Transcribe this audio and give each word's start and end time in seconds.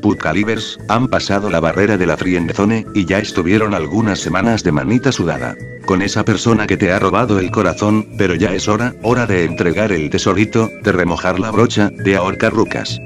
Putcalibers, 0.00 0.78
han 0.88 1.08
pasado 1.08 1.50
la 1.50 1.60
barrera 1.60 1.96
de 1.96 2.06
la 2.06 2.16
friendzone, 2.16 2.86
y 2.94 3.04
ya 3.04 3.18
estuvieron 3.18 3.74
algunas 3.74 4.20
semanas 4.20 4.62
de 4.64 4.72
manita 4.72 5.12
sudada. 5.12 5.54
Con 5.86 6.02
esa 6.02 6.24
persona 6.24 6.66
que 6.66 6.76
te 6.76 6.92
ha 6.92 6.98
robado 6.98 7.38
el 7.38 7.50
corazón, 7.50 8.06
pero 8.18 8.34
ya 8.34 8.54
es 8.54 8.68
hora, 8.68 8.94
hora 9.02 9.26
de 9.26 9.44
entregar 9.44 9.92
el 9.92 10.10
tesorito, 10.10 10.70
de 10.82 10.92
remojar 10.92 11.40
la 11.40 11.50
brocha, 11.50 11.90
de 11.90 12.16
ahorcar 12.16 12.52
rucas. 12.52 12.98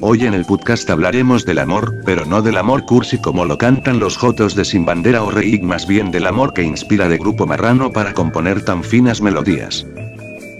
Hoy 0.00 0.24
en 0.24 0.34
el 0.34 0.44
podcast 0.44 0.88
hablaremos 0.90 1.44
del 1.44 1.58
amor, 1.58 1.92
pero 2.06 2.24
no 2.24 2.40
del 2.40 2.56
amor 2.56 2.84
cursi 2.84 3.18
como 3.20 3.44
lo 3.44 3.58
cantan 3.58 3.98
los 3.98 4.16
jotos 4.16 4.54
de 4.54 4.64
Sin 4.64 4.84
Bandera 4.84 5.24
o 5.24 5.30
Reig, 5.30 5.64
más 5.64 5.88
bien 5.88 6.12
del 6.12 6.28
amor 6.28 6.52
que 6.54 6.62
inspira 6.62 7.08
de 7.08 7.18
Grupo 7.18 7.46
Marrano 7.46 7.90
para 7.90 8.14
componer 8.14 8.64
tan 8.64 8.84
finas 8.84 9.20
melodías. 9.20 9.84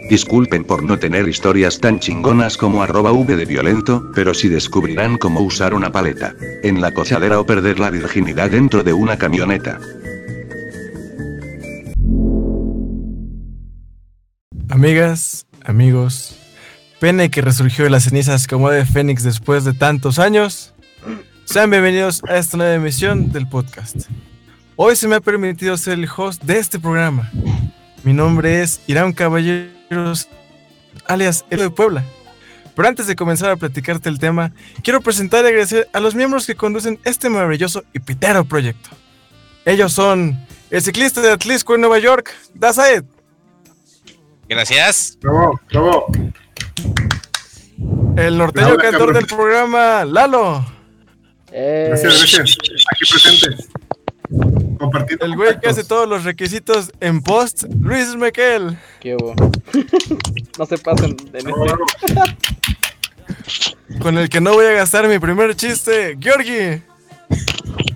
Disculpen 0.08 0.64
por 0.64 0.82
no 0.82 0.98
tener 0.98 1.28
historias 1.28 1.78
tan 1.80 2.00
chingonas 2.00 2.56
como 2.56 2.82
arroba 2.82 3.12
V 3.12 3.36
de 3.36 3.44
violento, 3.44 4.10
pero 4.14 4.32
sí 4.32 4.48
descubrirán 4.48 5.18
cómo 5.18 5.40
usar 5.40 5.74
una 5.74 5.92
paleta 5.92 6.34
en 6.62 6.80
la 6.80 6.92
cochadera 6.92 7.38
o 7.38 7.44
perder 7.44 7.78
la 7.78 7.90
virginidad 7.90 8.50
dentro 8.50 8.82
de 8.82 8.94
una 8.94 9.18
camioneta. 9.18 9.78
Amigas, 14.70 15.46
amigos, 15.64 16.38
pene 17.00 17.30
que 17.30 17.42
resurgió 17.42 17.84
de 17.84 17.90
las 17.90 18.04
cenizas 18.04 18.46
como 18.46 18.70
de 18.70 18.86
Fénix 18.86 19.24
después 19.24 19.64
de 19.64 19.74
tantos 19.74 20.18
años, 20.18 20.74
sean 21.44 21.70
bienvenidos 21.70 22.22
a 22.28 22.36
esta 22.36 22.56
nueva 22.56 22.74
emisión 22.74 23.30
del 23.30 23.46
podcast. 23.46 24.08
Hoy 24.76 24.96
se 24.96 25.06
me 25.06 25.16
ha 25.16 25.20
permitido 25.20 25.76
ser 25.76 25.98
el 25.98 26.08
host 26.16 26.42
de 26.44 26.58
este 26.58 26.78
programa. 26.78 27.30
Mi 28.04 28.12
nombre 28.12 28.62
es 28.62 28.80
Irán 28.86 29.12
Caballeros, 29.12 30.28
alias 31.06 31.44
El 31.50 31.58
de 31.60 31.70
Puebla. 31.70 32.04
Pero 32.74 32.88
antes 32.88 33.06
de 33.08 33.16
comenzar 33.16 33.50
a 33.50 33.56
platicarte 33.56 34.08
el 34.08 34.20
tema, 34.20 34.52
quiero 34.84 35.00
presentar 35.00 35.44
y 35.44 35.48
agradecer 35.48 35.88
a 35.92 35.98
los 36.00 36.14
miembros 36.14 36.46
que 36.46 36.54
conducen 36.54 37.00
este 37.04 37.28
maravilloso 37.28 37.82
y 37.92 37.98
pitero 37.98 38.44
proyecto. 38.44 38.90
Ellos 39.64 39.92
son 39.92 40.46
el 40.70 40.82
ciclista 40.82 41.20
de 41.20 41.32
Atlisco 41.32 41.74
en 41.74 41.80
Nueva 41.80 41.98
York, 41.98 42.30
Dazaed. 42.54 43.04
Gracias. 44.48 45.18
Bravo, 45.20 45.60
bravo. 45.70 46.06
El 48.16 48.38
norteño 48.38 48.66
Bravo, 48.66 48.80
cantor 48.80 48.92
cabrón. 48.92 49.14
del 49.14 49.26
programa, 49.26 50.04
Lalo. 50.04 50.64
Gracias, 51.50 52.32
gracias. 52.32 52.56
Aquí 52.92 53.10
presentes. 53.10 53.68
Compartiendo. 54.78 55.24
El 55.24 55.36
güey 55.36 55.58
que 55.60 55.68
hace 55.68 55.84
todos 55.84 56.08
los 56.08 56.24
requisitos 56.24 56.92
en 57.00 57.22
post, 57.22 57.64
Luis 57.80 58.14
Mequel. 58.14 58.78
¿Qué 59.00 59.14
hubo? 59.14 59.34
no 60.58 60.66
se 60.66 60.78
pasen 60.78 61.16
neta. 61.32 61.50
bravo. 61.50 61.84
Con 64.00 64.18
el 64.18 64.28
que 64.28 64.40
no 64.40 64.52
voy 64.52 64.66
a 64.66 64.72
gastar 64.72 65.08
mi 65.08 65.18
primer 65.18 65.56
chiste, 65.56 66.16
Georgie. 66.20 66.82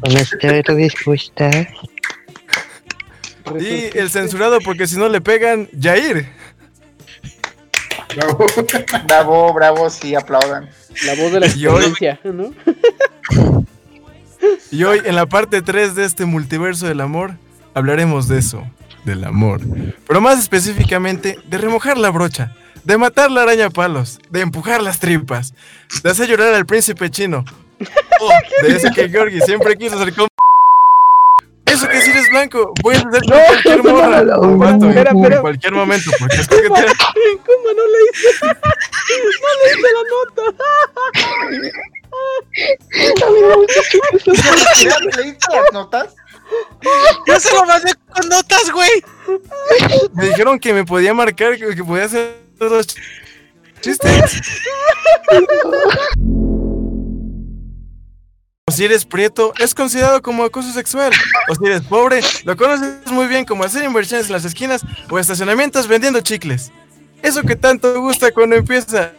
No 0.09 0.19
estoy 0.19 0.63
dispuesta. 0.77 1.51
Y 3.61 3.97
el 3.97 4.11
censurado 4.11 4.59
porque 4.61 4.87
si 4.87 4.97
no 4.97 5.09
le 5.09 5.21
pegan, 5.21 5.69
Jair. 5.79 6.29
Bravo. 8.15 8.47
Bravo, 9.07 9.55
bravo, 9.55 9.91
sí, 9.91 10.15
aplaudan. 10.15 10.69
La 11.07 11.15
voz 11.15 11.33
de 11.33 11.41
la 11.41 11.47
experiencia, 11.47 12.21
¿no? 12.25 12.53
Y 14.71 14.85
hoy 14.85 15.01
en 15.05 15.17
la 15.17 15.27
parte 15.27 15.62
3 15.62 15.95
de 15.95 16.05
este 16.05 16.25
multiverso 16.25 16.87
del 16.87 17.01
amor 17.01 17.33
hablaremos 17.75 18.29
de 18.29 18.39
eso, 18.39 18.65
del 19.05 19.25
amor. 19.25 19.61
Pero 20.07 20.21
más 20.21 20.39
específicamente 20.39 21.39
de 21.47 21.59
remojar 21.59 21.98
la 21.98 22.11
brocha, 22.11 22.55
de 22.85 22.98
matar 22.98 23.31
la 23.31 23.43
araña 23.43 23.67
a 23.67 23.70
palos, 23.70 24.19
de 24.31 24.41
empujar 24.41 24.83
las 24.83 24.98
tripas, 24.98 25.55
de 26.03 26.11
hacer 26.11 26.29
llorar 26.29 26.55
al 26.55 26.67
príncipe 26.67 27.11
chino. 27.11 27.45
o 28.20 28.67
de 28.67 28.77
ese 28.77 28.91
que 28.91 29.09
Georgie 29.09 29.41
siempre 29.41 29.77
quiso 29.77 29.98
ser 29.98 30.15
como... 30.15 30.29
Eso 31.67 31.89
que 31.89 32.03
si 32.03 32.11
eres 32.11 32.29
blanco, 32.29 32.74
puedes 32.83 33.05
hacer 33.05 33.23
con 33.23 33.39
cualquier 33.47 33.83
morra 33.83 34.23
no, 34.23 34.35
o 34.35 34.57
vato, 34.59 34.89
espera, 34.89 35.11
en 35.11 35.17
espera. 35.17 35.41
cualquier 35.41 35.73
momento, 35.73 36.11
porque 36.19 36.36
es 36.36 36.48
coquetear. 36.48 36.86
¿Cómo 37.47 37.73
no 37.74 37.86
le 37.86 37.98
hice? 38.13 38.29
no 38.42 39.48
le 39.59 39.70
hice 39.70 39.89
la 39.95 40.03
nota. 40.45 42.02
Yo 47.27 47.40
se 47.40 47.55
lo 47.55 47.64
mandé 47.64 47.92
con 48.14 48.28
notas, 48.28 48.70
güey. 48.70 48.90
Me 50.12 50.27
dijeron 50.27 50.58
que 50.58 50.73
me 50.73 50.84
podía 50.84 51.14
marcar, 51.14 51.56
que, 51.56 51.74
que 51.74 51.84
podía 51.84 52.05
hacer 52.05 52.36
los 52.58 52.86
ch- 52.86 52.98
chistes. 53.80 54.40
O 58.68 58.73
si 58.73 58.84
eres 58.84 59.05
prieto, 59.05 59.52
es 59.58 59.74
considerado 59.74 60.23
como 60.23 60.44
acoso 60.44 60.73
sexual. 60.73 61.12
O 61.48 61.55
si 61.55 61.64
eres 61.67 61.83
pobre, 61.83 62.20
lo 62.44 62.56
conoces 62.56 63.11
muy 63.11 63.27
bien 63.27 63.44
como 63.44 63.64
hacer 63.64 63.83
inversiones 63.84 64.27
en 64.27 64.33
las 64.33 64.44
esquinas 64.44 64.83
o 65.11 65.18
estacionamientos 65.18 65.89
vendiendo 65.89 66.20
chicles. 66.20 66.70
Eso 67.23 67.43
que 67.43 67.55
tanto 67.57 68.01
gusta 68.01 68.33
cuando 68.33 68.57
empieza. 68.57 69.13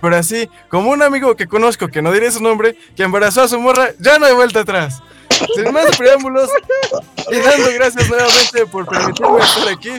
Pero 0.00 0.16
así, 0.16 0.48
como 0.68 0.90
un 0.90 1.02
amigo 1.02 1.36
que 1.36 1.46
conozco, 1.46 1.88
que 1.88 2.02
no 2.02 2.12
diré 2.12 2.30
su 2.30 2.42
nombre, 2.42 2.76
que 2.96 3.04
embarazó 3.04 3.42
a 3.42 3.48
su 3.48 3.60
morra, 3.60 3.90
ya 4.00 4.18
no 4.18 4.26
hay 4.26 4.34
vuelta 4.34 4.60
atrás. 4.60 5.00
Sin 5.54 5.72
más 5.72 5.96
preámbulos, 5.96 6.50
y 7.30 7.36
dando 7.36 7.68
gracias 7.74 8.08
nuevamente 8.08 8.66
por 8.66 8.86
permitirme 8.86 9.38
estar 9.38 9.68
aquí, 9.68 9.90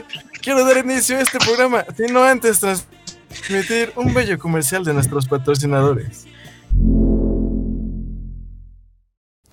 quiero 0.42 0.66
dar 0.66 0.78
inicio 0.78 1.18
a 1.18 1.22
este 1.22 1.38
programa, 1.40 1.86
sino 1.96 2.24
antes 2.24 2.60
transmitir 2.60 3.92
un 3.96 4.14
bello 4.14 4.40
comercial 4.40 4.84
de 4.84 4.94
nuestros 4.94 5.28
patrocinadores. 5.28 6.26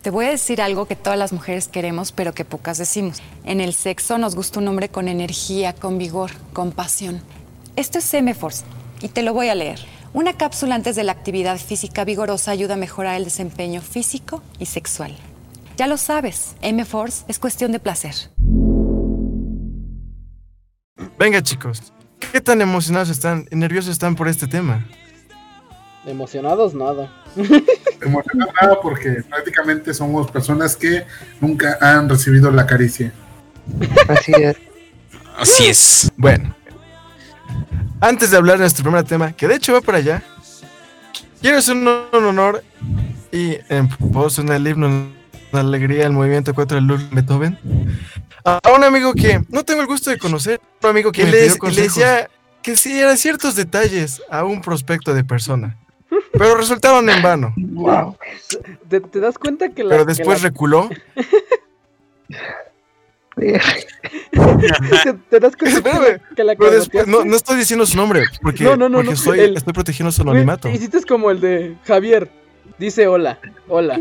Te 0.01 0.11
voy 0.11 0.27
a 0.27 0.31
decir 0.31 0.61
algo 0.61 0.87
que 0.87 0.97
todas 0.97 1.19
las 1.19 1.33
mujeres 1.33 1.67
queremos, 1.67 2.13
pero 2.13 2.35
que 2.35 2.45
pocas 2.45 2.77
decimos. 2.77 3.23
En 3.45 3.61
el 3.61 3.73
sexo 3.73 4.19
nos 4.19 4.35
gusta 4.35 4.61
un 4.61 4.69
hombre 4.69 4.91
con 4.91 5.09
energía, 5.09 5.75
con 5.75 5.97
vigor, 5.97 6.31
con 6.53 6.73
pasión. 6.73 7.23
Esto 7.77 7.99
es 7.99 8.15
M-Force 8.15 8.65
y 9.01 9.09
te 9.09 9.25
lo 9.25 9.35
voy 9.35 9.49
a 9.49 9.55
leer. 9.57 9.81
Una 10.13 10.35
cápsula 10.35 10.77
antes 10.77 10.95
de 10.95 11.03
la 11.03 11.11
actividad 11.11 11.59
física 11.59 12.05
vigorosa 12.05 12.53
ayuda 12.53 12.75
a 12.75 12.77
mejorar 12.77 13.17
el 13.17 13.25
desempeño 13.25 13.81
físico 13.81 14.45
y 14.61 14.67
sexual. 14.67 15.17
Ya 15.77 15.89
lo 15.89 15.97
sabes, 15.97 16.55
M-Force 16.63 17.25
es 17.27 17.41
cuestión 17.41 17.73
de 17.73 17.81
placer. 17.81 18.15
Venga 21.19 21.43
chicos, 21.43 21.93
¿qué 22.33 22.41
tan 22.41 22.61
emocionados 22.61 23.09
están 23.09 23.49
y 23.51 23.57
nerviosos 23.57 23.91
están 23.91 24.15
por 24.15 24.29
este 24.29 24.47
tema? 24.47 24.87
Emocionados, 26.07 26.75
nada. 26.75 27.13
Emocionado 28.01 28.53
nada 28.63 28.81
porque 28.81 29.25
prácticamente 29.29 29.93
somos 29.95 30.31
personas 30.31 30.77
que 30.77 31.05
nunca 31.41 31.77
han 31.81 32.09
recibido 32.09 32.53
la 32.53 32.67
caricia. 32.67 33.13
Así 34.07 34.33
es. 34.33 34.57
Así 35.37 35.67
es. 35.67 36.13
Bueno, 36.17 36.55
antes 38.09 38.31
de 38.31 38.37
hablar 38.37 38.57
de 38.57 38.63
nuestro 38.63 38.83
primer 38.85 39.05
tema, 39.05 39.33
que 39.33 39.49
de 39.49 39.55
hecho 39.57 39.73
va 39.73 39.81
para 39.81 39.99
allá, 39.99 40.23
quiero 41.41 41.59
hacer 41.59 41.75
un, 41.77 41.89
un 41.89 42.25
honor 42.25 42.63
y 43.33 43.57
en 43.69 43.89
pos 43.89 44.39
en 44.39 44.49
el 44.51 44.67
himno 44.67 45.09
de 45.53 45.61
alegría 45.61 46.07
al 46.07 46.13
movimiento 46.13 46.55
4 46.55 46.77
de 46.77 46.81
Ludwig 46.83 47.11
Beethoven 47.11 47.59
a 48.45 48.61
un 48.77 48.85
amigo 48.85 49.15
que 49.15 49.41
no 49.49 49.65
tengo 49.65 49.81
el 49.81 49.87
gusto 49.87 50.11
de 50.11 50.19
conocer, 50.19 50.61
un 50.83 50.91
amigo 50.91 51.11
que 51.13 51.25
le- 51.25 51.49
le 51.49 51.83
decía 51.83 52.29
que 52.63 52.77
sí 52.77 52.99
eran 52.99 53.17
ciertos 53.17 53.55
detalles 53.57 54.21
a 54.31 54.45
un 54.45 54.61
prospecto 54.61 55.15
de 55.15 55.25
persona, 55.25 55.77
pero 56.33 56.55
resultaron 56.57 57.09
en 57.09 57.23
vano. 57.23 57.53
Wow. 57.57 58.17
¿Te, 58.89 59.01
te 59.01 59.21
das 59.21 59.39
cuenta 59.39 59.69
que 59.71 59.83
la. 59.85 59.91
Pero 59.91 60.07
que 60.07 60.13
después 60.15 60.43
la- 60.43 60.49
reculó. 60.49 60.89
te, 65.05 65.13
te 65.31 65.41
das 65.41 65.57
cuenta 65.57 65.83
que 65.83 65.91
la, 65.91 65.97
Espérame, 66.07 66.21
que 66.37 66.45
la 66.45 66.71
después, 66.71 67.07
no, 67.07 67.25
no 67.25 67.37
estoy 67.37 67.57
diciendo 67.57 67.87
su 67.87 67.97
nombre, 67.97 68.25
porque, 68.43 68.65
No, 68.65 68.77
no, 68.77 68.91
porque 68.99 69.17
soy- 69.17 69.41
el- 69.41 69.57
estoy 69.57 69.73
protegiendo 69.73 70.11
su 70.13 70.23
anonimato. 70.23 70.69
Hiciste 70.69 71.03
como 71.05 71.31
el 71.31 71.41
de 71.41 71.77
Javier. 71.87 72.31
Dice 72.79 73.07
hola, 73.07 73.39
hola. 73.69 74.01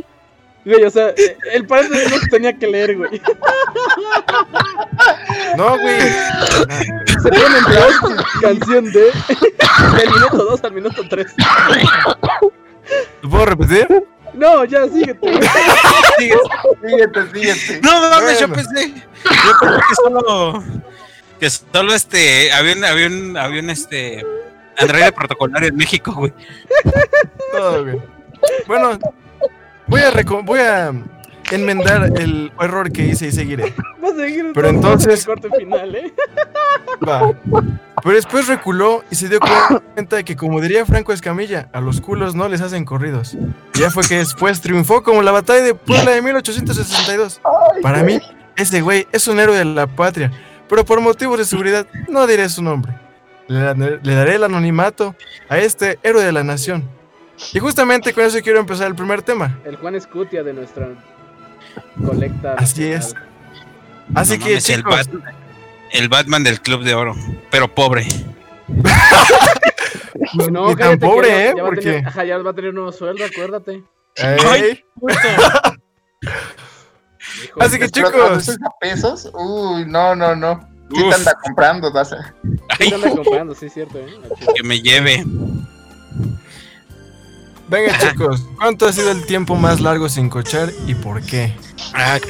Güey, 0.65 0.81
o 0.85 0.89
sea, 0.89 1.13
el 1.53 1.67
padre 1.67 1.89
no 2.09 2.15
tenía 2.31 2.57
que 2.57 2.65
leer, 2.67 2.95
güey. 2.97 3.21
No, 5.57 5.77
güey. 5.77 5.99
Se 7.21 7.29
pone 7.29 7.57
en 7.57 7.65
pause, 7.65 8.25
canción 8.41 8.85
de. 8.91 9.01
Del 9.97 10.09
minuto 10.13 10.37
2 10.37 10.63
al 10.63 10.71
minuto 10.73 11.03
3. 11.09 11.27
¿Lo 13.21 13.29
puedo 13.29 13.45
repetir? 13.45 13.87
No, 14.33 14.65
ya, 14.65 14.87
síguete. 14.87 15.19
Síguete, 16.17 17.27
síguete. 17.33 17.81
No 17.81 18.09
mames, 18.09 18.39
yo 18.39 18.47
pensé. 18.49 18.93
Yo 18.93 19.59
pensé 19.59 19.79
que 19.87 19.95
solo. 19.95 20.63
Que 21.39 21.49
solo 21.49 21.93
este. 21.93 22.51
Había 22.51 22.73
un, 22.73 22.83
había 22.85 23.07
un, 23.07 23.37
había 23.37 23.61
un 23.61 23.69
este. 23.69 24.25
Androide 24.77 25.11
protocolario 25.11 25.69
en 25.69 25.75
México, 25.75 26.13
güey. 26.13 26.33
Todo 27.51 27.83
bien. 27.83 28.03
Bueno, 28.67 28.99
voy 29.87 30.01
a, 30.01 30.11
voy 30.43 30.59
a 30.59 30.93
enmendar 31.55 32.11
el 32.17 32.51
error 32.59 32.91
que 32.91 33.03
hice 33.05 33.27
y 33.27 33.31
seguiré. 33.31 33.73
Va 34.03 34.09
a 34.09 34.15
seguir 34.15 34.51
Pero 34.53 34.67
entonces- 34.69 35.21
el 35.21 35.25
corte 35.25 35.49
final, 35.57 35.95
¿eh? 35.95 36.13
Va. 37.07 37.31
Pero 38.01 38.15
después 38.15 38.47
reculó 38.47 39.03
y 39.09 39.15
se 39.15 39.29
dio 39.29 39.39
cuenta 39.95 40.17
de 40.17 40.23
que, 40.23 40.35
como 40.35 40.59
diría 40.61 40.85
Franco 40.85 41.13
Escamilla, 41.13 41.69
a 41.73 41.79
los 41.81 42.01
culos 42.01 42.35
no 42.35 42.47
les 42.49 42.61
hacen 42.61 42.85
corridos. 42.85 43.35
Y 43.75 43.79
ya 43.79 43.89
fue 43.89 44.03
que 44.07 44.17
después 44.17 44.61
triunfó 44.61 45.03
como 45.03 45.21
la 45.21 45.31
batalla 45.31 45.61
de 45.63 45.73
Puebla 45.75 46.11
de 46.11 46.21
1862. 46.21 47.41
Para 47.81 48.03
mí, 48.03 48.19
ese 48.55 48.81
güey 48.81 49.07
es 49.11 49.27
un 49.27 49.39
héroe 49.39 49.57
de 49.57 49.65
la 49.65 49.87
patria, 49.87 50.31
pero 50.69 50.83
por 50.85 50.99
motivos 51.01 51.37
de 51.37 51.45
seguridad 51.45 51.87
no 52.09 52.27
diré 52.27 52.47
su 52.49 52.61
nombre. 52.61 52.93
Le, 53.47 53.73
le 54.01 54.15
daré 54.15 54.35
el 54.35 54.43
anonimato 54.43 55.15
a 55.49 55.57
este 55.57 55.99
héroe 56.03 56.23
de 56.23 56.31
la 56.31 56.43
nación. 56.43 56.87
Y 57.53 57.59
justamente 57.59 58.13
con 58.13 58.23
eso 58.23 58.39
quiero 58.41 58.59
empezar 58.59 58.87
el 58.87 58.95
primer 58.95 59.21
tema. 59.21 59.59
El 59.65 59.75
Juan 59.77 59.95
Escutia 59.95 60.43
de 60.43 60.53
nuestra 60.53 60.87
colecta. 62.05 62.55
Así 62.57 62.85
es. 62.85 63.15
Así 64.15 64.37
No 64.37 64.45
que, 64.45 64.51
mames, 64.51 64.69
el, 64.69 64.83
Batman, 64.83 65.23
el 65.91 66.09
Batman 66.09 66.43
del 66.43 66.61
Club 66.61 66.83
de 66.83 66.93
Oro, 66.93 67.15
pero 67.49 67.73
pobre. 67.73 68.05
No, 70.51 70.75
tan 70.75 70.91
que 70.91 71.05
pobre, 71.05 71.27
ya, 71.29 71.49
¿eh? 71.49 71.53
ya 71.55 71.63
va 71.63 71.67
a 71.67 71.71
Porque... 71.71 71.81
tener, 71.81 72.07
ajá, 72.07 72.23
ya 72.23 72.37
va 72.37 72.51
a 72.51 72.53
tener 72.53 72.69
un 72.69 72.75
nuevo 72.75 72.91
sueldo, 72.91 73.25
acuérdate. 73.25 73.83
Hijo, 77.43 77.61
Así 77.61 77.79
que, 77.79 77.89
chicos. 77.89 78.13
¿a 78.13 78.29
veces 78.29 78.57
a 78.63 78.69
pesos? 78.79 79.29
Uy, 79.33 79.85
no, 79.85 80.15
no, 80.15 80.35
no. 80.35 80.59
¿Qué 80.93 81.01
te 81.01 81.15
anda 81.15 81.33
comprando, 81.43 81.89
Daza? 81.91 82.33
¿qué 82.77 82.89
te 82.89 82.95
anda 82.95 83.09
comprando? 83.09 83.55
Sí, 83.55 83.65
es 83.67 83.73
cierto, 83.73 83.97
¿eh? 83.99 84.19
Que 84.55 84.63
me 84.63 84.79
lleve. 84.81 85.25
Venga, 87.67 87.97
chicos, 88.11 88.45
¿cuánto 88.57 88.87
ha 88.87 88.93
sido 88.93 89.11
el 89.11 89.25
tiempo 89.25 89.55
más 89.55 89.79
largo 89.81 90.09
sin 90.09 90.29
cochar 90.29 90.71
y 90.85 90.95
por 90.95 91.21
qué? 91.21 91.53
Ah, 91.93 92.17
Ok. 92.21 92.29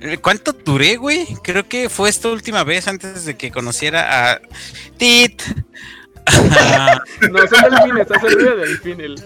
Eh, 0.00 0.18
¿Cuánto 0.18 0.52
duré, 0.52 0.96
güey? 0.96 1.26
Creo 1.42 1.66
que 1.66 1.88
fue 1.88 2.10
esta 2.10 2.28
última 2.28 2.62
vez 2.62 2.88
antes 2.88 3.24
de 3.24 3.38
que 3.38 3.50
conociera 3.50 4.32
a 4.32 4.40
Tit. 4.98 5.42
No, 7.30 7.38
son 7.46 7.70
delfines, 7.70 8.10
hace 8.10 8.28
ruido 8.28 8.56
de 8.56 8.66
delfín. 8.66 9.00
El... 9.00 9.14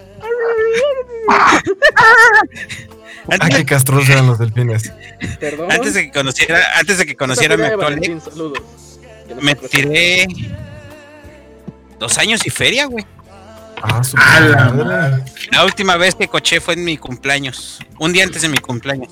Ah, 3.30 3.48
qué 3.50 3.64
castrosos 3.66 4.08
eran 4.08 4.26
los 4.26 4.38
delfines. 4.38 4.90
Perdón. 5.38 5.70
antes 5.70 5.92
de 5.94 6.04
que 6.04 6.12
conociera, 6.12 6.60
antes 6.78 6.96
de 6.96 7.04
que 7.06 7.14
conociera 7.14 7.54
a 7.54 7.58
mi 7.58 7.64
actual 7.64 8.00
me 9.42 9.54
tiré 9.54 10.26
dos 11.98 12.16
años 12.18 12.46
y 12.46 12.50
feria, 12.50 12.86
güey. 12.86 13.04
Ah, 13.82 14.02
su 14.02 14.16
la 14.16 14.72
madre. 14.72 15.24
La 15.52 15.64
última 15.64 15.96
vez 15.96 16.14
que 16.14 16.28
coché 16.28 16.60
fue 16.60 16.74
en 16.74 16.84
mi 16.84 16.96
cumpleaños. 16.96 17.78
Un 17.98 18.12
día 18.12 18.24
antes 18.24 18.42
de 18.42 18.48
mi 18.48 18.58
cumpleaños. 18.58 19.10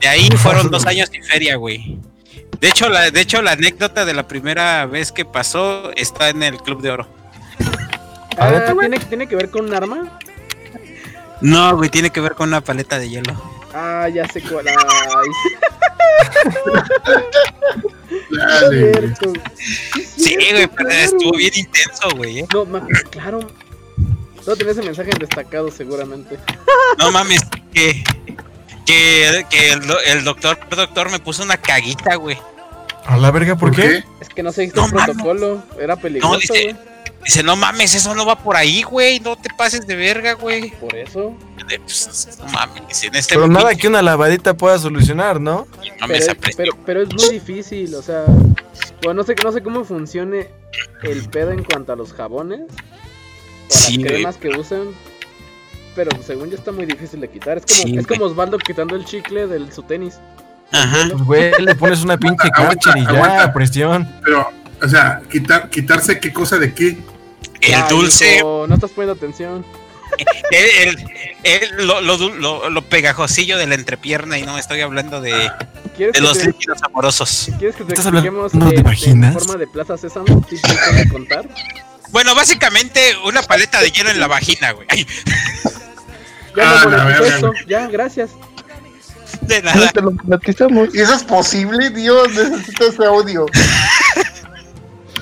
De 0.00 0.08
ahí 0.08 0.28
fueron 0.36 0.70
dos 0.70 0.86
años 0.86 1.10
y 1.12 1.22
feria, 1.22 1.56
güey. 1.56 1.98
De 2.60 2.68
hecho, 2.68 2.88
la, 2.88 3.10
de 3.10 3.20
hecho, 3.20 3.42
la 3.42 3.52
anécdota 3.52 4.04
de 4.04 4.14
la 4.14 4.26
primera 4.26 4.86
vez 4.86 5.12
que 5.12 5.24
pasó 5.24 5.92
está 5.94 6.28
en 6.28 6.42
el 6.42 6.56
Club 6.58 6.80
de 6.80 6.90
Oro. 6.90 7.08
Ah. 8.38 8.74
¿tiene, 8.78 8.98
¿Tiene 8.98 9.26
que 9.26 9.36
ver 9.36 9.50
con 9.50 9.66
un 9.66 9.74
arma? 9.74 10.18
No, 11.40 11.76
güey, 11.76 11.90
tiene 11.90 12.10
que 12.10 12.20
ver 12.20 12.34
con 12.34 12.48
una 12.48 12.60
paleta 12.60 12.98
de 12.98 13.08
hielo. 13.08 13.55
Ah, 13.78 14.08
ya 14.08 14.26
sé 14.28 14.40
cuál. 14.40 14.66
Ay, 14.66 14.74
Dale, 18.30 18.92
güey. 18.92 19.40
Sí, 20.16 20.34
güey, 20.34 20.66
pero 20.66 20.74
claro. 20.76 20.90
estuvo 20.92 21.32
bien 21.36 21.52
intenso, 21.54 22.08
güey. 22.16 22.38
¿eh? 22.40 22.46
No, 22.52 22.64
ma- 22.64 22.86
claro. 23.10 23.40
No 24.46 24.56
tenés 24.56 24.76
ese 24.78 24.82
mensaje 24.86 25.10
en 25.10 25.18
destacado, 25.18 25.70
seguramente. 25.70 26.38
No 26.98 27.10
mames, 27.10 27.40
que, 27.74 28.02
que, 28.86 29.44
que 29.50 29.72
el, 29.72 29.86
do- 29.86 30.00
el 30.06 30.24
doctor, 30.24 30.58
doctor 30.70 31.10
me 31.10 31.18
puso 31.18 31.42
una 31.42 31.56
caguita, 31.56 32.14
güey. 32.14 32.38
A 33.06 33.16
la 33.16 33.30
verga, 33.30 33.56
¿por, 33.56 33.74
qué? 33.74 34.04
Es 34.20 34.28
que 34.30 34.42
no 34.42 34.52
seguiste 34.52 34.80
No, 34.80 34.86
el 34.86 34.92
mano. 34.94 35.06
protocolo. 35.12 35.62
Era 35.80 35.96
peligroso, 35.96 36.32
No, 36.34 36.38
dice- 36.40 36.72
güey. 36.72 36.95
Dice, 37.24 37.42
no 37.42 37.56
mames, 37.56 37.94
eso 37.94 38.14
no 38.14 38.24
va 38.24 38.38
por 38.38 38.56
ahí, 38.56 38.82
güey. 38.82 39.20
No 39.20 39.36
te 39.36 39.48
pases 39.56 39.86
de 39.86 39.96
verga, 39.96 40.34
güey. 40.34 40.70
Por 40.72 40.94
eso. 40.94 41.34
De, 41.68 41.80
pues, 41.80 42.38
no 42.38 42.46
mames, 42.46 43.02
en 43.04 43.14
este 43.16 43.34
Pero 43.34 43.48
nada 43.48 43.74
que 43.74 43.88
una 43.88 44.00
lavadita 44.02 44.54
pueda 44.54 44.78
solucionar, 44.78 45.40
¿no? 45.40 45.66
no 45.66 46.06
Pero 46.06 46.08
me 46.08 46.18
es, 46.18 46.28
pero, 46.56 46.76
pero 46.86 47.02
es 47.02 47.08
muy 47.12 47.28
difícil, 47.30 47.94
o 47.94 48.02
sea. 48.02 48.24
Bueno, 49.02 49.20
no 49.20 49.24
sé, 49.24 49.34
no 49.42 49.52
sé 49.52 49.62
cómo 49.62 49.84
funcione 49.84 50.48
el 51.02 51.28
pedo 51.28 51.50
en 51.50 51.64
cuanto 51.64 51.92
a 51.92 51.96
los 51.96 52.12
jabones. 52.12 52.60
O 53.68 53.74
a 53.74 53.76
Sí, 53.76 53.96
las 53.96 53.98
güey. 53.98 54.14
cremas 54.14 54.36
que 54.36 54.48
usan. 54.50 54.88
Pero 55.96 56.10
según 56.22 56.50
yo 56.50 56.56
está 56.56 56.72
muy 56.72 56.86
difícil 56.86 57.20
de 57.20 57.28
quitar. 57.30 57.56
Es 57.58 57.64
como, 57.66 57.82
Sí, 57.82 57.98
es 57.98 58.06
como 58.06 58.24
Osvaldo 58.26 58.58
quitando 58.58 58.94
el 58.94 59.04
chicle 59.04 59.46
de 59.46 59.72
su 59.72 59.82
tenis. 59.82 60.18
Ajá. 60.72 61.08
Pues, 61.10 61.22
güey, 61.24 61.52
le 61.58 61.74
pones 61.74 62.02
una 62.02 62.18
pinche 62.18 62.50
Karcher 62.50 62.96
y 62.98 63.02
ya, 63.04 63.08
aguanta. 63.10 63.52
presión. 63.52 64.06
Pero, 64.22 64.50
o 64.82 64.88
sea, 64.88 65.22
quitar, 65.30 65.70
quitarse 65.70 66.18
qué 66.20 66.32
cosa 66.32 66.58
de 66.58 66.74
qué. 66.74 66.98
El 67.60 67.74
Ay, 67.74 67.84
dulce, 67.88 68.36
hijo, 68.38 68.66
no 68.68 68.74
estás 68.74 68.90
poniendo 68.90 69.12
atención. 69.14 69.64
el, 70.50 70.88
el- 70.88 71.06
el- 71.42 71.86
lo, 71.86 72.00
lo, 72.00 72.16
dul- 72.18 72.36
lo- 72.36 72.70
lo 72.70 72.82
pegajosillo 72.82 73.58
de 73.58 73.66
la 73.66 73.74
entrepierna 73.74 74.38
y 74.38 74.42
no 74.42 74.56
estoy 74.58 74.80
hablando 74.80 75.20
de, 75.20 75.50
¿Quieres 75.96 76.14
de 76.14 76.20
los 76.20 76.38
te- 76.38 76.46
líquidos 76.46 76.82
amorosos. 76.82 77.48
¿Quieres 77.58 77.76
que 77.76 77.84
te 77.84 77.92
¿Estás 77.94 78.06
expliquemos 78.06 78.52
hablando 78.54 78.70
de 78.72 78.76
en- 78.78 78.84
vaginas? 78.84 79.32
en 79.34 79.38
forma 79.40 79.56
de 79.56 79.66
Plaza 79.66 79.96
Sésamo? 79.98 80.44
¿Sí 80.48 80.56
te 80.62 81.08
contar? 81.08 81.48
Bueno, 82.10 82.34
básicamente 82.34 83.00
una 83.24 83.42
paleta 83.42 83.80
de 83.80 83.90
hielo 83.90 84.10
en 84.10 84.20
la 84.20 84.28
vagina, 84.28 84.70
güey. 84.72 84.86
Ay, 84.90 85.06
Ya 86.56 86.80
Ah, 86.82 86.84
no 86.86 87.24
esto. 87.26 87.52
Ya, 87.66 87.86
gracias. 87.88 88.30
de 89.42 89.60
No 89.62 89.74
nada. 89.74 89.90
te 89.90 90.00
lo. 90.00 90.12
¿Y 90.94 91.00
eso 91.00 91.14
es 91.14 91.24
posible? 91.24 91.90
Dios, 91.90 92.28
necesito 92.32 92.86
ese 92.88 93.04
audio. 93.04 93.44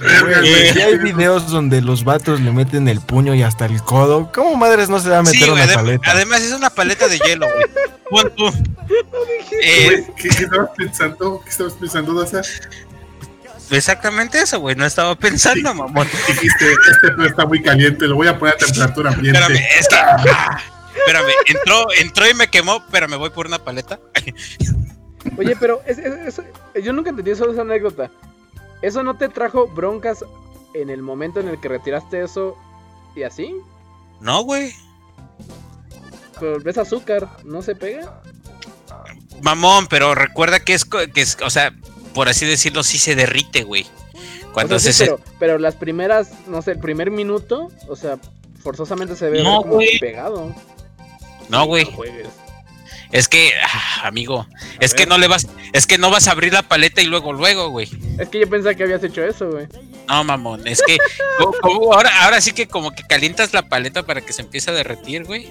Güey. 0.01 0.73
Si 0.73 0.81
hay 0.83 0.99
videos 0.99 1.49
donde 1.51 1.81
los 1.81 2.05
vatos 2.05 2.41
le 2.41 2.51
meten 2.53 2.89
el 2.89 3.01
puño 3.01 3.35
y 3.35 3.43
hasta 3.43 3.67
el 3.67 3.83
codo, 3.83 4.31
¿cómo 4.33 4.57
madres 4.57 4.89
no 4.89 4.99
se 5.01 5.09
va 5.11 5.19
a 5.19 5.23
meter 5.23 5.45
Sí, 5.45 5.51
una 5.51 5.65
adem- 5.67 5.75
paleta? 5.75 6.11
además 6.11 6.43
es 6.43 6.53
una 6.53 6.71
paleta 6.71 7.09
de 7.09 7.19
hielo, 7.19 7.47
güey. 8.11 8.25
Eh, 9.63 10.07
¿Qué, 10.17 10.29
qué 10.29 10.45
estabas 10.45 10.71
pensando? 10.77 11.41
¿Qué 11.45 11.51
estabas 11.51 11.73
pensando, 11.75 12.15
Daza? 12.15 12.43
exactamente 13.71 14.41
eso, 14.41 14.61
güey. 14.61 14.77
No 14.77 14.85
estaba 14.85 15.15
pensando, 15.17 15.73
mamón. 15.75 16.07
Dijiste, 16.29 16.73
este 16.93 17.09
pedo 17.13 17.27
está 17.27 17.47
muy 17.47 17.63
caliente, 17.63 18.07
lo 18.07 18.17
voy 18.17 18.29
a 18.29 18.39
poner 18.39 18.55
a 18.55 18.59
temperatura 18.59 19.11
ambiente. 19.11 19.39
Espérame, 19.41 19.65
es 19.79 19.89
que. 19.89 19.97
ah, 19.97 20.59
espérame, 20.97 21.33
entró, 21.47 21.87
entró 21.99 22.29
y 22.31 22.35
me 22.35 22.49
quemó, 22.49 22.85
pero 22.91 23.09
me 23.09 23.17
voy 23.17 23.31
por 23.31 23.47
una 23.47 23.59
paleta. 23.59 23.99
Oye, 25.39 25.57
pero 25.59 25.81
es- 25.87 25.99
es- 25.99 26.41
yo 26.85 26.93
nunca 26.93 27.11
entendí 27.11 27.35
solo 27.35 27.53
esa 27.53 27.63
anécdota. 27.63 28.11
¿Eso 28.85 29.03
no 29.03 29.17
te 29.17 29.29
trajo 29.29 29.67
broncas 29.69 30.25
en 30.75 30.91
el 30.91 31.03
momento 31.03 31.41
en 31.41 31.49
el 31.49 31.59
que 31.61 31.69
retiraste 31.69 32.23
eso 32.23 32.57
y 33.17 33.23
así? 33.23 33.55
No, 34.21 34.43
güey. 34.43 34.73
Pero 36.41 36.61
ves 36.61 36.79
azúcar, 36.79 37.29
¿no 37.45 37.63
se 37.63 37.75
pega? 37.75 38.21
Mamón, 39.43 39.87
pero 39.89 40.15
recuerda 40.15 40.61
que 40.61 40.75
es, 40.75 40.85
co- 40.85 40.99
que 41.13 41.23
es, 41.23 41.37
o 41.45 41.51
sea, 41.51 41.73
por 42.15 42.29
así 42.29 42.47
decirlo, 42.47 42.83
sí 42.83 42.99
se 42.99 43.15
derrite, 43.15 43.63
güey. 43.63 43.87
Cuando 44.53 44.77
O 44.77 44.79
sea, 44.79 44.93
sí, 44.93 44.99
se- 44.99 45.05
pero, 45.07 45.21
pero 45.39 45.59
las 45.59 45.75
primeras, 45.77 46.31
no 46.47 46.63
sé, 46.63 46.73
el 46.73 46.79
primer 46.79 47.11
minuto, 47.11 47.71
o 47.89 47.97
sea, 47.97 48.19
forzosamente 48.63 49.17
se 49.17 49.29
ve 49.31 49.43
No, 49.43 49.63
como 49.63 49.79
pegado. 50.01 50.55
No, 51.49 51.67
güey. 51.67 51.85
No. 51.85 52.44
Es 53.15 53.29
que, 53.29 53.53
ah, 53.63 54.09
amigo, 54.09 54.45
es 54.81 54.93
que 54.93 55.07
no 55.07 55.19
le 55.19 55.29
vas, 55.29 55.47
es 55.73 55.87
que 55.87 55.99
no 55.99 56.11
vas 56.11 56.27
a 56.27 56.33
abrir 56.33 56.53
la 56.53 56.65
paleta 56.65 57.01
y 57.01 57.07
luego, 57.07 57.33
luego, 57.33 57.69
güey. 57.69 57.89
Es 58.19 58.29
que 58.29 58.41
yo 58.41 58.51
pensaba 58.51 58.75
que 58.75 58.83
habías 58.83 59.05
hecho 59.05 59.23
eso, 59.23 59.53
güey. 59.53 59.69
No, 60.09 60.25
mamón, 60.25 60.67
es 60.67 60.83
que 60.85 60.99
como 61.63 61.95
ahora, 61.95 62.11
ahora 62.25 62.41
sí 62.41 62.51
que 62.51 62.67
como 62.67 62.91
que 62.93 63.05
calientas 63.05 63.53
la 63.53 63.69
paleta 63.69 64.03
para 64.03 64.21
que 64.21 64.33
se 64.33 64.43
empiece 64.43 64.73
a 64.73 64.75
derretir, 64.75 65.23
güey. 65.27 65.49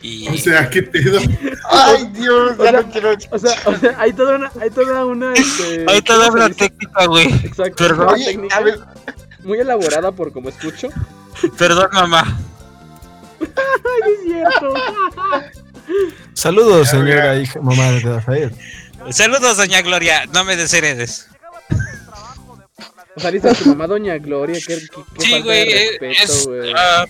Y 0.00 0.28
O 0.28 0.38
sea, 0.38 0.70
¿qué 0.70 0.84
pedo? 0.84 1.18
Ay, 1.70 2.04
Dios, 2.12 2.52
O 2.56 2.62
sea, 2.62 2.70
no 2.70 2.92
quiero. 2.92 3.16
O 3.32 3.38
sea, 3.40 3.60
o 3.64 3.74
sea, 3.74 3.96
hay 3.98 4.12
toda 4.12 4.36
una, 4.36 4.52
hay 4.60 4.70
toda 4.70 5.04
una, 5.06 5.32
este, 5.32 5.86
ahí 5.88 6.00
te 6.02 6.12
¿cómo 6.12 6.20
da 6.20 6.26
se 6.26 6.30
una 6.30 6.50
técnica, 6.50 7.06
güey. 7.06 7.26
Exacto, 7.42 7.74
Perdón. 7.82 8.08
Oye, 8.10 8.24
técnica 8.26 8.56
a 8.58 8.60
ver, 8.60 8.78
muy 9.42 9.58
elaborada 9.58 10.12
por 10.12 10.32
como 10.32 10.50
escucho. 10.50 10.90
Perdón, 11.58 11.88
mamá. 11.92 12.38
Ay, 13.40 14.12
es 14.12 14.22
cierto. 14.22 14.72
Saludos, 16.34 16.88
señora 16.90 17.36
hija, 17.36 17.60
mamá 17.60 17.90
de 17.92 18.00
Rafael. 18.00 18.52
Saludos, 19.10 19.56
doña 19.56 19.82
Gloria, 19.82 20.26
no 20.32 20.44
me 20.44 20.56
desheredes. 20.56 21.28
O 23.16 23.20
sea, 23.20 23.30
dice 23.30 23.48
a 23.48 23.54
tu 23.54 23.66
mamá 23.70 23.86
Doña 23.86 24.18
Gloria, 24.18 24.58
qué, 24.66 24.76
qué, 24.78 25.02
qué 25.18 25.24
Sí, 25.24 25.40
güey, 25.40 25.72
es, 25.72 26.46
güey. 26.46 26.72
ah, 26.76 27.06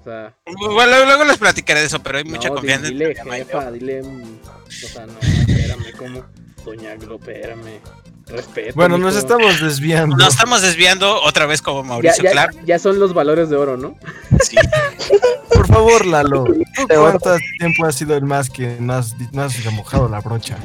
o 0.00 0.04
sea, 0.04 0.34
bueno, 0.74 1.04
luego 1.04 1.24
les 1.24 1.36
platicaré 1.38 1.80
de 1.80 1.86
eso, 1.86 2.02
pero 2.02 2.18
hay 2.18 2.24
mucha 2.24 2.48
no, 2.48 2.54
di- 2.54 2.60
confianza. 2.60 2.88
dile 2.88 3.14
jefa, 3.14 3.70
dile, 3.70 4.02
mm, 4.02 4.38
o 4.66 4.70
sea, 4.88 5.06
no, 5.06 5.18
espérame, 5.20 5.92
¿cómo? 5.96 6.26
Doña 6.64 6.96
Glo, 6.96 7.14
espérame, 7.16 7.80
respeto. 8.26 8.72
Bueno, 8.74 8.98
nos 8.98 9.16
estamos 9.16 9.60
desviando. 9.60 10.16
Nos 10.16 10.28
estamos 10.28 10.62
desviando 10.62 11.20
otra 11.22 11.46
vez 11.46 11.62
como 11.62 11.82
ya, 11.82 11.88
Mauricio 11.88 12.24
ya, 12.24 12.30
Clark. 12.32 12.64
ya 12.64 12.78
son 12.78 12.98
los 12.98 13.14
valores 13.14 13.48
de 13.50 13.56
oro, 13.56 13.76
¿no? 13.76 13.96
Sí. 14.42 14.56
Por 15.52 15.66
favor, 15.68 16.04
Lalo. 16.06 16.44
¿tú 16.76 16.86
Te 16.86 16.96
voy 16.96 17.08
a- 17.08 17.18
¿Cuánto 17.18 17.36
tiempo 17.58 17.86
ha 17.86 17.92
sido 17.92 18.16
el 18.16 18.24
más 18.24 18.50
que 18.50 18.76
no 18.80 18.94
has, 18.94 19.14
no 19.32 19.42
has 19.42 19.64
remojado 19.64 20.08
la 20.08 20.20
brocha? 20.20 20.58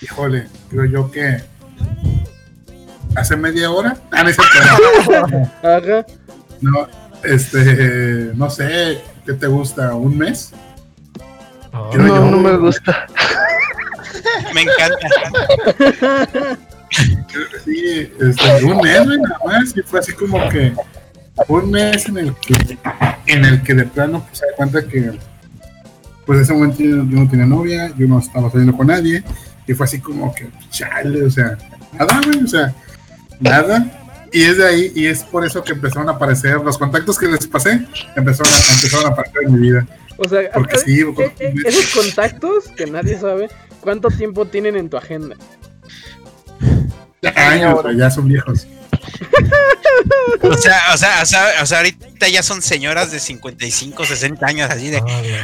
Híjole, 0.00 0.48
creo 0.70 0.84
yo 0.84 1.10
que. 1.10 1.42
Hace 3.16 3.36
media 3.36 3.70
hora. 3.70 3.96
Ah, 4.10 4.24
no. 4.24 4.30
Ajá. 5.62 6.06
no, 6.60 6.88
este. 7.22 8.30
No 8.34 8.50
sé, 8.50 9.00
¿qué 9.24 9.32
te 9.34 9.46
gusta? 9.46 9.94
¿Un 9.94 10.18
mes? 10.18 10.50
Creo 11.92 12.02
No, 12.06 12.14
yo- 12.16 12.30
no 12.30 12.36
me 12.38 12.56
gusta. 12.56 13.06
Me 14.54 14.62
encanta. 14.62 15.08
Sí, 17.64 18.10
este, 18.20 18.64
un 18.64 18.76
mes, 18.78 19.04
güey, 19.04 19.18
nada 19.18 19.38
más. 19.44 19.76
Y 19.76 19.82
fue 19.82 20.00
así 20.00 20.12
como 20.12 20.48
que. 20.48 20.72
Un 21.48 21.70
mes 21.70 22.06
en 22.06 22.18
el 22.18 22.34
que. 22.36 22.78
En 23.26 23.44
el 23.44 23.62
que 23.62 23.74
de 23.74 23.84
plano, 23.84 24.24
pues 24.26 24.38
se 24.38 24.46
da 24.46 24.52
cuenta 24.56 24.86
que. 24.86 25.18
Pues 26.26 26.38
en 26.38 26.42
ese 26.44 26.52
momento 26.54 26.82
yo, 26.82 26.96
no 26.96 27.28
tenía 27.28 27.46
novia, 27.46 27.92
yo 27.98 28.06
no 28.06 28.18
estaba 28.18 28.50
saliendo 28.50 28.76
con 28.76 28.86
nadie. 28.86 29.22
Y 29.66 29.74
fue 29.74 29.84
así 29.84 29.98
como 29.98 30.34
que, 30.34 30.48
chale, 30.70 31.22
o 31.24 31.30
sea, 31.30 31.56
nada, 31.92 32.20
güey, 32.24 32.44
o 32.44 32.46
sea, 32.46 32.74
nada. 33.40 34.00
Y 34.32 34.42
es 34.42 34.58
de 34.58 34.66
ahí, 34.66 34.92
y 34.94 35.06
es 35.06 35.22
por 35.22 35.44
eso 35.44 35.62
que 35.62 35.72
empezaron 35.72 36.08
a 36.08 36.12
aparecer 36.12 36.56
los 36.56 36.76
contactos 36.76 37.18
que 37.18 37.26
les 37.26 37.46
pasé, 37.46 37.80
empezaron 38.16 38.52
a, 38.52 38.74
empezaron 38.74 39.06
a 39.06 39.08
aparecer 39.10 39.42
en 39.46 39.52
mi 39.52 39.58
vida. 39.68 39.86
O 40.16 40.28
sea, 40.28 40.40
Porque 40.52 40.76
eh, 40.76 40.80
sí, 40.84 41.04
porque- 41.04 41.32
eh, 41.38 41.54
esos 41.64 41.94
contactos 41.94 42.64
que 42.76 42.86
nadie 42.86 43.18
sabe, 43.18 43.48
¿cuánto 43.84 44.08
tiempo 44.08 44.46
tienen 44.46 44.76
en 44.76 44.88
tu 44.88 44.96
agenda? 44.96 45.36
Ya 47.22 47.32
años, 47.36 47.82
güey, 47.82 47.96
ya 47.96 48.10
son 48.10 48.26
viejos. 48.26 48.66
O 50.42 50.54
sea, 50.54 50.78
o 50.92 50.96
sea, 50.96 51.22
o 51.22 51.26
sea, 51.26 51.62
o 51.62 51.66
sea, 51.66 51.78
ahorita 51.78 52.28
ya 52.28 52.42
son 52.42 52.60
señoras 52.60 53.12
de 53.12 53.20
55, 53.20 54.04
60 54.04 54.46
años 54.46 54.70
así 54.70 54.90
de. 54.90 55.02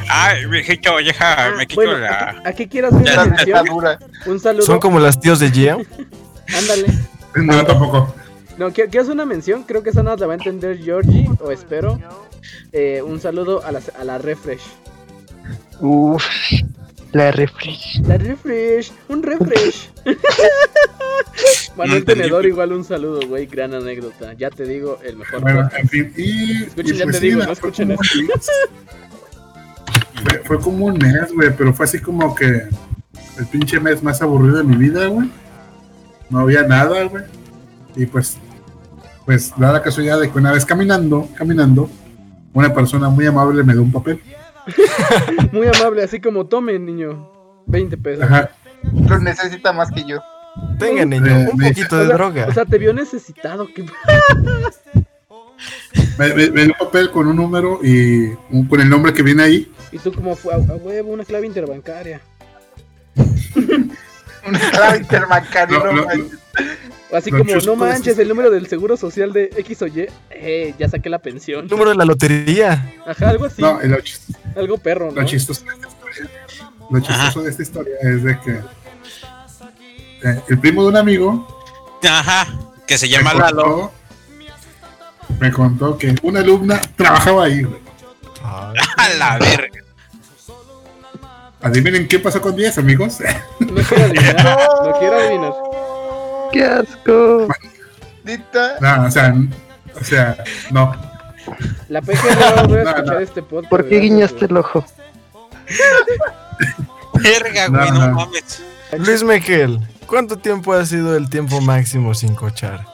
Ay, 0.08 0.46
viejito, 0.46 0.96
vieja, 0.96 1.52
me 1.56 1.66
quito 1.66 1.80
Bueno, 1.80 1.98
la. 1.98 2.42
¿a, 2.44 2.52
qué 2.52 2.68
quieras 2.68 2.92
hacer 2.92 3.12
una 3.12 3.24
mención? 3.26 3.98
Un 4.26 4.40
saludo. 4.40 4.66
¿Son 4.66 4.80
como 4.80 4.98
las 4.98 5.20
tíos 5.20 5.38
de 5.38 5.50
Gio? 5.50 5.80
Ándale. 6.58 6.86
No, 7.36 7.64
tampoco. 7.64 8.14
No, 8.58 8.72
quiero, 8.72 8.90
quiero 8.90 9.02
hacer 9.02 9.14
una 9.14 9.24
mención. 9.24 9.62
Creo 9.62 9.82
que 9.82 9.90
esa 9.90 10.02
nada 10.02 10.16
la 10.16 10.26
va 10.26 10.32
a 10.34 10.36
entender 10.36 10.78
Georgie, 10.82 11.30
o 11.40 11.50
espero. 11.50 11.98
Eh, 12.72 13.02
un 13.04 13.20
saludo 13.20 13.64
a 13.64 13.72
la, 13.72 13.80
a 13.98 14.04
la 14.04 14.18
refresh. 14.18 14.62
Uf, 15.80 16.24
la 17.12 17.30
refresh. 17.32 18.00
La 18.06 18.18
refresh, 18.18 18.92
un 19.08 19.22
refresh. 19.22 19.90
Manuel 21.76 22.04
Tenedor, 22.04 22.46
igual 22.46 22.72
un 22.72 22.84
saludo, 22.84 23.26
güey. 23.26 23.46
Gran 23.46 23.74
anécdota. 23.74 24.32
Ya 24.34 24.50
te 24.50 24.64
digo, 24.64 24.98
el 25.04 25.16
mejor. 25.16 25.40
Bueno, 25.40 25.62
podcast. 25.62 25.82
en 25.82 25.88
fin, 25.88 26.12
y. 26.16 26.62
Escuchen, 26.64 26.94
y 26.94 26.98
ya 26.98 27.04
pues 27.04 27.16
te 27.16 27.20
sí, 27.20 27.28
digo, 27.28 27.38
no 27.38 27.44
fue 27.44 27.52
escuchen 27.52 27.96
como 27.96 28.00
un 28.00 28.26
mes. 28.26 28.50
Fue, 30.22 30.38
fue 30.44 30.60
como 30.60 30.86
un 30.86 30.98
mes, 30.98 31.32
güey, 31.32 31.56
pero 31.56 31.72
fue 31.74 31.84
así 31.84 31.98
como 31.98 32.34
que 32.34 32.68
el 33.38 33.46
pinche 33.50 33.80
mes 33.80 34.02
más 34.02 34.20
aburrido 34.22 34.58
de 34.58 34.64
mi 34.64 34.76
vida, 34.76 35.06
güey. 35.06 35.30
No 36.28 36.40
había 36.40 36.62
nada, 36.62 37.04
güey. 37.04 37.24
Y 37.96 38.06
pues, 38.06 38.38
pues, 39.24 39.52
da 39.56 39.72
la 39.72 39.82
casualidad 39.82 40.20
de 40.20 40.30
que 40.30 40.38
una 40.38 40.52
vez 40.52 40.64
caminando, 40.64 41.28
caminando, 41.36 41.90
una 42.52 42.72
persona 42.72 43.08
muy 43.08 43.26
amable 43.26 43.64
me 43.64 43.72
dio 43.72 43.82
un 43.82 43.92
papel. 43.92 44.20
Muy 45.52 45.66
amable, 45.68 46.02
así 46.02 46.20
como 46.20 46.46
tomen, 46.46 46.84
niño. 46.86 47.30
20 47.66 47.96
pesos. 47.98 48.24
Ajá. 48.24 48.50
Lo 49.08 49.18
necesita 49.18 49.72
más 49.72 49.90
que 49.90 50.04
yo. 50.04 50.20
Tenga, 50.78 51.04
niño, 51.04 51.26
Eh, 51.26 51.48
un 51.52 51.58
me- 51.58 51.68
poquito 51.68 51.96
O 51.96 51.98
de 52.00 52.06
sea, 52.06 52.14
droga. 52.16 52.46
o 52.48 52.52
sea, 52.52 52.64
te 52.64 52.78
vio 52.78 52.92
necesitado. 52.92 53.68
¿qué- 53.74 53.84
Me, 56.18 56.28
me- 56.34 56.50
me 56.50 56.64
dio 56.64 56.72
un 56.78 56.86
papel 56.86 57.10
con 57.10 57.26
un 57.26 57.36
número 57.36 57.80
y 57.82 58.26
un- 58.50 58.66
con 58.68 58.80
el 58.80 58.88
nombre 58.88 59.12
que 59.12 59.22
viene 59.22 59.42
ahí. 59.42 59.72
Y 59.92 59.98
tú 59.98 60.12
como 60.12 60.34
fue 60.36 60.54
a, 60.54 60.56
a 60.56 60.76
huevo, 60.76 61.12
una 61.12 61.24
clave 61.24 61.46
interbancaria. 61.46 62.20
Una 64.46 64.58
clave 64.70 64.98
interbancaria, 64.98 65.78
No, 65.78 65.84
no 65.84 65.92
no, 65.92 66.04
manches. 66.06 66.32
O 66.34 66.89
Así 67.12 67.30
Lo 67.30 67.38
como, 67.38 67.52
no 67.52 67.58
es 67.58 67.76
manches, 67.76 68.18
el 68.18 68.28
número 68.28 68.50
del 68.50 68.66
seguro 68.68 68.96
social 68.96 69.32
de 69.32 69.50
X 69.56 69.82
o 69.82 69.86
Y. 69.88 70.06
Eh, 70.30 70.74
ya 70.78 70.88
saqué 70.88 71.08
la 71.10 71.18
pensión. 71.18 71.64
El 71.64 71.70
número 71.70 71.90
de 71.90 71.96
la 71.96 72.04
lotería. 72.04 72.92
Ajá, 73.06 73.30
algo 73.30 73.46
así. 73.46 73.60
No, 73.60 73.80
lo, 73.82 73.96
chis- 73.98 74.36
Algo 74.56 74.78
perro, 74.78 75.10
lo 75.10 75.20
¿no? 75.22 75.26
chistoso 75.26 75.64
de 75.64 75.72
esta 75.72 75.88
historia, 75.88 76.30
lo 76.90 77.00
chistoso 77.00 77.42
de 77.42 77.50
esta 77.50 77.62
historia 77.62 77.94
es 78.02 78.22
de 78.22 78.38
que 78.40 78.60
eh, 80.28 80.40
el 80.48 80.58
primo 80.60 80.82
de 80.82 80.88
un 80.88 80.96
amigo 80.96 81.64
Ajá, 82.08 82.46
que 82.86 82.96
se 82.98 83.06
me 83.06 83.12
llama 83.12 83.34
Lalo. 83.34 83.62
contó, 83.62 83.92
me 85.40 85.52
contó 85.52 85.98
que 85.98 86.14
una 86.22 86.40
alumna 86.40 86.80
trabajaba 86.96 87.44
ahí, 87.44 87.62
güey. 87.62 87.80
A 88.42 89.08
la 89.18 89.38
verga. 89.38 89.80
Adivinen 91.62 92.08
qué 92.08 92.18
pasó 92.18 92.40
con 92.40 92.56
10, 92.56 92.78
amigos. 92.78 93.18
No 93.60 93.74
quiero 93.82 94.04
adivinar. 94.04 94.58
No 94.84 94.98
quiero 94.98 95.16
adivinar. 95.16 95.52
¡Qué 96.52 96.64
asco! 96.64 97.48
Neta, 98.24 98.76
no, 98.80 99.06
o 99.06 99.10
sea, 99.10 99.34
o 100.00 100.04
sea, 100.04 100.44
no. 100.70 100.94
La 101.88 102.00
PG 102.02 102.14
no 102.14 102.40
va 102.40 102.60
a 102.60 102.66
No, 102.66 102.76
escuchar 102.78 103.06
no. 103.06 103.18
este 103.20 103.42
podcast. 103.42 103.70
¿Por 103.70 103.88
qué 103.88 103.98
guiñaste 104.00 104.44
el 104.46 104.56
ojo? 104.56 104.84
Verga, 107.22 107.68
güey, 107.68 107.90
no, 107.92 108.08
no. 108.08 108.14
mames. 108.14 108.62
Luis 108.98 109.22
Miguel, 109.22 109.78
¿cuánto 110.06 110.36
tiempo 110.36 110.72
ha 110.72 110.84
sido 110.84 111.16
el 111.16 111.28
tiempo 111.30 111.60
máximo 111.60 112.14
sin 112.14 112.34
cochar? 112.34 112.84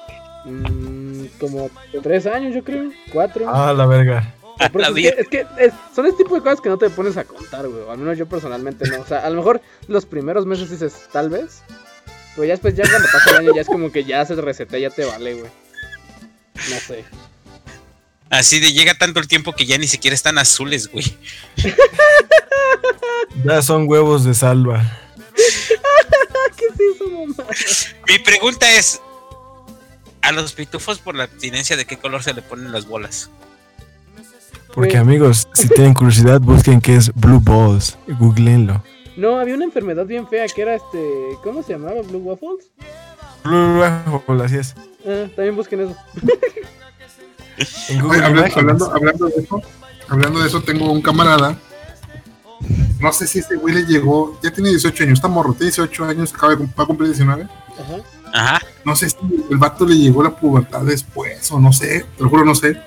Mm, 0.44 1.26
como 1.40 1.70
tres 2.02 2.26
años, 2.26 2.54
yo 2.54 2.62
creo. 2.62 2.90
Cuatro. 3.12 3.46
Ah, 3.48 3.72
la 3.72 3.86
verga. 3.86 4.32
A 4.58 4.68
Porque 4.70 4.78
la 4.78 4.88
es 4.88 4.94
que, 4.94 5.02
verga. 5.02 5.20
es 5.22 5.28
que 5.28 5.46
es- 5.66 5.72
son 5.94 6.06
este 6.06 6.22
tipo 6.24 6.34
de 6.34 6.40
cosas 6.42 6.60
que 6.60 6.68
no 6.68 6.78
te 6.78 6.88
pones 6.90 7.16
a 7.16 7.24
contar, 7.24 7.66
güey. 7.68 7.88
Al 7.90 7.98
menos 7.98 8.16
yo 8.16 8.26
personalmente 8.26 8.88
no. 8.88 9.00
O 9.02 9.06
sea, 9.06 9.20
a 9.26 9.30
lo 9.30 9.36
mejor 9.36 9.60
los 9.88 10.06
primeros 10.06 10.46
meses 10.46 10.70
dices, 10.70 11.08
tal 11.12 11.28
vez. 11.30 11.62
Pero 12.36 12.44
ya 12.44 12.52
después, 12.52 12.74
ya 12.74 12.84
cuando 12.88 13.08
pasa 13.10 13.30
el 13.30 13.36
año, 13.38 13.54
ya 13.54 13.62
es 13.62 13.66
como 13.66 13.90
que 13.90 14.04
ya 14.04 14.24
se 14.26 14.34
resetea, 14.34 14.78
ya 14.78 14.90
te 14.90 15.06
vale, 15.06 15.34
güey. 15.34 15.50
No 16.54 16.76
sé. 16.86 17.04
Así 18.28 18.60
de 18.60 18.72
llega 18.72 18.92
tanto 18.94 19.20
el 19.20 19.26
tiempo 19.26 19.54
que 19.54 19.64
ya 19.64 19.78
ni 19.78 19.86
siquiera 19.86 20.14
están 20.14 20.36
azules, 20.36 20.88
güey. 20.88 21.16
Ya 23.44 23.62
son 23.62 23.88
huevos 23.88 24.24
de 24.24 24.34
salva. 24.34 24.84
¿Qué 26.56 26.64
es 26.66 26.94
eso, 26.94 27.08
mamá? 27.08 27.34
Mi 28.08 28.18
pregunta 28.18 28.70
es: 28.72 29.00
¿a 30.20 30.32
los 30.32 30.52
pitufos 30.52 30.98
por 30.98 31.14
la 31.14 31.24
abstinencia 31.24 31.76
de 31.76 31.86
qué 31.86 31.96
color 31.96 32.22
se 32.22 32.34
le 32.34 32.42
ponen 32.42 32.70
las 32.70 32.86
bolas? 32.86 33.30
Porque 34.74 34.98
amigos, 34.98 35.48
si 35.54 35.68
tienen 35.68 35.94
curiosidad, 35.94 36.40
busquen 36.40 36.82
qué 36.82 36.96
es 36.96 37.10
Blue 37.14 37.40
Balls. 37.40 37.96
Googleenlo. 38.06 38.82
No, 39.16 39.38
había 39.38 39.54
una 39.54 39.64
enfermedad 39.64 40.04
bien 40.06 40.28
fea 40.28 40.46
que 40.46 40.62
era 40.62 40.74
este. 40.74 40.98
¿Cómo 41.42 41.62
se 41.62 41.72
llamaba? 41.72 42.02
¿Blue 42.02 42.18
Waffles? 42.18 42.70
Blue 43.44 43.78
Waffle, 43.80 44.44
así 44.44 44.56
es. 44.56 44.74
Ah, 45.06 45.26
también 45.34 45.56
busquen 45.56 45.80
eso. 45.80 45.96
En 47.88 48.02
Oye, 48.02 48.22
hablando, 48.22 48.54
hablando, 48.58 48.92
hablando 48.94 49.26
de 49.28 49.36
eso, 49.42 49.62
hablando 50.08 50.40
de 50.40 50.46
eso, 50.48 50.60
tengo 50.62 50.92
un 50.92 51.00
camarada. 51.00 51.56
No 53.00 53.12
sé 53.14 53.26
si 53.26 53.38
este 53.38 53.56
güey 53.56 53.74
le 53.74 53.86
llegó, 53.86 54.38
ya 54.42 54.50
tiene 54.50 54.68
18 54.70 55.04
años, 55.04 55.14
está 55.14 55.28
morro, 55.28 55.52
tiene 55.54 55.66
18 55.70 56.04
años, 56.04 56.34
acaba 56.34 56.52
de 56.52 56.58
cum- 56.58 56.68
va 56.78 56.84
a 56.84 56.86
cumplir 56.86 57.08
19. 57.08 57.44
Ajá. 57.44 57.96
Ajá. 58.34 58.60
No 58.84 58.94
sé 58.94 59.08
si 59.08 59.16
el 59.50 59.56
vato 59.56 59.86
le 59.86 59.96
llegó 59.96 60.22
la 60.22 60.36
pubertad 60.36 60.82
después 60.82 61.50
o 61.50 61.58
no 61.58 61.72
sé, 61.72 62.04
te 62.18 62.22
lo 62.22 62.28
juro, 62.28 62.44
no 62.44 62.54
sé. 62.54 62.78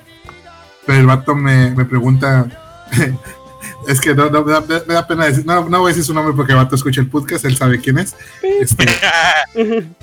Pero 0.86 1.00
el 1.00 1.06
vato 1.06 1.34
me, 1.34 1.72
me 1.72 1.84
pregunta. 1.84 2.86
es 3.86 4.00
que 4.00 4.14
no, 4.14 4.30
no, 4.30 4.44
me, 4.44 4.52
da, 4.52 4.60
me 4.60 4.94
da 4.94 5.06
pena 5.06 5.26
decir, 5.26 5.46
no, 5.46 5.68
no 5.68 5.80
voy 5.80 5.90
a 5.90 5.94
decir 5.94 6.04
su 6.04 6.14
nombre 6.14 6.34
porque 6.34 6.52
el 6.52 6.58
vato 6.58 6.74
escucha 6.74 7.00
el 7.00 7.08
podcast, 7.08 7.44
él 7.44 7.56
sabe 7.56 7.80
quién 7.80 7.98
es. 7.98 8.14
Este, 8.42 8.84
el 9.54 9.94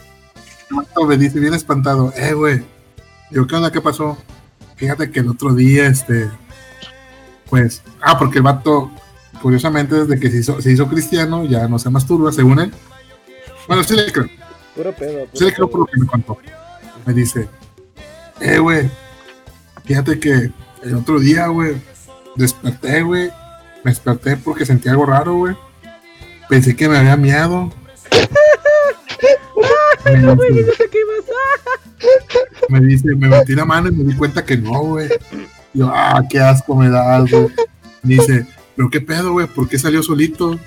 vato 0.70 1.06
me 1.06 1.18
dice 1.18 1.40
bien 1.40 1.54
espantado, 1.54 2.14
eh, 2.16 2.34
güey. 2.34 2.64
Digo, 3.30 3.46
¿qué 3.46 3.56
onda? 3.56 3.72
¿Qué 3.72 3.82
pasó? 3.82 4.18
Fíjate 4.76 5.12
que 5.12 5.20
el 5.20 5.30
otro 5.30 5.54
día, 5.54 5.88
este. 5.88 6.30
Pues, 7.50 7.82
ah, 8.02 8.18
porque 8.18 8.38
el 8.40 8.44
vato, 8.44 8.92
curiosamente, 9.42 9.96
desde 9.96 10.20
que 10.20 10.30
se 10.30 10.38
hizo, 10.38 10.62
se 10.62 10.72
hizo 10.72 10.88
cristiano, 10.88 11.46
ya 11.46 11.68
no 11.68 11.80
se 11.80 11.90
masturba, 11.90 12.32
según 12.32 12.60
él. 12.60 12.74
Bueno, 13.68 13.84
sí 13.84 13.96
le 13.96 14.12
creo. 14.12 14.28
Puro 14.76 14.94
pedo. 14.94 15.28
Sí 15.34 15.46
le 15.46 15.54
creo 15.54 15.70
por 15.70 15.82
lo 15.82 15.86
que 15.86 16.00
me 16.00 16.06
contó. 16.06 16.38
Me 17.06 17.14
dice, 17.14 17.48
eh, 18.40 18.60
güey, 18.60 18.90
fíjate 19.86 20.20
que 20.20 20.52
el 20.84 20.96
otro 20.96 21.20
día, 21.20 21.48
güey, 21.48 21.76
desperté, 22.36 23.02
güey. 23.02 23.32
Me 23.84 23.92
desperté 23.92 24.38
porque 24.38 24.66
sentí 24.66 24.90
algo 24.90 25.06
raro, 25.06 25.36
güey. 25.36 25.56
Pensé 26.50 26.76
que 26.76 26.88
me 26.90 26.98
había 26.98 27.16
miado. 27.18 27.72
Me 30.06 30.14
dice, 30.16 30.72
¿Qué 30.92 31.00
pasa? 31.18 32.08
me 32.70 32.80
dice, 32.82 33.16
me 33.16 33.28
metí 33.28 33.56
la 33.56 33.66
mano 33.66 33.90
y 33.90 33.92
me 33.92 34.04
di 34.06 34.16
cuenta 34.16 34.46
que 34.46 34.56
no, 34.56 34.80
güey. 34.82 35.10
Yo, 35.74 35.90
ah, 35.94 36.24
qué 36.30 36.40
asco 36.40 36.76
me 36.76 36.90
da, 36.90 37.20
güey. 37.20 37.48
Me 38.04 38.16
dice, 38.16 38.46
pero 38.76 38.90
qué 38.90 39.02
pedo, 39.02 39.34
güey, 39.34 39.48
¿por 39.48 39.68
qué 39.68 39.78
salió 39.78 40.02
solito? 40.04 40.58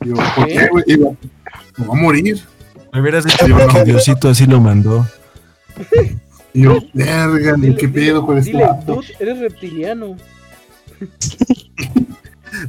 Yo, 0.00 0.14
¿por 0.14 0.46
qué, 0.46 0.68
güey? 0.70 0.84
Y 0.86 0.98
yo, 0.98 1.16
me 1.76 1.86
va 1.86 1.94
a 1.94 2.00
morir. 2.00 2.42
Me 2.92 3.00
hubieras 3.00 3.24
dicho 3.24 3.46
Yo 3.46 3.58
no. 3.58 3.84
Diosito 3.84 4.30
así 4.30 4.46
lo 4.46 4.60
mandó. 4.60 5.06
Y 6.54 6.62
yo, 6.62 6.78
verga, 6.94 7.56
ni 7.56 7.74
qué 7.74 7.88
pedo 7.88 8.24
con 8.24 8.38
este 8.38 8.52
Dile, 8.52 8.64
vato. 8.64 9.00
eres 9.18 9.38
reptiliano. 9.40 10.16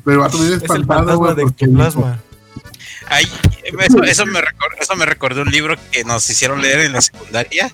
Pero 0.03 0.13
el 0.13 0.17
vato 0.19 0.37
viene 0.37 0.55
Es 0.55 0.63
el 0.63 0.71
espantado, 0.81 1.17
güey, 1.17 1.35
de 1.35 1.41
porque 1.43 1.65
Ectoplasma. 1.65 2.19
Ay, 3.07 3.25
eso, 3.81 4.03
eso 4.03 4.25
me 4.25 4.39
recor- 4.39 4.75
eso 4.79 4.95
me 4.95 5.05
recordó 5.05 5.41
un 5.41 5.51
libro 5.51 5.75
que 5.91 6.03
nos 6.03 6.29
hicieron 6.29 6.61
leer 6.61 6.81
en 6.81 6.93
la 6.93 7.01
secundaria. 7.01 7.71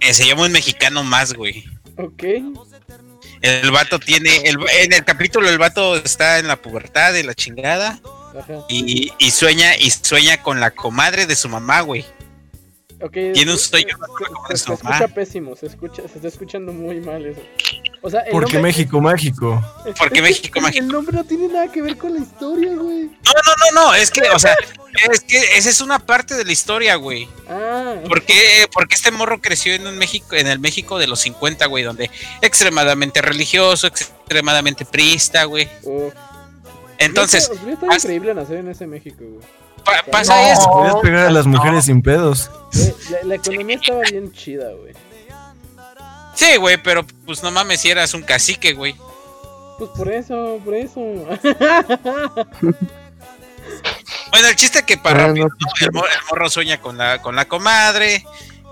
Eh, 0.00 0.14
se 0.14 0.26
llama 0.26 0.42
Un 0.46 0.52
Mexicano 0.52 1.04
Más, 1.04 1.32
güey. 1.34 1.64
Ok. 1.96 2.22
El 3.40 3.70
vato 3.70 3.98
tiene. 3.98 4.36
El, 4.44 4.56
en 4.80 4.92
el 4.92 5.04
capítulo, 5.04 5.48
el 5.48 5.58
vato 5.58 5.96
está 5.96 6.38
en 6.38 6.48
la 6.48 6.56
pubertad 6.56 7.12
de 7.12 7.24
la 7.24 7.34
chingada. 7.34 8.00
Ajá. 8.38 8.64
Y, 8.68 9.12
y 9.18 9.30
sueña 9.30 9.76
y 9.76 9.90
sueña 9.90 10.42
con 10.42 10.58
la 10.58 10.70
comadre 10.70 11.26
de 11.26 11.36
su 11.36 11.48
mamá, 11.48 11.80
güey. 11.82 12.04
Ok. 13.00 13.12
Tiene 13.34 13.52
un 13.52 13.58
se- 13.58 13.68
sueño 13.68 13.96
se- 13.96 14.24
se, 14.24 14.52
de 14.52 14.56
se 14.58 14.64
su 14.64 14.72
escucha 14.74 15.08
pésimo, 15.08 15.56
se 15.56 15.66
escucha, 15.66 16.02
se 16.08 16.14
está 16.16 16.28
escuchando 16.28 16.72
muy 16.72 17.00
mal 17.00 17.26
eso. 17.26 17.40
O 18.04 18.10
sea, 18.10 18.20
el 18.22 18.32
Porque 18.32 18.54
nombre- 18.54 18.70
México 18.72 19.00
mágico. 19.00 19.62
es- 19.86 19.94
porque 19.96 20.18
es 20.18 20.22
México 20.24 20.58
el- 20.58 20.62
mágico. 20.62 20.84
El 20.84 20.90
nombre 20.90 21.16
no 21.16 21.24
tiene 21.24 21.46
nada 21.48 21.70
que 21.70 21.80
ver 21.82 21.96
con 21.96 22.12
la 22.14 22.20
historia, 22.20 22.74
güey. 22.74 23.04
No, 23.04 23.32
no, 23.32 23.54
no, 23.74 23.82
no. 23.88 23.94
Es 23.94 24.10
que, 24.10 24.22
o 24.34 24.38
sea, 24.40 24.56
es 25.12 25.20
que 25.20 25.38
esa 25.56 25.70
es 25.70 25.80
una 25.80 26.00
parte 26.00 26.34
de 26.34 26.44
la 26.44 26.50
historia, 26.52 26.96
güey. 26.96 27.28
Ah, 27.48 27.94
¿Por 28.08 28.22
qué? 28.24 28.66
Porque 28.72 28.96
este 28.96 29.12
morro 29.12 29.40
creció 29.40 29.72
en 29.74 29.86
un 29.86 29.96
México, 29.98 30.34
en 30.34 30.48
el 30.48 30.58
México 30.58 30.98
de 30.98 31.06
los 31.06 31.20
50, 31.20 31.66
güey, 31.66 31.84
donde 31.84 32.10
extremadamente 32.40 33.22
religioso, 33.22 33.86
extremadamente 33.86 34.84
priista, 34.84 35.44
güey. 35.44 35.68
oh. 35.86 36.10
Entonces, 36.98 37.48
Hubiera 37.52 37.72
estado 37.74 37.94
increíble 37.94 38.34
nacer 38.34 38.56
en 38.58 38.68
ese 38.68 38.86
México, 38.86 39.18
güey. 39.24 39.46
pa- 39.84 40.04
pasa 40.10 40.36
No. 40.42 40.52
eso. 40.52 40.70
Podías 40.70 40.96
pegar 41.02 41.26
a 41.26 41.30
las 41.30 41.46
mujeres 41.46 41.84
sin 41.86 42.02
pedos. 42.02 42.50
La, 43.10 43.18
la 43.28 43.34
economía 43.36 43.76
estaba 43.76 44.00
bien 44.10 44.30
chida, 44.32 44.70
güey. 44.80 44.92
Sí, 46.42 46.56
güey, 46.56 46.76
pero 46.82 47.06
pues 47.26 47.42
no 47.42 47.50
mames 47.50 47.80
si 47.80 47.90
eras 47.90 48.14
un 48.14 48.22
cacique, 48.22 48.72
güey. 48.72 48.96
Pues 49.78 49.90
por 49.96 50.12
eso, 50.12 50.60
por 50.64 50.74
eso. 50.74 51.00
Bueno, 54.32 54.48
el 54.48 54.56
chiste 54.56 54.82
que 54.84 54.96
para 54.96 55.26
rápido, 55.26 55.46
no, 55.48 55.54
¿no? 55.60 55.66
el, 55.86 55.92
morro, 55.92 56.06
el 56.08 56.20
morro 56.30 56.50
sueña 56.50 56.80
con 56.80 56.96
la, 56.96 57.20
con 57.20 57.36
la 57.36 57.44
comadre, 57.46 58.24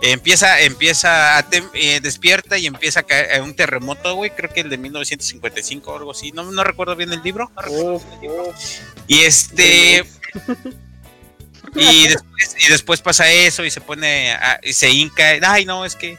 empieza, 0.03 0.61
empieza 0.63 1.37
a 1.37 1.49
tem- 1.49 1.69
eh, 1.75 2.01
despierta 2.01 2.57
y 2.57 2.67
empieza 2.67 3.01
a 3.01 3.03
caer 3.03 3.39
a 3.41 3.43
un 3.43 3.55
terremoto, 3.55 4.15
güey, 4.15 4.31
creo 4.31 4.51
que 4.51 4.61
el 4.63 4.71
de 4.71 4.79
1955 4.79 5.93
o 5.93 5.97
algo 5.99 6.11
así, 6.13 6.33
no, 6.33 6.51
no 6.51 6.65
recuerdo 6.65 6.97
bien 6.97 7.13
el 7.13 7.23
libro. 7.23 7.51
no 7.71 7.99
bien 7.99 8.03
el 8.15 8.21
libro. 8.23 8.49
uf. 8.49 8.81
Y 9.07 9.21
este, 9.21 10.05
y 11.75 12.09
después, 12.09 12.57
y 12.59 12.69
después 12.71 13.01
pasa 13.03 13.31
eso 13.31 13.63
y 13.65 13.71
se 13.71 13.81
pone, 13.83 14.33
a- 14.33 14.61
y 14.63 14.73
se 14.73 14.89
hinca, 14.91 15.25
ay 15.43 15.67
no, 15.67 15.85
es 15.85 15.95
que, 15.95 16.19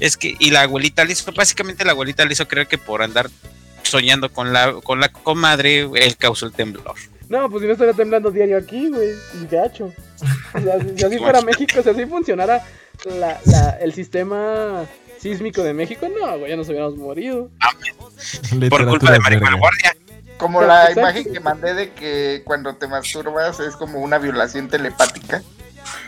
es 0.00 0.16
que, 0.16 0.36
y 0.38 0.50
la 0.50 0.62
abuelita 0.62 1.04
le 1.04 1.12
hizo, 1.12 1.30
básicamente 1.32 1.84
la 1.84 1.92
abuelita 1.92 2.24
le 2.24 2.32
hizo 2.32 2.46
creer 2.46 2.66
que 2.66 2.78
por 2.78 3.02
andar 3.02 3.30
soñando 3.82 4.30
con 4.30 4.52
la, 4.52 4.74
con 4.82 5.00
la 5.00 5.08
comadre, 5.08 5.88
él 5.94 6.16
causó 6.16 6.46
el 6.46 6.52
temblor. 6.52 6.94
No, 7.28 7.50
pues 7.50 7.60
si 7.60 7.66
no 7.66 7.72
estaría 7.74 7.94
temblando 7.94 8.30
diario 8.30 8.56
aquí, 8.56 8.88
güey. 8.88 9.10
Y 9.42 9.46
gacho. 9.50 9.92
O 10.54 10.60
sea, 10.60 10.80
si, 10.80 10.96
si 10.96 11.04
así 11.04 11.18
fuera 11.18 11.40
México, 11.42 11.82
si 11.82 11.88
así 11.88 12.06
funcionara 12.06 12.64
la, 13.04 13.40
la, 13.44 13.70
el 13.80 13.92
sistema 13.92 14.86
sísmico 15.18 15.62
de 15.62 15.74
México, 15.74 16.06
no, 16.08 16.38
güey, 16.38 16.50
ya 16.50 16.56
nos 16.56 16.68
hubiéramos 16.68 16.96
morido. 16.96 17.50
Por 18.70 18.86
culpa 18.86 19.12
de 19.12 19.18
Maribel. 19.20 19.56
Guardia. 19.56 19.96
Como 20.38 20.62
la 20.62 20.90
exacto. 20.90 21.00
imagen 21.00 21.32
que 21.32 21.40
mandé 21.40 21.74
de 21.74 21.92
que 21.92 22.42
cuando 22.44 22.76
te 22.76 22.86
masturbas 22.86 23.58
es 23.60 23.74
como 23.74 23.98
una 23.98 24.18
violación 24.18 24.68
telepática. 24.68 25.42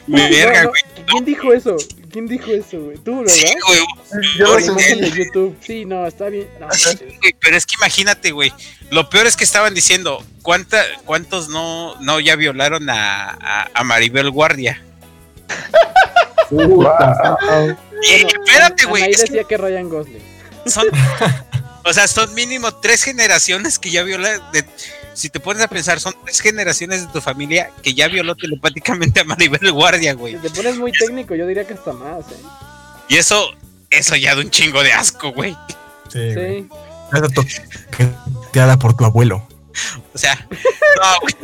Mi 0.06 0.20
verga, 0.30 0.62
No, 0.62 0.64
no, 0.64 0.68
güey. 0.70 0.82
¿Quién 1.06 1.24
dijo 1.24 1.52
eso? 1.52 1.76
¿Quién 2.10 2.26
dijo 2.26 2.50
eso, 2.50 2.80
güey? 2.80 2.96
Tú, 2.98 3.18
¿verdad? 3.20 3.32
Sí, 3.32 3.46
güey, 3.66 3.80
Yo 4.38 4.58
lo 4.58 4.60
subí. 4.64 5.10
YouTube. 5.10 5.56
Sí, 5.60 5.84
no, 5.84 6.06
está 6.06 6.28
bien. 6.28 6.48
No, 6.58 6.70
sí, 6.72 6.96
güey, 7.20 7.34
pero 7.40 7.56
es 7.56 7.66
que 7.66 7.74
imagínate, 7.78 8.30
güey. 8.32 8.52
Lo 8.90 9.08
peor 9.08 9.26
es 9.26 9.36
que 9.36 9.44
estaban 9.44 9.74
diciendo, 9.74 10.24
¿cuánta, 10.42 10.82
¿cuántos 11.04 11.48
no, 11.48 11.94
no 12.00 12.18
ya 12.20 12.36
violaron 12.36 12.90
a, 12.90 13.30
a, 13.30 13.70
a 13.72 13.84
Maribel 13.84 14.30
Guardia? 14.30 14.82
Bueno, 16.50 16.90
espérate, 18.02 18.86
güey. 18.86 19.04
Que 19.04 19.16
decía 19.16 19.44
que 19.44 19.56
Ryan 19.56 19.88
Gosling. 19.88 20.22
son, 20.66 20.86
o 21.84 21.92
sea, 21.92 22.08
son 22.08 22.34
mínimo 22.34 22.72
tres 22.74 23.04
generaciones 23.04 23.78
que 23.78 23.90
ya 23.90 24.02
violan. 24.02 24.40
de- 24.52 24.64
si 25.14 25.28
te 25.28 25.40
pones 25.40 25.62
a 25.62 25.68
pensar, 25.68 26.00
son 26.00 26.14
tres 26.24 26.40
generaciones 26.40 27.06
de 27.06 27.12
tu 27.12 27.20
familia 27.20 27.70
que 27.82 27.94
ya 27.94 28.08
violó 28.08 28.34
telepáticamente 28.36 29.20
a 29.20 29.24
Maribel 29.24 29.72
Guardia, 29.72 30.12
Si 30.12 30.16
güey. 30.16 30.36
te 30.36 30.50
pones 30.50 30.76
muy 30.78 30.92
técnico, 30.92 31.34
yo 31.34 31.46
diría 31.46 31.66
que 31.66 31.74
hasta 31.74 31.92
más, 31.92 32.26
¿eh? 32.30 32.36
Y 33.08 33.16
eso, 33.16 33.50
eso 33.90 34.16
ya 34.16 34.34
da 34.34 34.40
un 34.40 34.50
chingo 34.50 34.82
de 34.82 34.92
asco, 34.92 35.32
güey. 35.32 35.56
Sí. 36.12 36.34
Sí. 36.34 36.68
Toqueteada 37.34 38.78
por 38.78 38.96
tu 38.96 39.04
abuelo. 39.04 39.46
O 40.14 40.18
sea, 40.18 40.34
no, 40.50 41.20
güey. 41.22 41.34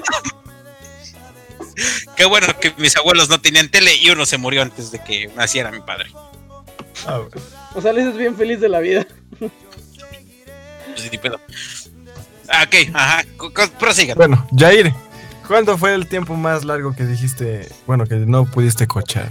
Qué 2.16 2.24
bueno 2.24 2.46
que 2.60 2.72
mis 2.78 2.96
abuelos 2.96 3.28
no 3.28 3.40
tenían 3.40 3.68
tele 3.68 3.94
y 3.96 4.08
uno 4.10 4.24
se 4.24 4.38
murió 4.38 4.62
antes 4.62 4.90
de 4.90 4.98
que 5.02 5.28
naciera 5.36 5.70
mi 5.70 5.80
padre. 5.80 6.10
Ah. 7.06 7.20
O 7.74 7.82
sea, 7.82 7.92
Liz 7.92 8.06
es 8.06 8.16
bien 8.16 8.36
feliz 8.36 8.60
de 8.60 8.68
la 8.68 8.80
vida. 8.80 9.06
Pues, 9.38 11.12
ni 11.12 11.18
pedo. 11.18 11.38
Ah, 12.48 12.64
Ok, 12.64 12.74
ajá, 12.94 13.24
prosigan. 13.78 14.16
Bueno, 14.16 14.46
Jair, 14.56 14.92
¿cuándo 15.46 15.76
fue 15.78 15.94
el 15.94 16.06
tiempo 16.08 16.34
más 16.34 16.64
largo 16.64 16.94
que 16.94 17.04
dijiste, 17.04 17.68
bueno, 17.86 18.04
que 18.06 18.14
no 18.16 18.44
pudiste 18.46 18.86
cochar? 18.86 19.30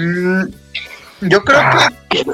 Mm, 0.00 0.44
Yo 1.22 1.42
creo 1.44 1.60
que, 2.10 2.24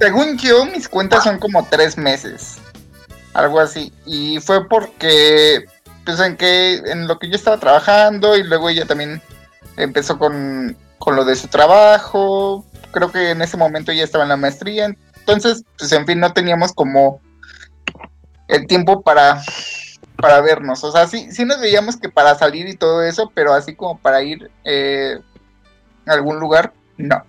según 0.00 0.38
yo, 0.38 0.64
mis 0.66 0.88
cuentas 0.88 1.24
son 1.24 1.38
como 1.38 1.66
tres 1.68 1.98
meses. 1.98 2.56
Algo 3.34 3.60
así. 3.60 3.92
Y 4.06 4.38
fue 4.40 4.68
porque, 4.68 5.64
pues 6.04 6.20
en 6.20 6.36
que, 6.36 6.76
en 6.86 7.06
lo 7.08 7.18
que 7.18 7.28
yo 7.28 7.34
estaba 7.34 7.58
trabajando 7.58 8.36
y 8.36 8.44
luego 8.44 8.68
ella 8.68 8.86
también 8.86 9.20
empezó 9.76 10.18
con, 10.18 10.76
con 10.98 11.16
lo 11.16 11.24
de 11.24 11.34
su 11.36 11.48
trabajo. 11.48 12.64
Creo 12.92 13.10
que 13.10 13.30
en 13.30 13.42
ese 13.42 13.56
momento 13.56 13.90
ella 13.92 14.04
estaba 14.04 14.24
en 14.24 14.30
la 14.30 14.36
maestría. 14.36 14.94
Entonces, 15.18 15.64
pues 15.78 15.90
en 15.92 16.06
fin, 16.06 16.20
no 16.20 16.32
teníamos 16.32 16.72
como 16.72 17.20
el 18.48 18.66
tiempo 18.66 19.02
para, 19.02 19.40
para 20.16 20.40
vernos. 20.40 20.82
O 20.84 20.92
sea, 20.92 21.06
sí, 21.06 21.30
sí 21.30 21.44
nos 21.44 21.60
veíamos 21.60 21.96
que 21.96 22.08
para 22.08 22.34
salir 22.34 22.68
y 22.68 22.76
todo 22.76 23.02
eso, 23.02 23.30
pero 23.34 23.52
así 23.52 23.74
como 23.74 23.98
para 23.98 24.22
ir 24.22 24.50
eh, 24.64 25.18
a 26.06 26.12
algún 26.12 26.38
lugar, 26.40 26.72
no. 26.96 27.24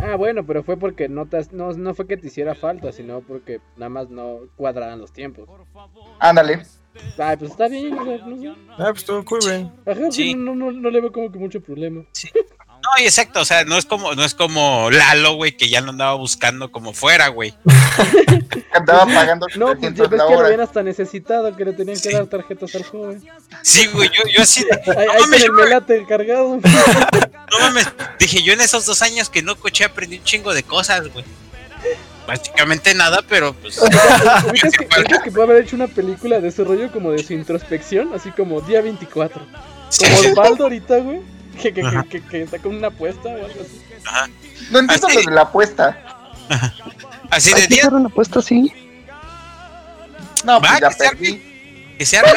Ah, 0.00 0.16
bueno, 0.16 0.44
pero 0.44 0.62
fue 0.64 0.76
porque 0.76 1.08
no, 1.08 1.26
te, 1.26 1.38
no, 1.52 1.72
no 1.72 1.94
fue 1.94 2.06
que 2.06 2.16
te 2.16 2.26
hiciera 2.26 2.54
falta, 2.54 2.90
sino 2.92 3.20
porque 3.20 3.60
nada 3.76 3.88
más 3.88 4.10
no 4.10 4.40
cuadraban 4.56 4.98
los 4.98 5.12
tiempos. 5.12 5.48
Ándale. 6.18 6.62
Ay, 7.18 7.36
pues 7.36 7.50
está 7.52 7.68
bien, 7.68 7.94
no 7.94 8.04
sé. 8.04 8.54
Ah, 8.78 8.88
pues 8.90 9.04
todo 9.04 9.24
cool, 9.24 9.38
güey. 9.42 9.70
Ajá, 9.86 10.10
Sí. 10.10 10.34
no, 10.34 10.54
no, 10.54 10.72
no 10.72 10.90
le 10.90 11.00
veo 11.00 11.12
como 11.12 11.30
que 11.30 11.38
mucho 11.38 11.60
problema. 11.62 12.04
No, 12.86 13.02
y 13.02 13.06
exacto, 13.06 13.40
o 13.40 13.44
sea, 13.44 13.64
no 13.64 13.76
es 13.76 13.84
como, 13.84 14.14
no 14.14 14.24
es 14.24 14.34
como 14.34 14.90
Lalo, 14.90 15.34
güey, 15.34 15.56
que 15.56 15.68
ya 15.68 15.80
lo 15.80 15.90
andaba 15.90 16.14
buscando 16.14 16.70
como 16.70 16.92
fuera, 16.92 17.28
güey. 17.28 17.52
Andaba 18.72 19.06
pagando 19.06 19.46
No, 19.56 19.66
pues 19.68 19.94
300 19.94 19.96
ya 20.04 20.10
ves 20.10 20.22
que 20.28 20.34
lo 20.34 20.44
habían 20.44 20.60
hasta 20.60 20.82
necesitado, 20.82 21.56
que 21.56 21.64
le 21.64 21.72
tenían 21.72 21.98
que 21.98 22.10
dar 22.10 22.26
tarjetas 22.26 22.74
al 22.74 22.84
joven. 22.84 23.24
Sí, 23.62 23.86
güey, 23.86 24.08
yo, 24.10 24.22
yo 24.36 24.42
así, 24.42 24.64
de, 24.64 24.72
Ahí, 24.92 25.06
no 25.06 25.12
ahí 25.12 25.20
mames, 25.22 25.40
el 25.42 25.46
yo- 25.48 25.52
melate 25.54 26.06
cargado. 26.06 26.56
no 27.50 27.58
mames, 27.60 27.88
dije, 28.18 28.42
yo 28.42 28.52
en 28.52 28.60
esos 28.60 28.86
dos 28.86 29.02
años 29.02 29.30
que 29.30 29.42
no 29.42 29.56
coché 29.56 29.84
aprendí 29.84 30.18
un 30.18 30.24
chingo 30.24 30.54
de 30.54 30.62
cosas, 30.62 31.08
güey. 31.12 31.24
Básicamente 32.26 32.92
nada, 32.94 33.22
pero 33.28 33.54
pues... 33.54 33.78
¿Ubicas 33.80 34.72
que, 34.72 35.00
ubicas 35.00 35.22
que 35.22 35.30
puede 35.30 35.44
haber 35.44 35.62
hecho 35.64 35.76
una 35.76 35.86
película 35.86 36.40
de 36.40 36.48
ese 36.48 36.64
rollo 36.64 36.90
como 36.90 37.12
de 37.12 37.22
su 37.22 37.32
introspección? 37.32 38.12
Así 38.14 38.30
como 38.32 38.60
día 38.60 38.80
24. 38.82 39.40
Como 39.98 40.18
Osvaldo 40.18 40.64
ahorita, 40.64 40.98
güey. 40.98 41.20
Que, 41.60 41.72
que, 41.72 41.82
Ajá. 41.82 42.04
que, 42.08 42.20
que, 42.22 42.46
con 42.60 42.76
una 42.76 42.88
apuesta 42.88 43.28
o 43.28 43.32
algo 43.34 43.60
así. 43.60 43.82
No 44.70 44.78
entiendo 44.80 45.06
Así. 45.08 45.16
lo 45.16 45.22
de 45.30 45.34
la 45.34 45.42
apuesta. 45.42 45.98
Así 47.30 47.52
Hay 47.54 47.62
de 47.62 47.66
día, 47.68 47.82
hacer 47.82 47.94
una 47.94 48.08
apuesta 48.08 48.38
así. 48.40 48.72
No, 50.44 50.60
pues 50.60 50.72
Va, 50.72 50.80
ya 50.80 50.90
perdí. 50.90 51.42
que 51.98 52.06
se 52.06 52.18
arme, 52.18 52.30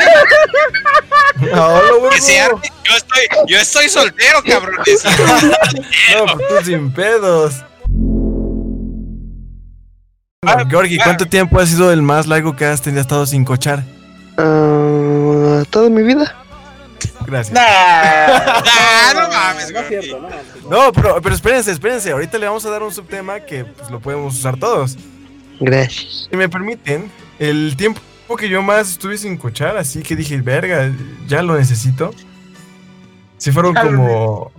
No, 1.53 1.81
lo 1.83 2.09
que 2.09 2.21
se 2.21 2.39
arme. 2.39 2.61
Yo 2.83 2.95
estoy, 2.95 3.21
yo 3.47 3.57
estoy 3.59 3.89
soltero, 3.89 4.41
cabrones. 4.43 5.03
No, 6.17 6.25
pues 6.35 6.47
tú 6.47 6.65
sin 6.65 6.91
pedos. 6.91 7.53
Ah, 10.45 10.63
Georgie, 10.69 10.97
ah. 11.01 11.03
¿cuánto 11.03 11.25
tiempo 11.27 11.59
ha 11.59 11.65
sido 11.65 11.91
el 11.91 12.01
más 12.01 12.25
largo 12.25 12.55
que 12.55 12.65
has 12.65 12.81
tenido 12.81 13.01
estado 13.01 13.25
sin 13.25 13.43
cochar? 13.45 13.83
Ah, 14.37 15.63
toda 15.69 15.89
mi 15.89 16.01
vida. 16.01 16.35
Gracias. 17.29 17.53
Nah. 17.53 17.61
Ah, 17.61 19.11
no 19.13 19.27
mames, 19.29 19.71
No 19.71 19.79
es 19.79 19.87
güey. 19.89 20.01
cierto, 20.01 20.19
no. 20.21 20.29
no. 20.69 20.85
No, 20.87 20.91
pero, 20.93 21.21
pero 21.21 21.35
espérense, 21.35 21.71
espérense. 21.71 22.11
Ahorita 22.11 22.37
le 22.37 22.47
vamos 22.47 22.65
a 22.65 22.69
dar 22.69 22.83
un 22.83 22.91
subtema 22.93 23.39
que 23.39 23.65
pues, 23.65 23.89
lo 23.89 23.99
podemos 23.99 24.35
usar 24.37 24.57
todos. 24.57 24.97
Gracias. 25.59 26.27
Si 26.29 26.35
me 26.37 26.49
permiten, 26.49 27.11
el 27.37 27.75
tiempo 27.77 28.01
que 28.37 28.49
yo 28.49 28.61
más 28.61 28.91
estuve 28.91 29.17
sin 29.17 29.37
cochar, 29.37 29.77
así 29.77 30.01
que 30.01 30.15
dije, 30.15 30.37
verga, 30.41 30.91
ya 31.27 31.41
lo 31.41 31.57
necesito. 31.57 32.13
Si 33.37 33.51
fueron 33.51 33.73
como. 33.73 34.51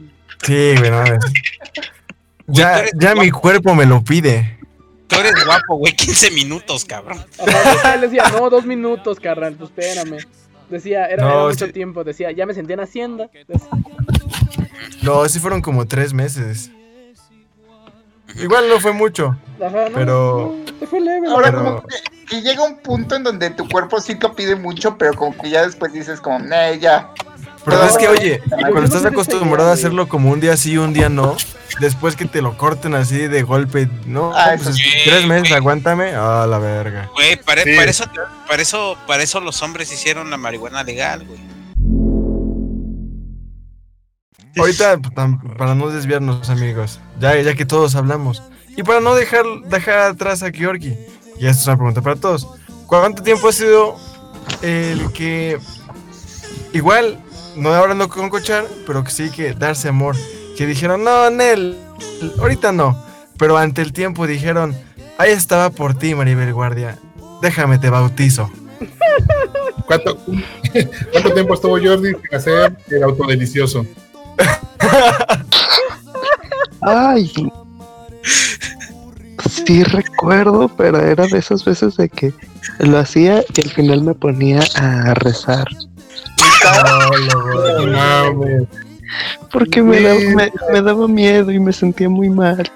Sí, 0.43 0.75
güey, 0.79 0.91
no 0.91 0.99
mames. 0.99 1.25
Ya, 2.47 2.85
ya 2.97 3.15
mi 3.15 3.31
cuerpo 3.31 3.75
me 3.75 3.87
lo 3.87 4.03
pide. 4.03 4.59
Tú 5.07 5.17
eres 5.17 5.45
guapo, 5.45 5.77
güey. 5.77 5.95
15 5.95 6.31
minutos, 6.31 6.85
cabrón. 6.85 7.25
Decía, 8.01 8.25
no, 8.33 8.49
dos 8.49 8.65
minutos, 8.65 9.19
carnal, 9.21 9.55
pues 9.55 9.71
espérame. 9.71 10.19
Decía, 10.71 11.07
era, 11.07 11.25
No, 11.25 11.31
era 11.31 11.43
mucho 11.49 11.67
sí. 11.67 11.73
tiempo. 11.73 12.05
Decía, 12.05 12.31
ya 12.33 12.47
me 12.47 12.55
sentía 12.55 12.75
en 12.75 12.81
Hacienda. 12.81 13.29
Decía, 13.49 13.69
No, 15.03 15.29
sí 15.29 15.39
fueron 15.41 15.61
como 15.63 15.87
tres 15.87 16.13
meses. 16.13 16.71
Igual 18.37 18.69
no 18.69 18.79
fue 18.79 18.93
mucho. 18.93 19.37
Ajá, 19.61 19.89
no, 19.89 19.95
Pero- 19.95 20.55
no, 20.67 20.73
te 20.79 20.87
fue 20.87 21.01
leve. 21.01 21.29
Ahora 21.29 21.51
Pero- 21.51 21.65
como 21.65 21.83
que, 21.83 21.97
que 22.27 22.43
llega 22.43 22.63
un 22.65 22.77
punto 22.79 23.17
en 23.17 23.25
donde 23.25 23.51
tu 23.51 23.69
cuerpo 23.69 24.01
sí 24.01 24.17
lo 24.21 24.35
pide 24.35 24.55
mucho, 24.55 24.97
pero 24.97 25.15
como 25.15 25.37
que 25.37 25.51
ya 25.51 25.67
después 25.67 25.93
dices 25.93 26.21
como, 26.21 26.39
nah, 26.39 26.71
ya. 26.73 27.11
Pero 27.65 27.85
es 27.85 27.99
que, 27.99 28.09
oye, 28.09 28.43
cuando 28.49 28.85
estás 28.85 29.05
acostumbrado 29.05 29.69
a 29.71 29.75
hacerlo 29.75 30.09
como 30.09 30.31
un 30.31 30.41
día 30.41 30.57
sí, 30.57 30.79
un 30.79 30.93
día 30.95 31.09
no, 31.11 31.37
después 31.79 32.17
que 32.17 32.25
te 32.25 32.41
lo 32.41 32.57
corten 32.57 32.95
así 32.95 33.19
de 33.29 33.43
golpe, 33.43 33.89
no, 34.07 34.33
Ah, 34.35 34.53
pues 34.57 34.69
eso 34.69 34.73
sí. 34.77 34.83
tres 35.05 35.27
meses, 35.27 35.53
aguántame, 35.53 36.15
a 36.15 36.47
la 36.47 36.59
verga. 36.59 37.11
Güey, 37.15 37.37
para, 37.43 37.63
Sí. 37.63 37.77
para 37.77 37.91
eso, 37.91 38.05
para 38.49 38.63
eso, 38.63 38.97
para 39.07 39.23
eso 39.23 39.41
los 39.41 39.61
hombres 39.63 39.93
hicieron 39.93 40.31
la 40.31 40.39
marihuana 40.39 40.83
legal, 40.83 41.27
güey. 41.27 41.39
Ahorita, 44.57 44.99
pues, 44.99 45.15
para 45.59 45.75
no 45.75 45.91
desviarnos, 45.91 46.51
amigos, 46.51 46.99
ya, 47.21 47.37
ya 47.41 47.55
que 47.55 47.65
todos 47.67 47.95
hablamos, 47.95 48.43
y 48.77 48.83
para 48.83 49.01
no 49.01 49.15
dejar, 49.15 49.45
dejar 49.67 49.99
atrás 50.01 50.43
a 50.43 50.51
Georgie, 50.51 50.99
y 51.39 51.47
esta 51.47 51.61
es 51.61 51.67
una 51.67 51.77
pregunta 51.77 52.03
para 52.03 52.17
todos, 52.17 52.49
¿cuánto 52.87 53.23
tiempo 53.23 53.49
ha 53.49 53.53
sido 53.53 53.97
el 54.63 55.13
que, 55.13 55.59
igual, 56.73 57.21
no 57.57 57.73
hablando 57.73 58.09
con 58.09 58.31
Cochar, 58.31 58.67
pero 58.87 59.05
que 59.05 59.11
sí 59.11 59.31
que 59.31 59.53
darse 59.55 59.89
amor, 59.89 60.17
que 60.57 60.67
dijeron, 60.67 61.05
no, 61.05 61.31
Nel, 61.31 61.77
ahorita 62.39 62.73
no, 62.73 63.03
pero 63.37 63.57
ante 63.57 63.83
el 63.83 63.93
tiempo 63.93 64.27
dijeron, 64.27 64.77
ahí 65.19 65.33
estaba 65.33 65.71
por 65.71 65.95
ti, 65.95 66.15
Maribel 66.15 66.53
Guardia, 66.53 66.99
déjame 67.43 67.79
te 67.79 67.91
bautizo. 67.91 68.51
¿Cuánto, 69.87 70.17
¿Cuánto 71.13 71.33
tiempo 71.35 71.55
estuvo 71.55 71.73
Jordi 71.73 72.11
sin 72.11 72.35
hacer 72.35 72.77
el 72.89 73.03
autodelicioso? 73.03 73.85
Ay. 76.83 77.33
Sí 79.49 79.83
recuerdo, 79.85 80.69
pero 80.77 81.01
era 81.01 81.27
de 81.27 81.39
esas 81.39 81.65
veces 81.65 81.97
de 81.97 82.09
que 82.09 82.33
lo 82.79 82.99
hacía 82.99 83.43
y 83.55 83.61
al 83.61 83.71
final 83.71 84.03
me 84.03 84.15
ponía 84.15 84.61
a 84.77 85.15
rezar. 85.15 85.67
No 87.33 87.87
mames. 87.87 88.63
Porque 89.53 89.83
me, 89.83 90.01
daba- 90.01 90.21
me, 90.21 90.53
me 90.73 90.83
daba 90.83 91.09
miedo 91.09 91.51
y 91.51 91.59
me 91.59 91.73
sentía 91.73 92.09
muy 92.09 92.31
mal. 92.31 92.71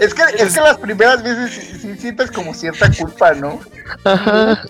Es 0.00 0.14
que, 0.14 0.22
es 0.38 0.54
que 0.54 0.60
las 0.60 0.78
primeras 0.78 1.22
veces 1.22 1.50
sí, 1.52 1.78
sí 1.80 1.96
sientes 1.98 2.30
como 2.30 2.54
cierta 2.54 2.90
culpa, 2.90 3.32
¿no? 3.34 3.60
Ajá. 4.04 4.62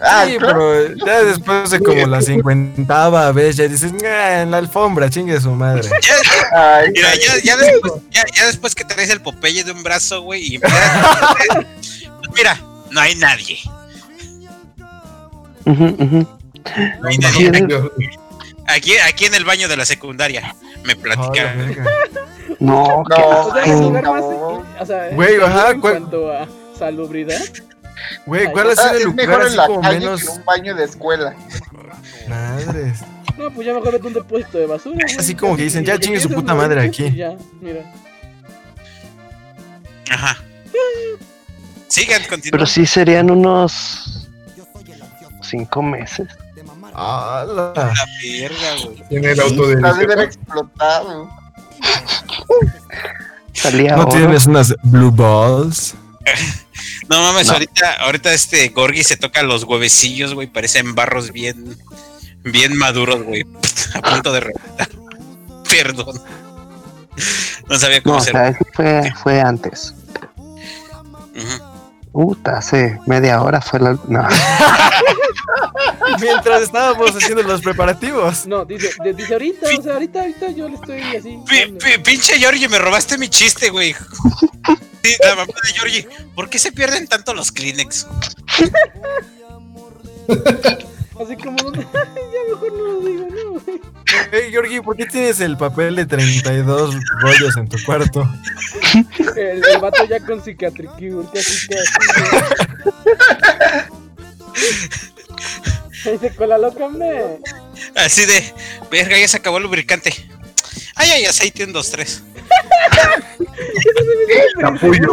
Ah, 0.00 0.24
Sí, 0.26 0.36
claro. 0.36 0.58
pero 0.58 0.94
ya 1.06 1.22
después 1.24 1.70
de 1.70 1.80
como 1.80 2.06
la 2.06 2.20
cincuentava 2.20 3.30
vez, 3.32 3.56
ya 3.56 3.68
dices, 3.68 3.92
"Nah, 3.92 4.42
en 4.42 4.50
la 4.50 4.58
alfombra, 4.58 5.08
chingue 5.08 5.40
su 5.40 5.50
madre. 5.52 5.88
Ya, 6.02 6.14
Ay, 6.76 6.90
mira, 6.92 7.14
ya, 7.14 7.38
ya 7.42 7.56
después, 7.56 7.92
ya, 8.10 8.24
ya 8.36 8.46
después 8.46 8.74
que 8.74 8.84
traes 8.84 9.08
el 9.10 9.20
Popeye 9.22 9.62
de 9.64 9.72
un 9.72 9.82
brazo, 9.82 10.22
güey, 10.22 10.54
y 10.54 10.58
pues 10.58 10.72
mira, 12.36 12.60
no 12.90 13.00
hay 13.00 13.14
nadie. 13.14 13.58
No 15.64 15.74
No 15.74 15.74
nadie. 15.74 15.96
mames. 15.98 16.26
Aquí, 18.66 18.92
aquí 18.98 19.24
en 19.24 19.34
el 19.34 19.44
baño 19.44 19.68
de 19.68 19.76
la 19.76 19.84
secundaria 19.84 20.54
me 20.84 20.94
verga. 20.94 21.16
No, 21.16 21.32
qué 21.32 21.80
No, 22.60 23.00
O 23.00 23.04
sea, 23.54 23.62
asco. 23.62 23.72
el 23.72 23.80
lugar 23.80 24.04
más. 24.04 24.20
no. 24.22 24.64
O 24.80 24.86
sea, 24.86 25.08
Güey, 25.12 25.40
ajá, 25.40 25.70
en 25.72 25.80
¿cuál- 25.80 25.98
cuanto 25.98 26.32
a 26.32 26.48
salubridad. 26.78 27.40
Güey, 28.26 28.50
¿cuál 28.52 28.68
ha 28.70 28.72
Ah, 28.72 28.76
sido 28.76 28.90
el 28.92 28.96
es 28.98 29.04
lugar 29.04 29.26
mejor 29.26 29.40
en 29.42 29.46
así 29.48 29.56
la 29.56 29.66
como 29.66 29.80
calle 29.82 29.98
menos... 30.00 30.20
que 30.22 30.26
en 30.30 30.38
un 30.38 30.44
baño 30.44 30.74
de 30.74 30.84
escuela. 30.84 31.34
Madres. 32.28 32.98
No, 33.36 33.50
pues 33.50 33.66
ya 33.66 33.74
mejor 33.74 33.92
vete 33.92 34.06
un 34.06 34.12
depósito 34.14 34.58
de 34.58 34.66
basura. 34.66 34.98
güey. 35.04 35.16
Así 35.18 35.34
como 35.34 35.56
que 35.56 35.62
dicen, 35.64 35.84
ya 35.84 35.98
chingue 35.98 36.20
su 36.20 36.28
puta 36.30 36.54
madre 36.54 36.82
aquí. 36.82 37.14
Ya, 37.14 37.34
mira. 37.60 37.80
Ajá. 40.10 40.36
Sigan, 41.88 42.22
continúen. 42.22 42.50
Pero 42.52 42.66
sí 42.66 42.86
serían 42.86 43.30
unos 43.30 44.28
cinco 45.42 45.82
meses. 45.82 46.28
Ah, 47.02 47.44
la- 47.46 47.72
La 47.74 47.94
verga, 48.22 48.84
güey. 48.84 49.02
Tiene 49.08 49.30
el 49.32 49.40
Has 49.40 49.48
de 49.56 49.62
haber 49.64 49.80
autodelicioso. 49.80 50.20
explotado. 50.22 51.30
Salía 53.54 53.96
¿No 53.96 54.02
oro. 54.02 54.10
tienes 54.12 54.46
unas 54.46 54.74
blue 54.82 55.10
balls? 55.10 55.94
No 57.08 57.20
mames, 57.22 57.48
No. 57.48 57.54
ahorita, 57.54 57.92
ahorita 58.04 58.32
este 58.32 58.68
Gorgi 58.68 59.02
se 59.02 59.16
toca 59.16 59.42
los 59.42 59.64
huevecillos, 59.64 60.32
güey, 60.34 60.46
parecen 60.46 60.94
barros 60.94 61.32
bien, 61.32 61.76
bien 62.44 62.76
maduros, 62.78 63.24
güey. 63.24 63.44
A 63.94 64.00
punto 64.12 64.32
de 64.32 64.40
reventar. 64.40 64.88
Perdón. 65.70 66.20
No 67.68 67.78
sabía 67.80 67.96
No, 67.98 68.02
cómo 68.04 68.16
o 68.18 68.20
ser. 68.20 68.32
sea, 68.32 68.48
eso 68.50 68.64
fue, 68.74 69.12
fue 69.24 69.40
antes. 69.40 69.92
Ujú. 71.34 71.64
Puta, 72.12 72.58
hace 72.58 73.00
media 73.08 73.42
hora 73.42 73.60
fue 73.60 73.80
la. 73.80 73.98
No. 74.06 74.28
Mientras 76.20 76.62
estábamos 76.62 77.10
haciendo 77.16 77.42
los 77.42 77.60
preparativos. 77.62 78.46
No, 78.46 78.64
dice, 78.64 78.90
de- 79.02 79.12
dice 79.14 79.32
ahorita, 79.32 79.66
o 79.78 79.82
sea, 79.82 79.92
ahorita, 79.94 80.20
ahorita 80.20 80.50
yo 80.52 80.68
le 80.68 80.74
estoy 80.74 81.00
así. 81.16 81.38
Pinche 82.04 82.38
Georgie, 82.38 82.68
me 82.68 82.78
robaste 82.78 83.16
mi 83.18 83.28
chiste, 83.28 83.70
güey. 83.70 83.94
Sí, 85.02 85.16
la 85.24 85.34
mamá 85.34 85.46
de 85.64 85.72
Georgie, 85.72 86.06
¿por 86.34 86.50
qué 86.50 86.58
se 86.58 86.72
pierden 86.72 87.06
tanto 87.08 87.32
los 87.32 87.50
Kleenex? 87.52 88.06
Así 91.18 91.36
como, 91.42 91.56
ya 91.72 91.80
mejor 92.50 92.72
no 92.74 92.84
lo 92.84 93.00
digo, 93.00 93.26
no, 93.30 93.50
güey. 93.60 93.80
Hey, 94.30 94.48
Georgie, 94.50 94.82
¿por 94.82 94.96
qué 94.98 95.06
tienes 95.06 95.40
el 95.40 95.56
papel 95.56 95.96
de 95.96 96.04
32 96.04 96.96
rollos 97.20 97.56
en 97.56 97.66
tu 97.70 97.78
cuarto? 97.86 98.28
El, 99.36 99.64
el 99.64 99.78
vato 99.80 100.04
ya 100.04 100.20
con 100.20 100.42
cicatricure, 100.42 101.26
casi 101.32 101.66
casi. 101.68 101.92
Dice, 106.04 106.34
con 106.34 106.48
la 106.48 106.58
loca, 106.58 106.84
hombre. 106.86 107.38
Así 107.94 108.24
de, 108.26 108.42
verga, 108.90 109.18
ya 109.18 109.28
se 109.28 109.36
acabó 109.36 109.58
el 109.58 109.64
lubricante. 109.64 110.12
Ay, 110.94 111.10
ay, 111.10 111.24
aceite, 111.26 111.64
un, 111.64 111.72
dos, 111.72 111.90
tres. 111.90 112.22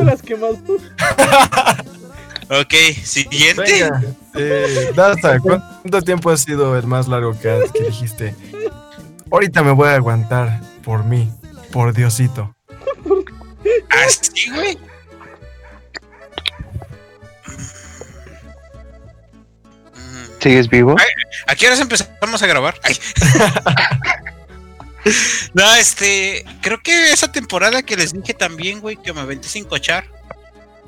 Las 0.03 0.21
que 0.21 0.35
más. 0.35 0.51
Ok, 2.49 2.73
siguiente. 3.03 3.61
Venga, 3.83 4.01
eh, 4.35 4.91
Dasta, 4.95 5.37
¿cuánto 5.41 6.01
tiempo 6.01 6.29
ha 6.29 6.37
sido 6.37 6.77
el 6.77 6.87
más 6.87 7.09
largo 7.09 7.37
que, 7.37 7.49
has- 7.49 7.71
que 7.73 7.83
dijiste? 7.83 8.33
Ahorita 9.29 9.63
me 9.63 9.71
voy 9.71 9.89
a 9.89 9.95
aguantar 9.95 10.61
por 10.81 11.03
mí, 11.03 11.29
por 11.73 11.93
Diosito. 11.93 12.55
Así, 13.89 14.49
güey. 14.49 14.77
¿Sigues 20.47 20.69
vivo? 20.69 20.95
¿A 21.45 21.55
qué 21.55 21.67
horas 21.67 21.81
empezamos 21.81 22.41
a 22.41 22.47
grabar? 22.47 22.79
Ay. 22.81 22.97
no, 25.53 25.75
este, 25.75 26.45
creo 26.61 26.81
que 26.81 27.11
esa 27.11 27.29
temporada 27.29 27.83
que 27.83 27.97
les 27.97 28.13
dije 28.13 28.33
también, 28.33 28.79
güey, 28.79 28.95
que 28.95 29.11
me 29.11 29.19
aventé 29.19 29.49
sin 29.49 29.65
cochar. 29.65 30.05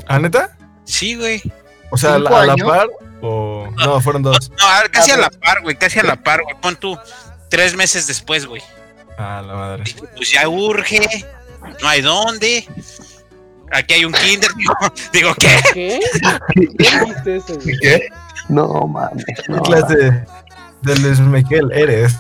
¿Ah, 0.08 0.18
neta? 0.18 0.58
Sí, 0.86 1.16
güey. 1.16 1.42
O 1.92 1.98
sea, 1.98 2.16
¿a 2.16 2.20
la, 2.20 2.56
par 2.56 2.88
o...? 3.22 3.70
No, 3.76 4.00
fueron 4.00 4.22
dos. 4.22 4.50
No, 4.52 4.66
casi 4.92 5.12
A 5.12 5.18
la 5.18 5.30
par, 5.30 5.62
güey, 5.62 5.76
casi 5.76 6.00
a 6.00 6.04
la 6.04 6.16
par, 6.16 6.42
güey. 6.42 6.56
Pon 6.62 6.78
tú, 6.78 6.98
tres 7.50 7.76
meses 7.76 8.08
después, 8.08 8.46
güey. 8.46 8.62
Ah, 9.18 9.44
la 9.46 9.56
madre. 9.56 9.84
Pues 10.16 10.32
ya 10.32 10.48
urge, 10.48 11.26
no 11.82 11.90
hay 11.90 12.02
dónde. 12.02 12.66
Aquí 13.74 13.96
hay 13.96 14.06
un 14.06 14.14
kinder, 14.14 14.52
digo, 14.56 14.74
digo 15.12 15.36
¿qué? 15.36 15.60
¿Qué? 15.74 16.00
¿Qué 17.26 17.78
qué? 17.82 18.10
No 18.50 18.88
mames. 18.88 19.26
¿Qué 19.26 19.52
No. 19.52 19.62
clase 19.62 19.96
de 20.82 20.96
Luis 21.00 21.20
Miguel 21.20 21.72
eres? 21.72 22.16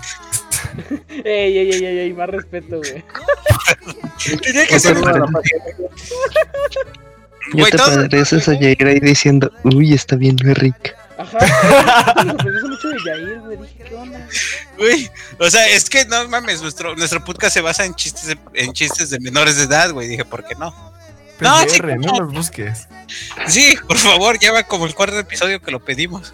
Ey, 1.23 1.57
ey, 1.57 1.71
ey, 1.71 1.85
ey, 1.85 1.99
ey, 1.99 2.13
más 2.13 2.29
respeto, 2.29 2.77
güey. 2.77 3.03
Tenía 4.41 4.67
que 4.67 4.79
ser 4.79 4.95
Saluda 4.95 5.11
a 5.11 5.19
la 5.19 5.25
Ya 5.25 6.79
Güey, 7.53 7.71
te 7.71 7.77
pareces 7.77 8.47
a 8.47 8.53
Jair 8.59 8.85
ahí 8.85 8.99
diciendo, 8.99 9.51
uy, 9.63 9.93
está 9.93 10.15
bien 10.15 10.37
rica. 10.37 10.91
Ajá. 11.17 12.23
Me 12.23 12.33
mucho 12.33 12.89
de 12.89 12.97
Yair, 13.05 13.39
güey. 13.39 13.57
Dije, 13.57 13.83
¿qué 13.87 13.95
onda? 13.95 14.27
Güey, 14.77 15.09
o 15.39 15.49
sea, 15.49 15.67
es 15.69 15.89
que 15.89 16.05
no 16.05 16.27
mames, 16.29 16.61
nuestro, 16.61 16.95
nuestro 16.95 17.23
podcast 17.23 17.53
se 17.53 17.61
basa 17.61 17.85
en 17.85 17.95
chistes 17.95 18.27
de, 18.27 18.37
en 18.53 18.73
chistes 18.73 19.09
de 19.09 19.19
menores 19.19 19.57
de 19.57 19.63
edad, 19.63 19.91
güey. 19.91 20.07
Dije, 20.07 20.25
¿por 20.25 20.45
qué 20.45 20.55
no? 20.55 20.73
No, 21.39 21.59
sí, 21.67 21.79
no 21.81 22.19
los 22.19 22.33
busques. 22.33 22.87
Sí, 23.47 23.75
por 23.87 23.97
favor, 23.97 24.37
ya 24.39 24.51
va 24.51 24.63
como 24.63 24.85
el 24.85 24.93
cuarto 24.93 25.17
episodio 25.17 25.61
que 25.61 25.71
lo 25.71 25.79
pedimos. 25.79 26.33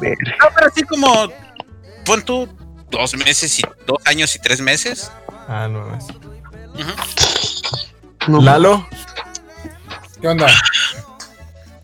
Ver. 0.00 0.16
No, 0.40 0.46
pero 0.54 0.66
así 0.68 0.82
como, 0.84 1.28
pon 2.04 2.22
tú 2.24 2.48
dos 2.90 3.14
meses 3.16 3.58
y 3.58 3.62
dos 3.86 3.98
años 4.06 4.34
y 4.34 4.38
tres 4.38 4.60
meses. 4.60 5.12
Ah, 5.48 5.68
no 5.70 5.94
es. 5.94 6.06
No, 8.26 8.40
Lalo, 8.40 8.86
¿Qué 10.20 10.28
onda? 10.28 10.46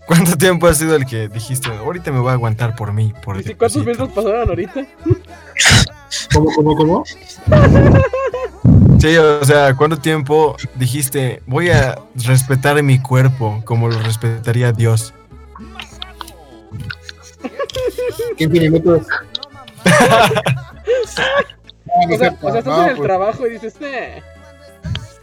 ¿cuánto 0.07 0.37
tiempo 0.37 0.68
ha 0.68 0.75
sido 0.75 0.94
el 0.96 1.05
que 1.07 1.29
dijiste, 1.29 1.68
ahorita 1.68 2.12
me 2.12 2.20
voy 2.20 2.31
a 2.31 2.35
aguantar 2.35 2.77
por 2.77 2.92
mí? 2.92 3.12
Por 3.22 3.40
¿Y 3.40 3.42
si 3.44 3.55
cuántos 3.55 3.85
Diosito"? 3.85 4.05
minutos 4.05 4.25
pasaron 4.25 4.49
ahorita? 4.49 4.87
¿Cómo, 6.33 6.51
cómo, 6.55 6.77
cómo? 6.77 7.05
Sí, 8.99 9.16
o 9.16 9.45
sea, 9.45 9.75
¿cuánto 9.77 9.99
tiempo 9.99 10.57
dijiste, 10.75 11.42
voy 11.47 11.71
a 11.71 11.99
respetar 12.14 12.83
mi 12.83 12.99
cuerpo 13.01 13.61
como 13.64 13.88
lo 13.88 13.99
respetaría 14.01 14.73
Dios? 14.73 15.12
15 18.37 18.61
minutos. 18.61 19.07
O 22.12 22.16
sea, 22.19 22.37
o 22.42 22.51
sea, 22.51 22.59
estás 22.59 22.66
No, 22.66 22.83
en 22.83 22.90
el 22.90 22.97
pues, 22.97 23.07
trabajo 23.07 23.47
y 23.47 23.51
dices, 23.53 23.75
eh. 23.81 24.23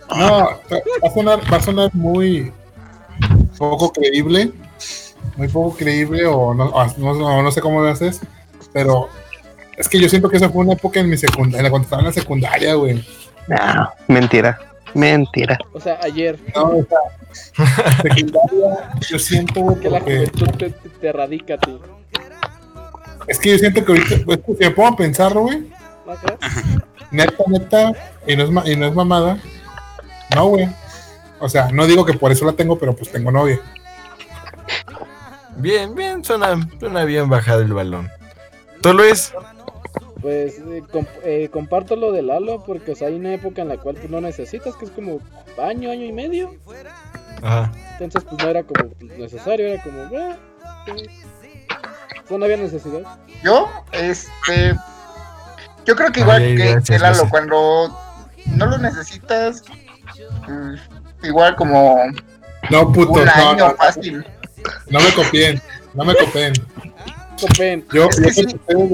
No, 0.10 0.18
va 0.48 0.60
a 1.04 1.12
sonar, 1.14 1.54
va 1.54 1.58
a 1.58 1.62
sonar 1.62 1.94
muy 1.94 2.52
poco 3.60 3.92
creíble, 3.92 4.52
muy 5.38 5.48
poco 5.50 5.76
creíble 5.78 6.26
o 6.26 6.54
no, 6.56 6.66
o 6.70 6.86
no, 6.98 7.14
no- 7.14 7.44
no 7.44 7.52
sé 7.52 7.62
cómo 7.62 7.82
lo 7.82 7.90
haces, 7.90 8.22
pero 8.72 9.08
es 9.78 9.88
que 9.90 10.00
yo 10.00 10.08
siento 10.10 10.30
que 10.30 10.38
esa 10.38 10.50
fue 10.50 10.64
una 10.64 10.74
época 10.74 11.00
en 11.00 11.10
mi 11.10 11.18
secundaria, 11.18 11.70
cuando 11.70 11.86
estaba 11.86 12.02
en 12.02 12.08
la 12.08 12.14
secundaria, 12.14 12.74
güey. 12.76 13.04
no, 13.48 13.90
mentira. 14.08 14.60
Mentira. 14.94 15.58
O 15.74 15.80
sea, 15.80 15.98
ayer. 16.04 16.40
No, 16.56 16.64
o 16.66 16.86
sea, 16.86 17.96
secundaria, 18.04 18.90
yo 19.10 19.18
siento, 19.18 19.62
güey, 19.62 19.80
Que 19.80 19.90
la 19.90 20.00
juventud 20.02 20.48
te, 20.58 20.70
te, 20.70 21.12
radica 21.12 21.58
ti. 21.58 21.80
es 23.28 23.40
que 23.40 23.52
yo 23.52 23.58
siento 23.58 23.84
que 23.84 23.92
ahorita, 23.92 24.16
pues, 24.26 24.40
si 24.46 24.54
me 24.66 24.70
pongo 24.72 24.90
a 24.90 24.96
pensar, 24.96 25.34
güey, 25.34 25.68
neta, 27.10 27.44
neta, 27.48 27.94
y 28.28 28.36
no 28.36 28.44
es, 28.44 28.50
ma- 28.52 28.70
y 28.70 28.76
no 28.76 28.86
es 28.86 28.94
mamada, 28.94 29.38
no, 30.36 30.46
güey. 30.48 30.70
O 31.40 31.50
sea, 31.50 31.72
no 31.72 31.88
digo 31.88 32.06
que 32.06 32.14
por 32.14 32.32
eso 32.32 32.46
la 32.46 32.54
tengo, 32.54 32.78
pero 32.78 32.96
pues 32.96 33.12
tengo 33.12 33.32
novia. 33.32 33.60
Bien, 35.56 35.94
bien, 35.96 36.24
suena, 36.24 36.56
suena 36.80 37.04
bien 37.06 37.30
bajado 37.30 37.62
el 37.62 37.74
balón. 37.74 38.10
¿Tú, 38.82 38.94
Luis? 38.94 39.34
Pues 40.24 40.58
eh, 40.58 40.82
comp- 40.92 41.20
eh, 41.24 41.50
comparto 41.52 41.96
lo 41.98 42.12
de 42.12 42.22
Lalo 42.24 42.64
porque 42.64 42.94
o 42.94 42.96
sea, 42.96 43.10
hay 43.10 43.16
una 43.16 43.34
época 43.34 43.62
en 43.62 43.68
la 43.70 43.78
cual 43.78 43.96
pues, 43.96 44.10
no 44.10 44.22
necesitas, 44.22 44.76
que 44.78 44.86
es 44.86 44.92
como 44.92 45.20
año, 45.62 45.92
año 45.92 46.06
y 46.06 46.12
medio. 46.14 46.56
Ajá. 47.44 47.72
Entonces 48.00 48.24
pues 48.28 48.42
no 48.42 48.50
era 48.50 48.64
como 48.64 48.90
necesario, 49.18 49.68
era 49.68 49.84
como... 49.84 50.02
Eh. 50.04 50.36
O 52.24 52.28
sea, 52.28 52.38
no 52.38 52.46
había 52.46 52.58
necesidad. 52.58 53.02
Yo, 53.44 53.70
este. 53.92 54.76
Yo 55.86 55.96
creo 55.96 56.12
que 56.14 56.22
igual 56.22 56.42
Ay, 56.42 56.56
que, 56.56 56.64
gracias, 56.72 56.90
que 56.90 57.00
Lalo, 57.00 57.30
cuando 57.30 58.00
no 58.56 58.66
lo 58.66 58.78
necesitas, 58.78 59.64
mm, 60.48 61.26
igual 61.28 61.56
como 61.58 61.98
No, 62.70 62.92
puto, 62.94 63.12
un 63.12 63.26
no, 63.26 63.32
año 63.34 63.68
no, 63.68 63.76
fácil. 63.76 64.26
no 64.90 65.00
me 65.02 65.14
copien, 65.14 65.62
no 65.94 66.06
me 66.06 66.16
copien. 66.16 66.54
Copen. 67.40 67.86
Yo, 67.94 68.10
Es 68.10 68.20
que 68.20 68.32
sí, 68.32 68.46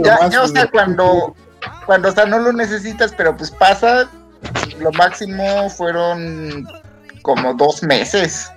Ya, 0.03 0.17
más, 0.19 0.31
ya, 0.31 0.43
o 0.43 0.47
sea, 0.47 0.67
cuando, 0.69 1.35
cuando, 1.85 2.09
o 2.09 2.11
sea, 2.11 2.25
no 2.25 2.39
lo 2.39 2.51
necesitas, 2.53 3.13
pero 3.15 3.35
pues 3.35 3.51
pasa, 3.51 4.09
lo 4.79 4.91
máximo 4.93 5.69
fueron 5.69 6.67
como 7.21 7.53
dos 7.53 7.83
meses. 7.83 8.51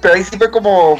Pero 0.00 0.14
ahí 0.14 0.24
sí 0.24 0.36
fue 0.36 0.50
como 0.50 0.96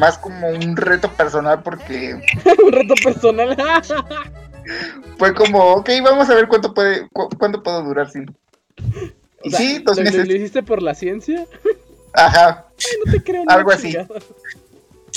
más 0.00 0.18
como 0.18 0.48
un 0.48 0.76
reto 0.76 1.10
personal 1.12 1.62
porque 1.62 2.14
un 2.64 2.72
reto 2.72 2.94
personal. 3.02 3.56
fue 5.18 5.34
como, 5.34 5.58
ok, 5.74 5.88
vamos 6.04 6.28
a 6.30 6.34
ver 6.34 6.46
cuánto 6.48 6.74
puede, 6.74 7.08
cu- 7.12 7.28
cuánto 7.38 7.62
puedo 7.62 7.82
durar, 7.82 8.10
sí. 8.10 8.20
O 8.20 9.44
Y 9.44 9.50
sea, 9.50 9.58
sí, 9.60 9.78
dos 9.84 9.96
¿lo, 9.96 10.02
lo- 10.04 10.10
meses. 10.10 10.28
lo 10.28 10.34
hiciste 10.34 10.62
por 10.62 10.82
la 10.82 10.94
ciencia? 10.94 11.46
Ajá. 12.12 12.66
No 13.04 13.12
te 13.12 13.22
creo. 13.22 13.44
Algo 13.48 13.70
así. 13.72 13.92
chingada. 13.92 14.08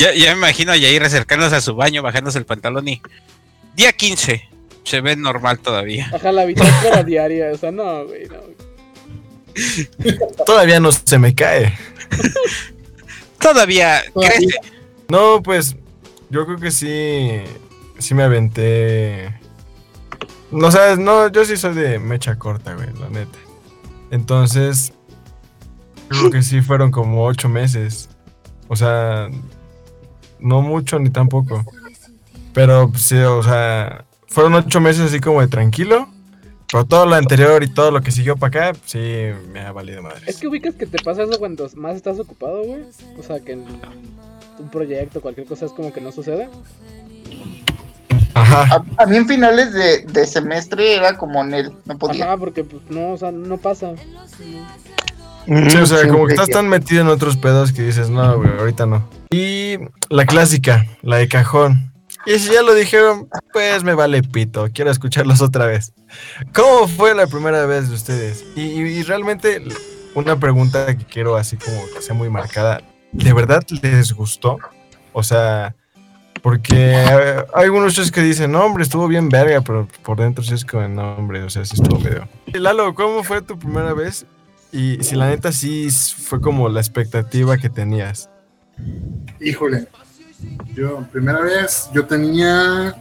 Ya, 0.01 0.15
ya 0.15 0.31
me 0.31 0.37
imagino 0.39 0.71
a 0.71 0.77
Yair 0.77 1.03
acercándose 1.03 1.55
a 1.55 1.61
su 1.61 1.75
baño, 1.75 2.01
bajándose 2.01 2.39
el 2.39 2.45
pantalón 2.45 2.87
y. 2.87 2.99
Día 3.75 3.93
15. 3.93 4.49
Se 4.83 4.99
ve 4.99 5.15
normal 5.15 5.59
todavía. 5.59 6.09
Ajá, 6.11 6.31
la 6.31 6.45
bitácora 6.45 7.03
diaria. 7.05 7.51
O 7.53 7.57
sea, 7.57 7.71
no, 7.71 8.07
güey, 8.07 8.27
no. 8.27 8.37
Todavía 10.45 10.79
no 10.79 10.91
se 10.91 11.19
me 11.19 11.35
cae. 11.35 11.77
Todavía 13.39 14.01
Todavía. 14.11 14.37
crece. 14.39 14.55
No, 15.07 15.43
pues 15.43 15.75
yo 16.31 16.47
creo 16.47 16.57
que 16.57 16.71
sí, 16.71 17.41
sí 17.99 18.15
me 18.15 18.23
aventé. 18.23 19.35
No 20.49 20.71
sabes, 20.71 20.97
no, 20.97 21.27
yo 21.31 21.45
sí 21.45 21.57
soy 21.57 21.75
de 21.75 21.99
mecha 21.99 22.39
corta, 22.39 22.73
güey, 22.73 22.87
la 22.99 23.09
neta. 23.09 23.37
Entonces, 24.09 24.93
creo 26.07 26.31
que 26.31 26.41
sí 26.41 26.61
fueron 26.61 26.89
como 26.89 27.23
ocho 27.23 27.49
meses. 27.49 28.09
O 28.67 28.75
sea, 28.75 29.29
no 30.41 30.61
mucho 30.61 30.99
ni 30.99 31.09
tampoco. 31.09 31.63
Pero 32.53 32.91
sí, 32.95 33.17
o 33.17 33.41
sea, 33.43 34.05
fueron 34.27 34.55
ocho 34.55 34.81
meses 34.81 35.03
así 35.03 35.19
como 35.19 35.41
de 35.41 35.47
tranquilo. 35.47 36.07
Pero 36.71 36.85
todo 36.85 37.05
lo 37.05 37.15
anterior 37.15 37.63
y 37.63 37.67
todo 37.67 37.91
lo 37.91 38.01
que 38.01 38.11
siguió 38.11 38.37
para 38.37 38.69
acá, 38.69 38.79
sí 38.85 39.27
me 39.51 39.59
ha 39.59 39.73
valido 39.73 40.01
madre. 40.01 40.21
Es 40.25 40.37
que 40.37 40.47
ubicas 40.47 40.75
que 40.75 40.85
te 40.85 41.03
pasa 41.03 41.23
eso 41.23 41.37
cuando 41.37 41.69
más 41.75 41.97
estás 41.97 42.17
ocupado, 42.17 42.63
güey. 42.63 42.83
O 43.19 43.23
sea, 43.23 43.41
que 43.41 43.53
en 43.53 43.65
un 44.57 44.69
proyecto, 44.69 45.19
cualquier 45.21 45.47
cosa 45.47 45.65
es 45.65 45.73
como 45.73 45.91
que 45.91 45.99
no 45.99 46.13
sucede. 46.13 46.49
Ajá. 48.33 48.85
A, 48.97 49.03
a 49.03 49.05
mí 49.05 49.17
en 49.17 49.27
finales 49.27 49.73
de, 49.73 50.05
de 50.05 50.25
semestre 50.25 50.95
era 50.95 51.17
como 51.17 51.43
en 51.43 51.53
él, 51.53 51.73
no 51.85 51.97
podía. 51.97 52.25
Ajá, 52.25 52.37
porque 52.37 52.63
pues 52.63 52.83
no, 52.89 53.11
o 53.11 53.17
sea, 53.17 53.33
no 53.33 53.57
pasa. 53.57 53.93
Sí, 55.45 55.77
o 55.77 55.85
sea, 55.85 56.07
como 56.07 56.27
que 56.27 56.33
estás 56.33 56.49
tan 56.49 56.67
metido 56.69 57.01
en 57.01 57.07
otros 57.07 57.37
pedos 57.37 57.71
que 57.71 57.81
dices, 57.81 58.09
no, 58.09 58.37
güey, 58.37 58.49
ahorita 58.59 58.85
no. 58.85 59.07
Y 59.31 59.77
la 60.09 60.25
clásica, 60.25 60.85
la 61.01 61.17
de 61.17 61.27
cajón. 61.27 61.91
Y 62.25 62.37
si 62.37 62.53
ya 62.53 62.61
lo 62.61 62.75
dijeron, 62.75 63.27
pues 63.51 63.83
me 63.83 63.95
vale 63.95 64.21
pito, 64.21 64.67
quiero 64.73 64.91
escucharlos 64.91 65.41
otra 65.41 65.65
vez. 65.65 65.93
¿Cómo 66.53 66.87
fue 66.87 67.15
la 67.15 67.25
primera 67.25 67.65
vez 67.65 67.89
de 67.89 67.95
ustedes? 67.95 68.45
Y, 68.55 68.61
y- 68.61 68.81
y 68.99 69.03
realmente 69.03 69.63
una 70.13 70.35
pregunta 70.39 70.95
que 70.95 71.05
quiero 71.05 71.35
así 71.35 71.57
como 71.57 71.81
que 71.95 72.01
sea 72.01 72.13
muy 72.13 72.29
marcada, 72.29 72.81
¿de 73.11 73.33
verdad 73.33 73.63
les 73.81 74.13
gustó? 74.13 74.59
O 75.13 75.23
sea, 75.23 75.75
porque 76.43 76.95
hay 77.55 77.63
algunos 77.65 78.11
que 78.11 78.21
dicen, 78.21 78.51
no, 78.51 78.63
hombre, 78.65 78.83
estuvo 78.83 79.07
bien 79.07 79.29
verga, 79.29 79.61
pero 79.61 79.87
por 80.03 80.19
dentro 80.19 80.43
sí 80.43 80.53
es 80.53 80.63
como, 80.65 80.87
no, 80.87 81.15
hombre, 81.15 81.41
o 81.43 81.49
sea, 81.49 81.65
sí 81.65 81.73
estuvo 81.75 81.99
medio. 81.99 82.27
Y 82.47 82.59
Lalo, 82.59 82.93
¿cómo 82.93 83.23
fue 83.23 83.41
tu 83.41 83.57
primera 83.57 83.93
vez? 83.93 84.25
Y 84.71 85.03
si 85.03 85.15
la 85.15 85.27
neta 85.27 85.51
sí 85.51 85.89
fue 85.89 86.39
como 86.39 86.69
la 86.69 86.79
expectativa 86.79 87.57
que 87.57 87.69
tenías. 87.69 88.29
Híjole. 89.39 89.87
Yo, 90.73 91.05
primera 91.11 91.41
vez, 91.41 91.89
yo 91.93 92.05
tenía. 92.05 92.95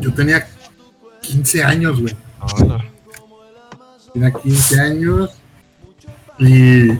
Yo 0.00 0.12
tenía 0.14 0.48
15 1.20 1.62
años, 1.62 2.00
güey. 2.00 2.16
Hola. 2.40 2.84
Tenía 4.12 4.32
15 4.32 4.80
años. 4.80 5.30
Y. 6.38 6.92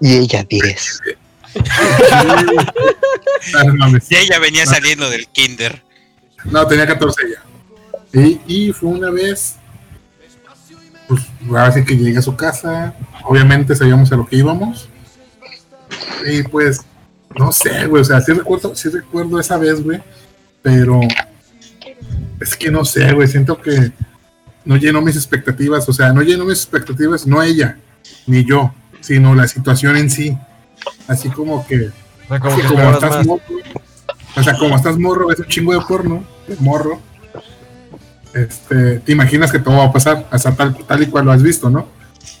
Y 0.00 0.16
ella 0.16 0.44
10. 0.44 1.00
Ah. 2.10 2.44
Y 4.08 4.14
ella 4.14 4.38
venía 4.38 4.64
saliendo 4.64 5.10
del 5.10 5.26
kinder. 5.28 5.82
No, 6.44 6.66
tenía 6.66 6.86
14 6.86 7.22
ya. 7.30 8.20
Y, 8.20 8.40
y 8.46 8.72
fue 8.72 8.90
una 8.90 9.10
vez. 9.10 9.56
Ahora 11.48 11.72
sí 11.72 11.84
que 11.84 11.96
llegué 11.96 12.18
a 12.18 12.22
su 12.22 12.36
casa. 12.36 12.94
Obviamente 13.24 13.74
sabíamos 13.74 14.12
a 14.12 14.16
lo 14.16 14.26
que 14.26 14.36
íbamos. 14.36 14.88
Y 16.26 16.42
pues, 16.44 16.80
no 17.36 17.52
sé, 17.52 17.86
güey. 17.86 18.02
O 18.02 18.04
sea, 18.04 18.20
sí 18.20 18.32
recuerdo, 18.32 18.74
sí 18.74 18.88
recuerdo 18.88 19.40
esa 19.40 19.58
vez, 19.58 19.82
güey. 19.82 20.00
Pero 20.62 21.00
es 22.40 22.56
que 22.56 22.70
no 22.70 22.84
sé, 22.84 23.12
güey. 23.12 23.28
Siento 23.28 23.60
que 23.60 23.92
no 24.64 24.76
llenó 24.76 25.02
mis 25.02 25.16
expectativas. 25.16 25.88
O 25.88 25.92
sea, 25.92 26.12
no 26.12 26.22
llenó 26.22 26.44
mis 26.44 26.58
expectativas, 26.58 27.26
no 27.26 27.42
ella, 27.42 27.78
ni 28.26 28.44
yo, 28.44 28.72
sino 29.00 29.34
la 29.34 29.48
situación 29.48 29.96
en 29.96 30.10
sí. 30.10 30.36
Así 31.08 31.28
como 31.28 31.66
que 31.66 31.90
O 32.24 32.28
sea, 32.28 32.40
como 32.40 32.56
que 32.56 32.90
estás 32.92 33.26
morro, 33.26 33.42
o 34.36 34.42
sea, 34.42 34.56
como 34.56 34.76
estás 34.76 34.98
morro, 34.98 35.28
ves 35.28 35.40
un 35.40 35.46
chingo 35.46 35.74
de 35.74 35.80
porno, 35.86 36.24
de 36.48 36.56
morro, 36.56 37.00
este, 38.34 38.98
te 39.00 39.12
imaginas 39.12 39.50
que 39.52 39.58
todo 39.58 39.76
va 39.78 39.84
a 39.84 39.92
pasar, 39.92 40.26
hasta 40.30 40.54
tal, 40.54 40.76
tal 40.86 41.02
y 41.02 41.06
cual 41.06 41.24
lo 41.26 41.32
has 41.32 41.42
visto, 41.42 41.68
¿no? 41.70 41.88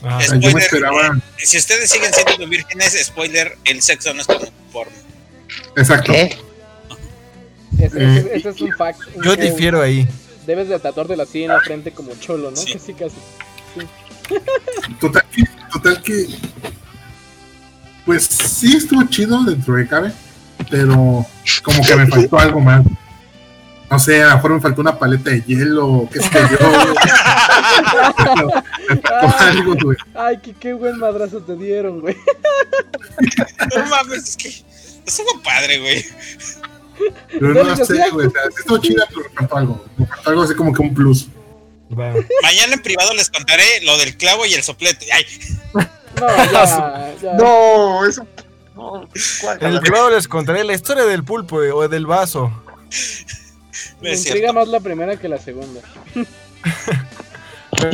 Ajá. 0.02 0.16
O 0.16 0.20
sea, 0.20 0.28
yo 0.34 0.40
me 0.40 0.46
Spoiler. 0.48 0.62
esperaba, 0.62 1.18
Si 1.38 1.58
ustedes 1.58 1.90
siguen 1.90 2.10
siendo 2.12 2.48
vírgenes, 2.48 2.98
spoiler, 3.04 3.56
el 3.64 3.82
sexo 3.82 4.12
no 4.14 4.20
es 4.20 4.26
como 4.26 4.40
porno. 4.72 4.92
exacto, 5.76 6.12
¿Qué? 6.12 6.36
Ese, 7.78 7.98
Eh, 8.02 8.16
ese- 8.18 8.36
ese 8.36 8.48
es 8.50 8.60
un 8.60 8.72
fact. 8.72 9.00
un- 9.14 9.22
Yo 9.24 9.36
difiero 9.36 9.80
ahí. 9.82 10.06
Debes 10.46 10.68
de 10.68 10.78
tatuarte 10.78 11.20
así 11.20 11.44
en 11.44 11.48
la 11.50 11.60
frente 11.60 11.92
como 11.92 12.14
cholo, 12.16 12.50
¿no? 12.50 12.56
Sí. 12.56 12.72
Casi, 12.74 12.94
casi. 12.94 13.16
total 15.00 15.24
que, 15.30 15.44
total 15.72 16.02
que, 16.02 16.26
pues 18.04 18.24
sí 18.24 18.76
estuvo 18.76 19.02
chido 19.04 19.42
dentro 19.44 19.74
de 19.74 19.86
cabe, 19.86 20.12
pero 20.70 21.24
como 21.62 21.84
que 21.86 21.96
me 21.96 22.06
faltó 22.06 22.38
algo 22.38 22.60
más. 22.60 22.84
No 23.92 23.98
sé, 23.98 24.22
a 24.22 24.28
lo 24.28 24.36
mejor 24.36 24.52
me 24.52 24.60
faltó 24.60 24.80
una 24.80 24.98
paleta 24.98 25.28
de 25.28 25.42
hielo, 25.42 26.08
qué 26.10 26.20
sé 26.20 26.30
yo. 26.32 26.58
Me 28.88 28.96
faltó 28.96 29.38
algo, 29.38 29.74
güey. 29.82 29.98
Ay, 30.14 30.38
qué, 30.42 30.54
qué 30.54 30.72
buen 30.72 30.98
madrazo 30.98 31.42
te 31.42 31.54
dieron, 31.56 32.00
güey. 32.00 32.16
No 33.76 33.84
mames, 33.86 34.30
es 34.30 34.36
que 34.38 34.48
estuvo 35.04 35.42
padre, 35.42 35.78
güey. 35.78 36.06
Pero 37.38 37.64
no 37.64 37.76
sé, 37.76 38.02
güey. 38.10 38.28
O 38.28 38.30
sea, 38.30 38.42
sí 38.48 38.56
estuvo 38.60 38.78
chida, 38.78 39.04
pero 39.10 39.28
me 39.28 39.36
faltó 39.36 39.56
algo. 39.58 39.84
Me 39.98 40.06
faltó 40.06 40.30
algo 40.30 40.42
así 40.42 40.54
como 40.54 40.72
que 40.72 40.80
un 40.80 40.94
plus. 40.94 41.28
Mañana 41.90 42.72
en 42.72 42.82
privado 42.82 43.12
les 43.12 43.28
contaré 43.28 43.82
lo 43.82 43.98
del 43.98 44.16
clavo 44.16 44.46
y 44.46 44.54
el 44.54 44.62
soplete. 44.62 45.12
Ay, 45.12 45.26
No, 45.74 45.82
ya, 46.52 47.14
ya. 47.20 47.34
No, 47.34 48.06
eso. 48.06 48.26
No, 48.74 49.06
En 49.60 49.68
el 49.68 49.80
privado 49.80 50.08
les 50.10 50.26
contaré 50.26 50.64
la 50.64 50.72
historia 50.72 51.04
del 51.04 51.24
pulpo 51.24 51.62
eh, 51.62 51.72
o 51.72 51.86
del 51.88 52.06
vaso. 52.06 52.50
Me 54.00 54.12
es 54.12 54.20
intriga 54.26 54.48
cierto. 54.48 54.54
más 54.54 54.68
la 54.68 54.80
primera 54.80 55.16
que 55.16 55.28
la 55.28 55.38
segunda. 55.38 55.80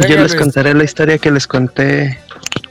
Yo 0.08 0.16
les 0.22 0.34
contaré 0.34 0.74
la 0.74 0.84
historia 0.84 1.18
que 1.18 1.30
les 1.30 1.46
conté 1.46 2.18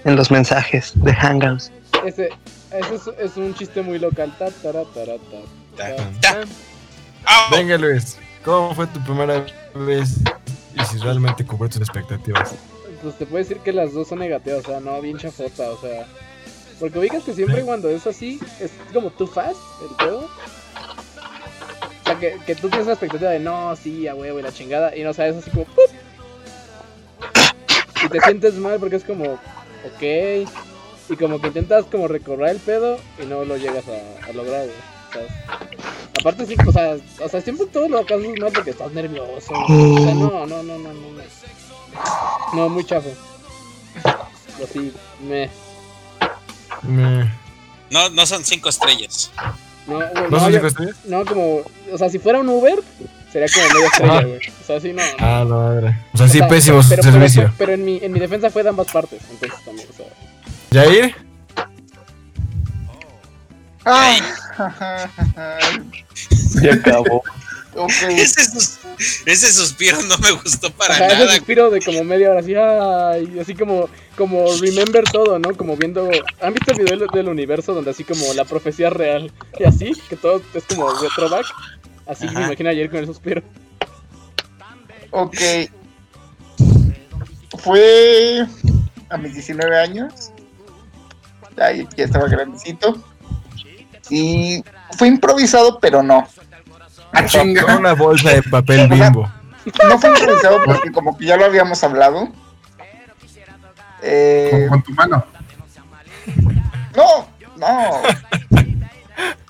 en 0.03 0.15
los 0.15 0.29
mensajes 0.29 0.91
de 0.95 1.13
Hangouts. 1.13 1.71
Ese, 2.05 2.29
ese 2.71 2.95
es, 2.95 3.31
es 3.31 3.37
un 3.37 3.55
chiste 3.55 3.81
muy 3.81 3.97
local. 3.97 4.35
Ta, 4.37 4.51
ta, 4.51 4.71
Ta, 4.71 4.83
ta. 5.75 5.95
ta. 6.21 6.45
Venga, 7.51 7.77
Luis. 7.77 8.17
¿Cómo 8.43 8.73
fue 8.75 8.87
tu 8.87 9.03
primera 9.03 9.45
vez? 9.73 10.17
Y 10.75 10.85
si 10.85 10.97
realmente 10.99 11.45
cubrió 11.45 11.69
tus 11.69 11.81
expectativas. 11.81 12.53
Pues 13.01 13.17
te 13.17 13.25
puedo 13.25 13.43
decir 13.43 13.57
que 13.59 13.73
las 13.73 13.93
dos 13.93 14.07
son 14.07 14.19
negativas, 14.19 14.65
o 14.65 14.67
sea, 14.69 14.79
no, 14.79 15.01
bien 15.01 15.17
chafota, 15.17 15.69
o 15.69 15.79
sea. 15.81 16.07
Porque 16.79 16.99
ubicas 16.99 17.23
que 17.23 17.33
siempre 17.33 17.61
cuando 17.63 17.89
es 17.89 18.05
así, 18.05 18.39
es 18.59 18.71
como 18.93 19.09
too 19.11 19.27
fast 19.27 19.57
el 19.81 19.87
juego. 19.95 20.29
Sea, 22.19 22.33
que, 22.37 22.39
que 22.45 22.55
tú 22.55 22.69
tienes 22.69 22.87
la 22.87 22.93
expectativa 22.93 23.31
de 23.31 23.39
no, 23.39 23.75
sí, 23.75 24.07
a 24.07 24.15
huevo 24.15 24.39
y 24.39 24.43
la 24.43 24.51
chingada, 24.53 24.95
y 24.95 25.03
no 25.03 25.13
sabes 25.13 25.35
así 25.37 25.49
como 25.51 25.65
¡pup! 25.65 25.89
Y 28.05 28.09
te 28.09 28.21
sientes 28.21 28.53
mal 28.55 28.79
porque 28.79 28.97
es 28.97 29.03
como, 29.03 29.23
ok. 29.33 30.47
Y 31.09 31.15
como 31.15 31.39
que 31.41 31.47
intentas 31.47 31.85
como 31.85 32.07
recobrar 32.07 32.49
el 32.51 32.57
pedo 32.59 32.99
y 33.21 33.25
no 33.25 33.45
lo 33.45 33.57
llegas 33.57 33.85
a, 33.87 34.29
a 34.29 34.33
lograr, 34.33 34.65
güey. 34.65 34.77
¿sabes? 35.13 35.31
Aparte, 36.19 36.45
sí, 36.45 36.55
o 36.67 36.71
sea, 36.71 36.97
o 37.23 37.29
sea, 37.29 37.41
siempre 37.41 37.65
todo 37.67 37.87
lo 37.87 37.99
haces 37.99 38.39
mal 38.39 38.51
porque 38.53 38.71
estás 38.71 38.91
nervioso. 38.91 39.53
O 39.53 39.97
sea, 40.03 40.13
no, 40.13 40.45
no, 40.45 40.63
no, 40.63 40.77
no, 40.77 40.93
no. 40.93 40.93
No, 40.93 42.53
no 42.53 42.69
muy 42.69 42.83
chafo. 42.85 43.09
Pero 44.03 44.67
sí, 44.71 44.93
me. 45.27 45.49
Me- 46.81 47.31
No, 47.89 48.09
no 48.09 48.25
son 48.25 48.43
cinco 48.43 48.69
estrellas. 48.69 49.31
No, 49.87 49.95
güey, 49.95 50.07
¿No 50.13 50.29
no, 50.29 50.39
son 50.39 50.49
yo- 50.51 50.55
cinco 50.57 50.67
estrellas? 50.67 50.95
no, 51.05 51.25
como. 51.25 51.61
O 51.93 51.97
sea, 51.97 52.09
si 52.09 52.19
fuera 52.19 52.39
un 52.39 52.49
Uber, 52.49 52.75
sería 53.31 53.47
como 53.53 53.73
media 53.73 53.87
estrella, 53.87 54.21
güey. 54.23 54.37
O 54.37 54.65
sea, 54.65 54.79
sí, 54.79 54.93
no. 54.93 55.01
Ah, 55.19 55.45
la 55.47 55.55
madre. 55.55 55.97
O 56.13 56.17
sea, 56.17 56.27
sí, 56.27 56.37
O 56.37 56.41
sea, 56.41 56.47
pésimo 56.49 56.81
pero, 56.89 57.01
pero- 57.01 57.13
servicio. 57.13 57.41
Pero, 57.43 57.53
pero 57.57 57.71
en, 57.73 57.85
mi, 57.85 57.99
en 58.01 58.11
mi 58.11 58.19
defensa 58.19 58.49
fue 58.49 58.63
de 58.63 58.69
ambas 58.69 58.87
partes. 58.91 59.21
Entonces 59.31 59.63
también, 59.65 59.87
o 59.89 59.93
sea. 59.93 60.05
¿Yair? 60.71 61.15
Ay. 63.85 64.19
Ya 66.61 66.73
acabó. 66.73 67.21
Ok. 67.77 67.91
Ese, 68.09 68.43
sus- 68.45 68.79
ese 69.25 69.53
suspiro 69.53 70.01
no 70.03 70.17
me 70.17 70.31
gustó 70.31 70.71
para 70.73 70.95
Ajá, 70.95 71.05
ese 71.07 71.17
nada. 71.19 71.35
suspiro 71.35 71.69
de 71.69 71.81
como 71.81 72.03
media 72.03 72.31
hora 72.31 72.39
así, 72.39 72.55
ay, 72.55 73.39
así 73.39 73.53
como, 73.53 73.87
como 74.17 74.45
remember 74.59 75.03
todo, 75.11 75.37
¿no? 75.37 75.55
Como 75.55 75.77
viendo, 75.77 76.09
¿han 76.41 76.53
visto 76.53 76.71
el 76.71 76.79
video 76.79 76.97
del, 76.97 77.07
del 77.13 77.27
universo 77.29 77.73
donde 77.75 77.91
así 77.91 78.03
como 78.03 78.33
la 78.33 78.43
profecía 78.45 78.89
real 78.89 79.31
y 79.59 79.63
así? 79.65 79.93
Que 80.09 80.15
todo 80.15 80.41
es 80.53 80.63
como 80.63 80.89
retroback. 80.91 81.45
Así 82.07 82.25
me 82.25 82.31
Ajá. 82.31 82.45
imagino 82.47 82.69
ayer 82.69 82.89
con 82.89 82.99
el 82.99 83.05
suspiro. 83.05 83.43
Ok. 85.11 85.35
Fue 87.59 88.45
a 89.09 89.17
mis 89.17 89.33
19 89.33 89.77
años. 89.79 90.31
Ya, 91.55 91.71
ya 91.73 91.85
estaba 92.05 92.27
grandecito. 92.27 92.97
Y 94.09 94.63
fue 94.97 95.07
improvisado, 95.07 95.79
pero 95.79 96.01
no. 96.03 96.27
Ah, 97.13 97.25
Con 97.31 97.77
una 97.77 97.93
bolsa 97.93 98.31
de 98.31 98.43
papel 98.43 98.87
bimbo. 98.89 99.31
No 99.87 99.99
fue 99.99 100.09
improvisado 100.11 100.61
porque 100.63 100.91
como 100.91 101.17
que 101.17 101.25
ya 101.25 101.37
lo 101.37 101.45
habíamos 101.45 101.83
hablado. 101.83 102.29
Eh, 104.01 104.67
Con, 104.69 104.69
con 104.69 104.83
tu 104.83 104.91
mano. 104.93 105.25
no, 106.95 107.27
no. 107.57 108.01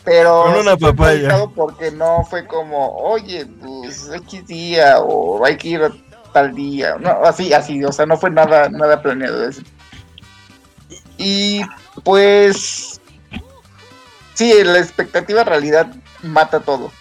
Pero 0.03 0.43
Con 0.43 0.55
una 0.55 0.77
papaya. 0.77 1.45
porque 1.53 1.91
no 1.91 2.23
fue 2.23 2.47
como, 2.47 2.95
oye, 2.95 3.45
pues 3.45 4.09
X 4.13 4.47
día 4.47 4.99
o 4.99 5.43
hay 5.45 5.57
que 5.57 5.67
ir 5.67 5.83
a 5.83 5.91
tal 6.31 6.55
día. 6.55 6.95
No, 6.99 7.09
así, 7.25 7.53
así, 7.53 7.83
o 7.83 7.91
sea, 7.91 8.05
no 8.05 8.17
fue 8.17 8.29
nada, 8.29 8.69
nada 8.69 9.01
planeado 9.01 9.47
eso. 9.47 9.61
Y 11.17 11.61
pues 12.03 13.01
sí, 14.33 14.53
la 14.63 14.79
expectativa 14.79 15.43
realidad 15.43 15.87
mata 16.23 16.59
todo. 16.61 16.91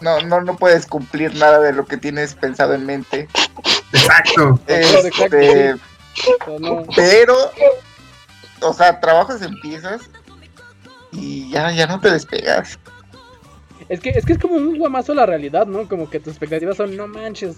No, 0.00 0.20
no, 0.20 0.40
no 0.40 0.56
puedes 0.56 0.86
cumplir 0.86 1.34
nada 1.34 1.60
de 1.60 1.72
lo 1.72 1.86
que 1.86 1.96
tienes 1.96 2.34
pensado 2.34 2.74
en 2.74 2.86
mente. 2.86 3.28
Exacto. 3.92 4.60
Este, 4.66 5.74
pero, 6.94 7.50
o 8.60 8.72
sea, 8.72 9.00
trabajas 9.00 9.42
en 9.42 9.60
piezas 9.60 10.02
y 11.12 11.50
ya, 11.50 11.72
ya 11.72 11.86
no 11.86 12.00
te 12.00 12.10
despegas. 12.10 12.78
Es 13.88 14.00
que, 14.00 14.10
es 14.10 14.24
que 14.24 14.34
es 14.34 14.38
como 14.38 14.54
un 14.54 14.78
guamazo 14.78 15.12
a 15.12 15.16
la 15.16 15.26
realidad, 15.26 15.66
¿no? 15.66 15.88
Como 15.88 16.10
que 16.10 16.20
tus 16.20 16.32
expectativas 16.32 16.76
son, 16.76 16.96
no 16.96 17.06
manches. 17.06 17.56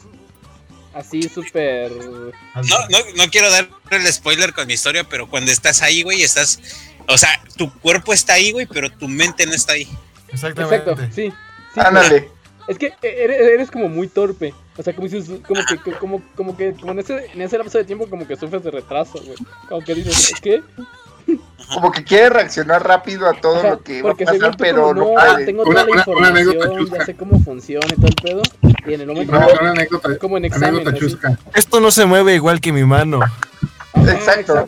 Así 0.94 1.22
súper... 1.22 1.90
No, 1.92 2.78
no, 2.90 2.98
no 3.16 3.30
quiero 3.30 3.50
dar 3.50 3.68
el 3.90 4.12
spoiler 4.12 4.52
con 4.52 4.66
mi 4.66 4.74
historia, 4.74 5.04
pero 5.04 5.28
cuando 5.28 5.52
estás 5.52 5.82
ahí, 5.82 6.02
güey, 6.02 6.22
estás. 6.22 6.60
O 7.06 7.16
sea, 7.16 7.28
tu 7.56 7.72
cuerpo 7.80 8.12
está 8.12 8.34
ahí, 8.34 8.52
güey, 8.52 8.66
pero 8.66 8.90
tu 8.90 9.08
mente 9.08 9.46
no 9.46 9.52
está 9.52 9.74
ahí. 9.74 9.88
Exactamente. 10.28 10.90
Exacto, 10.90 11.14
sí. 11.14 11.32
Sí 11.74 11.80
Ándale. 11.80 12.28
Es 12.68 12.78
que 12.78 12.92
eres, 13.02 13.40
eres 13.40 13.70
como 13.70 13.88
muy 13.88 14.06
torpe. 14.06 14.54
O 14.76 14.82
sea, 14.82 14.94
como 14.94 15.08
dices, 15.08 15.40
como 15.48 15.60
que, 15.66 15.76
como, 15.98 16.22
como 16.36 16.56
que, 16.56 16.72
como 16.74 16.92
en 16.92 17.00
ese, 17.00 17.26
en 17.34 17.40
ese 17.42 17.58
lapso 17.58 17.78
de 17.78 17.84
tiempo, 17.84 18.08
como 18.08 18.28
que 18.28 18.36
sufres 18.36 18.62
de 18.62 18.70
retraso, 18.70 19.20
güey. 19.24 19.36
Como 19.68 19.84
que 19.84 19.94
dices, 19.96 20.34
¿qué? 20.40 20.62
Como 21.74 21.92
que 21.92 22.02
quieres 22.02 22.30
reaccionar 22.32 22.84
rápido 22.84 23.28
a 23.28 23.32
todo 23.40 23.58
Ajá, 23.58 23.68
lo 23.70 23.82
que 23.84 24.02
va 24.02 24.10
a 24.10 24.14
pasar, 24.14 24.50
tú 24.52 24.56
pero 24.58 24.82
como, 24.88 24.94
no 24.94 25.14
no, 25.38 25.44
tengo 25.44 25.62
Una- 25.62 25.84
toda 25.84 25.84
la 25.84 25.98
información, 26.00 26.76
chusca. 26.78 26.98
ya 26.98 27.04
sé 27.06 27.14
cómo 27.14 27.40
funciona 27.40 27.86
y 27.88 27.94
todo 27.96 28.06
el 28.08 28.14
pedo. 28.16 28.42
Y 28.86 28.94
en 28.94 29.00
el 29.02 29.06
momento, 29.06 29.36
Una, 29.36 29.46
una 29.60 29.70
anécdota, 29.70 30.18
como 30.18 30.36
en 30.38 30.46
examen, 30.46 30.68
anécdota 30.70 30.90
así. 30.96 31.06
chusca. 31.06 31.38
Esto 31.54 31.78
no 31.80 31.90
se 31.92 32.06
mueve 32.06 32.34
igual 32.34 32.60
que 32.60 32.72
mi 32.72 32.84
mano. 32.84 33.20
Ajá, 33.22 34.12
Exacto. 34.12 34.66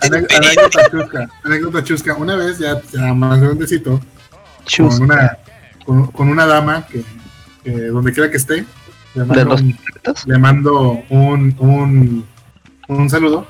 Ane- 0.00 0.26
Anécdota 0.36 0.90
chusca. 0.90 1.28
Anécdota 1.44 1.84
chusca. 1.84 2.14
Una 2.14 2.36
vez, 2.36 2.58
ya, 2.58 2.80
ya 2.92 3.14
más 3.14 3.40
grandecito, 3.40 4.00
Chus. 4.66 4.94
con 4.98 5.02
una, 5.10 5.38
con, 5.84 6.06
con 6.08 6.28
una 6.28 6.46
dama 6.46 6.86
que, 6.86 7.02
que 7.64 7.70
donde 7.86 8.12
quiera 8.12 8.30
que 8.30 8.36
esté, 8.36 8.64
le 9.14 9.22
¿De 9.22 9.24
mando, 9.24 9.44
los 9.44 9.60
un, 9.62 9.78
le 10.26 10.38
mando 10.38 11.02
un, 11.08 11.56
un, 11.58 12.26
un 12.88 13.10
saludo. 13.10 13.46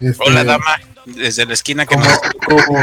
Este, 0.00 0.24
Hola, 0.26 0.44
dama. 0.44 0.64
Desde 1.06 1.46
la 1.46 1.54
esquina 1.54 1.86
que 1.86 1.94
Como, 1.94 2.06
no. 2.06 2.10
como, 2.66 2.78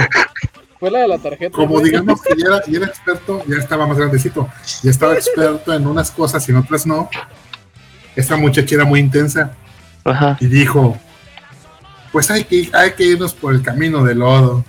Fue 0.79 0.91
la 0.91 0.99
de 0.99 1.07
la 1.07 1.17
tarjeta. 1.17 1.51
como 1.55 1.79
digamos 1.81 2.21
que 2.21 2.33
ya 2.37 2.47
era, 2.47 2.61
ya 2.65 2.77
era 2.77 2.87
experto, 2.87 3.43
ya 3.47 3.57
estaba 3.57 3.85
más 3.87 3.97
grandecito, 3.97 4.49
ya 4.81 4.91
estaba 4.91 5.13
experto 5.13 5.73
en 5.73 5.85
unas 5.87 6.09
cosas 6.11 6.47
y 6.47 6.51
en 6.51 6.57
otras 6.57 6.85
no. 6.85 7.09
Esta 8.15 8.35
muchacha 8.37 8.75
era 8.75 8.85
muy 8.85 8.99
intensa 8.99 9.51
Ajá. 10.03 10.37
y 10.39 10.45
dijo, 10.45 10.97
pues 12.11 12.29
hay 12.31 12.43
que, 12.43 12.69
hay 12.73 12.91
que 12.93 13.05
irnos 13.05 13.33
por 13.33 13.53
el 13.53 13.61
camino 13.61 14.03
del 14.03 14.19
lodo. 14.19 14.63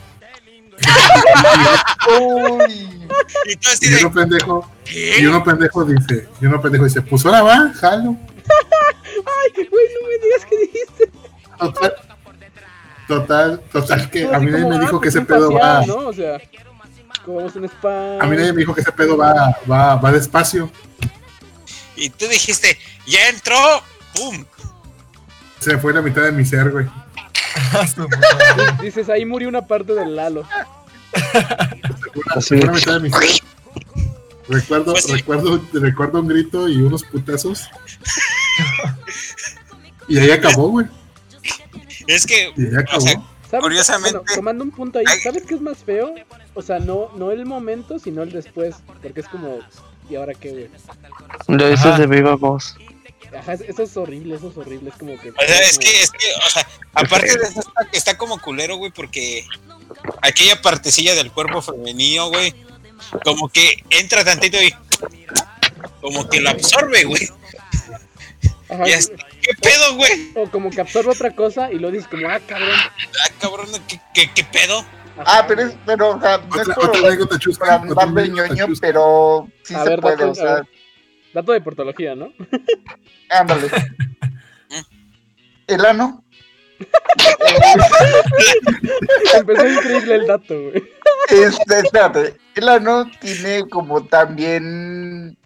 Y 3.46 3.56
tú 3.56 3.68
así 3.70 3.86
Y 3.86 3.90
de. 3.90 3.98
uno 4.00 4.12
pendejo, 4.12 4.70
y 4.86 5.26
uno 5.26 5.44
pendejo 5.44 5.84
dice, 5.84 6.28
y 6.40 6.46
uno 6.46 6.60
pendejo 6.60 6.84
dice, 6.84 7.02
pues 7.02 7.24
ahora 7.24 7.42
va, 7.42 7.72
jalo. 7.74 8.16
Ay, 9.16 9.68
güey, 9.70 9.86
no 9.94 10.08
me 10.08 10.18
digas 10.24 10.44
que 10.48 10.58
dijiste. 10.58 11.10
Total, 11.58 11.94
total, 13.08 13.60
total 13.72 14.10
que 14.10 14.24
a 14.26 14.38
mí 14.38 14.50
nadie 14.50 14.66
me 14.66 14.76
ah, 14.76 14.80
dijo 14.80 15.00
que 15.00 15.10
pues 15.10 15.14
ese 15.14 15.20
un 15.20 15.26
pedo 15.26 15.52
va, 15.52 15.76
facial, 15.78 15.86
¿no? 15.86 16.08
O 16.08 16.12
sea, 16.12 16.40
como 17.24 17.36
vamos 17.38 17.56
en 17.56 17.64
spa. 17.64 18.18
a 18.20 18.26
mí 18.26 18.36
nadie 18.36 18.52
me 18.52 18.58
dijo 18.58 18.74
que 18.74 18.80
ese 18.80 18.92
pedo 18.92 19.16
va, 19.16 19.56
va, 19.70 19.96
va 19.96 20.12
despacio. 20.12 20.70
Y 21.96 22.10
tú 22.10 22.26
dijiste, 22.26 22.78
ya 23.06 23.28
entró. 23.28 23.56
¡Pum! 24.14 24.44
Se 25.60 25.72
me 25.72 25.78
fue 25.78 25.92
la 25.92 26.02
mitad 26.02 26.22
de 26.22 26.32
mi 26.32 26.44
ser, 26.44 26.70
güey. 26.70 26.86
Dices, 28.82 29.08
ahí 29.08 29.24
murió 29.24 29.48
una 29.48 29.66
parte 29.66 29.94
del 29.94 30.16
Lalo. 30.16 30.44
Mitad 32.50 32.94
de 32.94 33.00
mi. 33.00 33.10
Recuerdo, 34.48 34.92
Pues 34.92 35.04
sí. 35.04 35.12
recuerdo, 35.12 35.60
recuerdo 35.72 36.20
un 36.20 36.28
grito 36.28 36.68
y 36.68 36.76
unos 36.82 37.02
putazos. 37.04 37.68
Y 40.08 40.18
ahí 40.18 40.30
acabó, 40.30 40.68
güey. 40.68 40.86
Es 42.06 42.26
que, 42.26 42.52
Y 42.56 42.66
ahí 42.66 42.74
o 42.74 42.80
acabó. 42.80 43.06
Curiosamente- 43.60 44.18
Bueno, 44.18 44.34
tomando 44.34 44.64
un 44.64 44.70
punto 44.70 44.98
ahí. 44.98 45.04
¿sabes 45.22 45.44
qué 45.44 45.54
es 45.54 45.60
más 45.60 45.78
feo? 45.78 46.14
O 46.54 46.60
sea, 46.62 46.78
no, 46.78 47.10
no 47.16 47.30
el 47.30 47.46
momento, 47.46 47.98
sino 47.98 48.22
el 48.22 48.32
después. 48.32 48.74
Porque 49.02 49.20
es 49.20 49.28
como, 49.28 49.60
¿y 50.10 50.16
ahora 50.16 50.34
qué, 50.34 50.50
güey? 50.50 50.70
Lo 51.48 51.68
dices 51.70 51.86
Ajá. 51.86 51.98
de 51.98 52.06
viva 52.06 52.34
voz. 52.36 52.76
Ajá, 53.38 53.54
es- 53.54 53.62
eso 53.62 53.82
es 53.84 53.96
horrible, 53.96 54.34
eso 54.36 54.50
es 54.50 54.56
horrible. 54.56 54.90
Es 54.90 54.96
como 54.96 55.18
que. 55.20 55.30
O 55.30 55.34
sea, 55.46 55.60
es 55.60 55.78
que, 55.78 56.02
es 56.02 56.10
que, 56.10 56.26
o 56.46 56.50
sea, 56.50 56.66
aparte 56.94 57.38
de 57.38 57.44
eso 57.46 57.60
está, 57.60 57.88
está 57.92 58.18
como 58.18 58.38
culero, 58.40 58.76
güey, 58.76 58.90
porque 58.92 59.46
aquella 60.24 60.60
partecilla 60.60 61.14
del 61.14 61.30
cuerpo 61.30 61.62
femenino, 61.62 62.28
güey, 62.28 62.54
como 63.24 63.48
que 63.48 63.84
entra 63.90 64.24
tantito 64.24 64.56
y 64.62 64.74
como 66.00 66.28
que 66.28 66.40
lo 66.40 66.50
absorbe, 66.50 67.04
güey. 67.04 67.28
Ajá, 68.68 68.88
Y 68.88 68.92
así, 68.92 69.12
¿Qué 69.42 69.52
pedo, 69.60 69.94
güey? 69.96 70.32
O 70.36 70.50
como 70.50 70.70
que 70.70 70.80
absorbe 70.80 71.10
otra 71.10 71.30
cosa 71.34 71.70
y 71.70 71.78
lo 71.78 71.90
dices 71.90 72.08
como, 72.08 72.26
ah, 72.28 72.40
cabrón. 72.40 72.70
Ah, 72.72 73.30
cabrón, 73.38 73.68
¿qué, 73.86 74.00
qué, 74.14 74.30
qué 74.34 74.44
pedo? 74.44 74.78
Ajá, 75.18 75.24
Ah, 75.40 75.44
pero 75.46 75.62
es, 75.62 75.76
pero, 75.86 76.16
o 76.16 76.20
sea, 76.20 76.38
no 76.38 76.60
es 76.62 76.68
por, 76.70 78.00
andar 78.02 78.28
ñoño, 78.28 78.66
pero 78.80 79.46
sí 79.62 79.74
A 79.74 79.84
se 79.84 79.88
ver, 79.90 80.00
puede, 80.00 80.16
dato- 80.16 80.30
o 80.30 80.34
sea, 80.34 80.50
a 80.50 80.54
ver. 80.56 80.68
Dato 81.34 81.52
de 81.52 81.60
portología, 81.60 82.14
¿no? 82.14 82.32
ándale. 83.28 83.68
El 85.66 85.84
ano. 85.86 86.23
Empezó 89.34 89.68
increíble 89.68 90.14
el 90.16 90.26
dato, 90.26 90.60
güey. 90.62 90.82
Este, 91.28 91.78
espérate, 91.80 92.34
el 92.54 92.68
ano 92.68 93.10
tiene 93.20 93.68
como 93.68 94.04
también. 94.04 95.36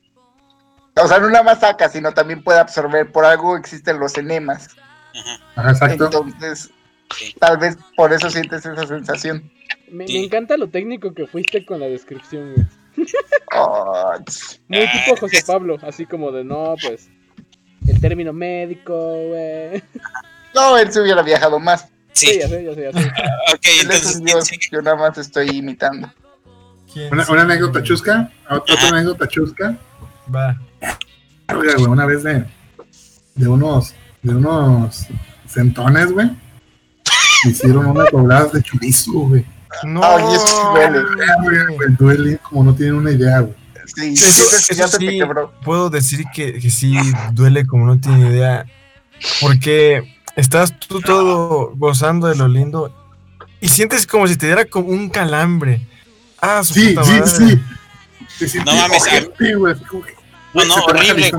O 1.01 1.07
sea, 1.07 1.19
no 1.21 1.29
nada 1.31 1.45
más 1.45 1.61
saca, 1.61 1.89
sino 1.89 2.13
también 2.13 2.43
puede 2.43 2.59
absorber. 2.59 3.11
Por 3.13 3.25
algo 3.25 3.57
existen 3.57 4.01
los 4.01 4.17
enemas. 4.19 4.69
Ajá, 5.55 5.71
exacto. 5.71 6.07
Entonces, 6.07 6.71
tal 7.39 7.59
vez 7.59 7.79
por 7.97 8.13
eso 8.13 8.29
sientes 8.31 8.67
esa 8.67 8.87
sensación. 8.87 9.51
Me, 9.91 10.07
Sí. 10.07 10.19
me 10.19 10.25
encanta 10.27 10.57
lo 10.57 10.69
técnico 10.69 11.15
que 11.15 11.27
fuiste 11.27 11.65
con 11.65 11.81
la 11.81 11.87
descripción, 11.87 12.55
güey. 12.55 12.67
Oh, 13.55 14.13
Muy 14.69 14.79
Ah, 14.81 14.93
tipo 15.05 15.17
José 15.17 15.39
es- 15.39 15.45
Pablo, 15.45 15.79
así 15.83 16.05
como 16.05 16.33
de 16.33 16.45
no, 16.45 16.75
pues. 16.83 17.09
El 17.87 18.01
término 18.01 18.33
médico, 18.33 18.95
güey. 19.29 19.83
No, 20.55 20.77
él 20.79 20.93
se 20.93 21.01
hubiera 21.01 21.23
viajado 21.23 21.59
más. 21.59 21.87
Sí, 22.13 22.27
Sí, 22.27 22.39
ya 22.41 22.49
sé, 22.49 22.65
ya 22.65 22.75
sé, 22.75 22.83
ya 22.93 23.01
sé. 23.01 23.09
ok, 23.55 23.67
Él 23.81 23.91
entonces, 23.93 24.59
yo 24.73 24.83
nada 24.83 24.97
más 24.97 25.19
estoy 25.19 25.51
imitando. 25.51 26.13
¿Quién 26.93 27.13
Una, 27.13 27.27
una 27.29 27.43
anécdota 27.43 27.83
chusca. 27.83 28.31
Otra 28.51 28.89
anécdota 28.89 29.29
chusca. 29.29 29.77
Va. 30.35 30.59
Oiga, 31.55 31.75
güey, 31.75 31.87
una 31.87 32.07
vez 32.07 32.23
de, 32.25 32.45
de 33.35 33.49
unos 33.49 33.95
de 34.23 34.35
unos 34.35 35.07
centones, 35.47 36.11
güey. 36.13 36.27
me 37.45 37.51
Hicieron 37.51 37.87
unas 37.87 38.11
dobladas 38.11 38.53
de 38.53 38.63
chorizo, 38.63 39.13
güey. 39.13 39.45
No. 39.85 40.03
Ay, 40.03 40.25
eso 40.35 40.47
sí 40.47 40.55
duele. 40.73 41.01
güey. 41.03 41.77
Güey, 41.77 41.97
duele 41.99 42.39
como 42.39 42.65
no 42.65 42.75
tienen 42.75 42.97
una 42.97 43.13
idea, 43.13 43.41
güey. 43.41 43.55
Sí, 43.95 44.13
Eso, 44.15 44.27
eso 44.29 44.89
se 44.89 44.99
te 44.99 45.11
sí, 45.11 45.21
puedo 45.65 45.89
decir 45.89 46.25
que, 46.35 46.59
que 46.59 46.71
sí 46.71 46.95
duele 47.33 47.67
como 47.67 47.87
no 47.87 47.99
tiene 47.99 48.29
idea. 48.31 48.67
Porque 49.41 50.18
estás 50.39 50.79
tú 50.81 51.01
todo 51.01 51.73
gozando 51.77 52.29
de 52.29 52.37
lo 52.37 52.49
lindo 52.49 52.95
y 53.61 53.69
sientes 53.69 54.07
como 54.07 54.27
si 54.29 54.37
te 54.37 54.47
diera 54.47 54.65
como 54.65 54.89
un 54.89 55.09
calambre. 55.11 55.81
Ah, 56.41 56.63
su 56.63 56.75
Sí, 56.75 56.89
puta 56.91 57.05
sí, 57.05 57.11
madre. 57.13 57.27
sí. 57.27 58.49
Sientes 58.49 58.65
No 58.65 58.75
mames, 58.77 59.03
güey, 59.59 59.73
así 59.73 59.83
No, 60.55 60.65
no, 60.65 60.75
horrible. 60.85 61.31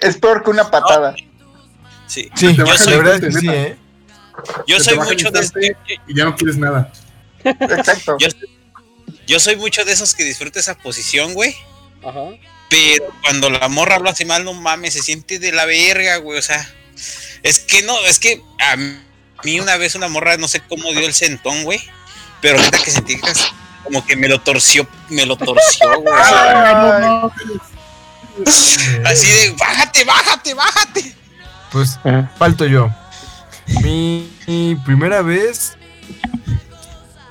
Es 0.00 0.16
peor 0.18 0.42
que 0.44 0.50
una 0.50 0.70
patada. 0.70 1.14
sí. 2.06 2.28
Sí, 2.34 2.54
yo 2.54 2.66
soy- 2.76 2.92
la 2.92 2.96
verdad 2.98 3.14
es 3.14 3.20
que 3.34 3.40
sí. 3.40 3.48
¿eh? 3.48 3.76
Yo 4.66 4.78
soy 4.80 4.98
mucho 4.98 5.30
de 5.30 5.40
este- 5.40 5.76
Y 6.06 6.14
ya 6.14 6.24
no 6.24 6.36
quieres 6.36 6.56
nada. 6.58 6.92
Exacto. 7.44 8.16
Yo- 8.20 8.28
yo 9.26 9.40
soy 9.40 9.56
mucho 9.56 9.84
de 9.84 9.92
esos 9.92 10.14
que 10.14 10.24
disfruta 10.24 10.60
esa 10.60 10.74
posición, 10.76 11.34
güey. 11.34 11.54
Ajá. 12.04 12.20
Pero 12.70 13.04
cuando 13.22 13.48
la 13.50 13.68
morra 13.68 13.98
lo 13.98 14.10
hace 14.10 14.24
mal, 14.26 14.44
no 14.44 14.52
mames, 14.54 14.92
se 14.94 15.02
siente 15.02 15.38
de 15.38 15.52
la 15.52 15.64
verga, 15.64 16.18
güey. 16.18 16.38
O 16.38 16.42
sea, 16.42 16.68
es 17.42 17.58
que 17.60 17.82
no, 17.82 17.98
es 18.06 18.18
que 18.18 18.42
a 18.60 18.76
mí 19.44 19.60
una 19.60 19.76
vez 19.76 19.94
una 19.94 20.08
morra, 20.08 20.36
no 20.36 20.48
sé 20.48 20.60
cómo 20.68 20.90
dio 20.90 21.06
el 21.06 21.14
sentón, 21.14 21.64
güey. 21.64 21.80
Pero 22.40 22.58
neta 22.60 22.78
que 22.78 22.90
sentí 22.90 23.18
como 23.84 24.04
que 24.06 24.16
me 24.16 24.28
lo 24.28 24.40
torció, 24.40 24.86
me 25.08 25.26
lo 25.26 25.36
torció, 25.36 26.00
güey. 26.00 26.14
no 27.00 27.32
así 29.04 29.26
de, 29.26 29.54
bájate, 29.58 30.04
bájate, 30.04 30.54
bájate. 30.54 31.14
Pues 31.72 31.98
Ah, 32.04 32.30
falto 32.38 32.64
yo. 32.66 32.90
Mi, 33.82 34.30
mi 34.46 34.76
primera 34.84 35.22
vez. 35.22 35.76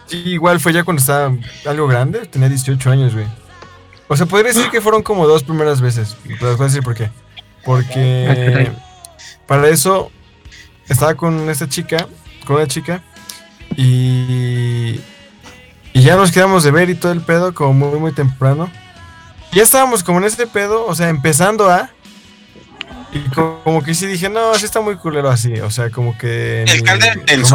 sí, 0.07 0.17
igual 0.25 0.59
fue 0.59 0.73
ya 0.73 0.83
cuando 0.83 0.99
estaba 0.99 1.33
algo 1.65 1.87
grande. 1.87 2.25
Tenía 2.27 2.49
18 2.49 2.91
años, 2.91 3.13
güey. 3.13 3.25
O 4.09 4.15
sea, 4.15 4.25
podría 4.25 4.53
decir 4.53 4.69
que 4.69 4.81
fueron 4.81 5.03
como 5.03 5.25
dos 5.27 5.43
primeras 5.43 5.81
veces. 5.81 6.15
Pero 6.23 6.49
les 6.49 6.57
voy 6.57 6.65
a 6.65 6.67
decir 6.69 6.83
por 6.83 6.95
qué. 6.95 7.05
Ah, 7.05 7.51
Porque 7.65 8.51
caray. 8.53 8.71
Para 9.47 9.67
eso 9.69 10.11
estaba 10.87 11.15
con 11.15 11.49
esta 11.49 11.67
chica, 11.67 12.07
con 12.45 12.57
una 12.57 12.67
chica. 12.67 13.03
Y, 13.75 14.99
y 15.93 16.01
ya 16.01 16.15
nos 16.15 16.31
quedamos 16.31 16.63
de 16.63 16.71
ver 16.71 16.89
y 16.89 16.95
todo 16.95 17.11
el 17.11 17.21
pedo, 17.21 17.53
como 17.53 17.89
muy, 17.89 17.99
muy 17.99 18.11
temprano. 18.11 18.69
Ya 19.51 19.63
estábamos 19.63 20.03
como 20.03 20.19
en 20.19 20.25
este 20.25 20.47
pedo, 20.47 20.85
o 20.85 20.95
sea, 20.95 21.09
empezando 21.09 21.69
a. 21.69 21.89
Y 23.13 23.19
co- 23.33 23.61
como, 23.63 23.83
que 23.83 23.93
sí 23.93 24.05
dije, 24.05 24.29
no, 24.29 24.53
sí 24.55 24.65
está 24.65 24.81
muy 24.81 24.95
culero 24.95 25.29
así. 25.29 25.53
O 25.61 25.71
sea, 25.71 25.89
como 25.89 26.17
que. 26.17 26.63
El 26.63 27.45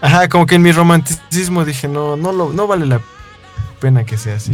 Ajá, 0.00 0.28
como 0.28 0.46
que 0.46 0.56
en 0.56 0.62
mi 0.62 0.72
romanticismo 0.72 1.64
dije, 1.64 1.86
no, 1.88 2.16
no, 2.16 2.32
lo, 2.32 2.52
no 2.52 2.66
vale 2.66 2.86
la 2.86 3.00
pena 3.80 4.04
que 4.04 4.18
sea 4.18 4.36
así. 4.36 4.52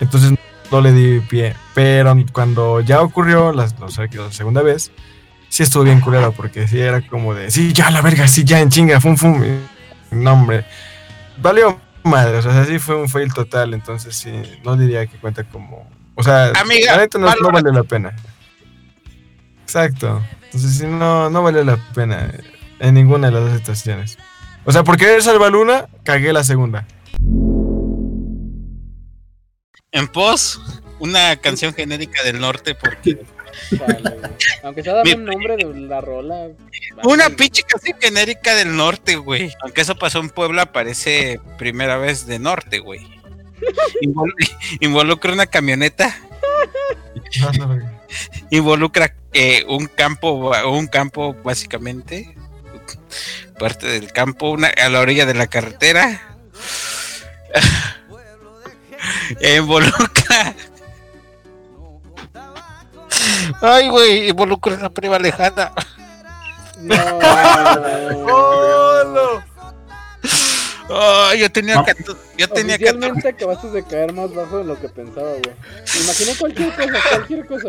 Entonces 0.00 0.32
no 0.70 0.80
le 0.80 0.92
di 0.92 1.20
pie. 1.20 1.54
Pero 1.74 2.16
cuando 2.32 2.80
ya 2.80 3.00
ocurrió 3.00 3.52
la, 3.52 3.68
o 3.80 3.88
sea, 3.90 4.08
que 4.08 4.18
la 4.18 4.32
segunda 4.32 4.60
vez, 4.60 4.90
sí 5.52 5.62
estuvo 5.64 5.84
bien 5.84 6.00
culero, 6.00 6.32
porque 6.32 6.66
sí 6.66 6.80
era 6.80 7.06
como 7.06 7.34
de, 7.34 7.50
sí, 7.50 7.74
ya 7.74 7.90
la 7.90 8.00
verga, 8.00 8.26
sí, 8.26 8.42
ya 8.42 8.60
en 8.60 8.70
chinga, 8.70 9.02
fum, 9.02 9.18
fum. 9.18 9.44
No, 10.10 10.32
hombre. 10.32 10.64
Valió 11.36 11.78
madre, 12.04 12.38
o 12.38 12.42
sea, 12.42 12.64
sí 12.64 12.78
fue 12.78 12.96
un 12.96 13.06
fail 13.06 13.34
total, 13.34 13.74
entonces 13.74 14.16
sí, 14.16 14.32
no 14.64 14.78
diría 14.78 15.06
que 15.06 15.18
cuenta 15.18 15.44
como. 15.44 15.86
O 16.14 16.22
sea, 16.22 16.52
Amiga, 16.58 16.92
la 16.92 17.02
neta 17.02 17.18
no, 17.18 17.30
no 17.34 17.50
vale 17.52 17.70
la 17.70 17.82
pena. 17.82 18.16
Exacto. 19.62 20.22
Entonces 20.44 20.78
sí, 20.78 20.86
no, 20.86 21.28
no 21.28 21.42
vale 21.42 21.62
la 21.66 21.76
pena 21.94 22.32
en 22.78 22.94
ninguna 22.94 23.26
de 23.26 23.34
las 23.34 23.44
dos 23.44 23.58
situaciones. 23.58 24.16
O 24.64 24.72
sea, 24.72 24.84
por 24.84 24.96
querer 24.96 25.22
salvar 25.22 25.54
una, 25.54 25.86
cagué 26.02 26.32
la 26.32 26.44
segunda. 26.44 26.86
En 29.90 30.08
pos, 30.08 30.62
una 30.98 31.36
canción 31.36 31.74
genérica 31.74 32.22
del 32.22 32.40
norte, 32.40 32.74
porque 32.74 33.18
Chale. 33.76 34.16
Aunque 34.62 34.82
sea 34.82 34.94
dame 34.94 35.14
un 35.14 35.24
nombre 35.24 35.56
de 35.56 35.64
la 35.80 36.00
rola. 36.00 36.48
Una 37.04 37.30
pinche 37.30 37.62
canción 37.62 37.98
genérica 38.00 38.54
del 38.54 38.76
norte, 38.76 39.16
güey. 39.16 39.52
Aunque 39.62 39.80
eso 39.82 39.96
pasó 39.96 40.20
en 40.20 40.30
Puebla, 40.30 40.72
parece 40.72 41.40
primera 41.58 41.96
vez 41.96 42.26
de 42.26 42.38
norte, 42.38 42.78
güey. 42.78 43.00
Invol- 44.02 44.34
involucra 44.80 45.32
una 45.32 45.46
camioneta, 45.46 46.18
involucra 48.50 49.14
eh, 49.32 49.64
un 49.68 49.86
campo, 49.86 50.52
un 50.68 50.86
campo 50.88 51.34
básicamente, 51.44 52.34
parte 53.58 53.86
del 53.86 54.12
campo, 54.12 54.50
una, 54.50 54.68
a 54.68 54.88
la 54.88 55.00
orilla 55.00 55.26
de 55.26 55.34
la 55.34 55.46
carretera. 55.46 56.36
Eh, 59.40 59.56
involucra. 59.56 60.54
Ay, 63.60 63.88
güey, 63.88 64.28
involucra 64.30 64.74
una 64.74 64.90
prima 64.90 65.18
lejana. 65.18 65.72
No. 66.80 66.94
Ay, 70.94 71.40
yo 71.40 71.50
tenía, 71.50 71.76
No. 71.76 71.84
cato- 71.84 72.16
yo 72.36 72.48
tenía 72.48 72.76
14. 72.78 72.90
Oficialmente 72.90 73.28
acabaste 73.28 73.68
de 73.70 73.82
caer 73.84 74.12
más 74.12 74.32
bajo 74.34 74.58
de 74.58 74.64
lo 74.64 74.78
que 74.78 74.88
pensaba, 74.88 75.28
güey. 75.30 75.42
Me 75.94 76.00
imaginé 76.02 76.36
cualquier 76.38 76.74
cosa, 76.74 76.98
cualquier 77.10 77.46
cosa. 77.46 77.68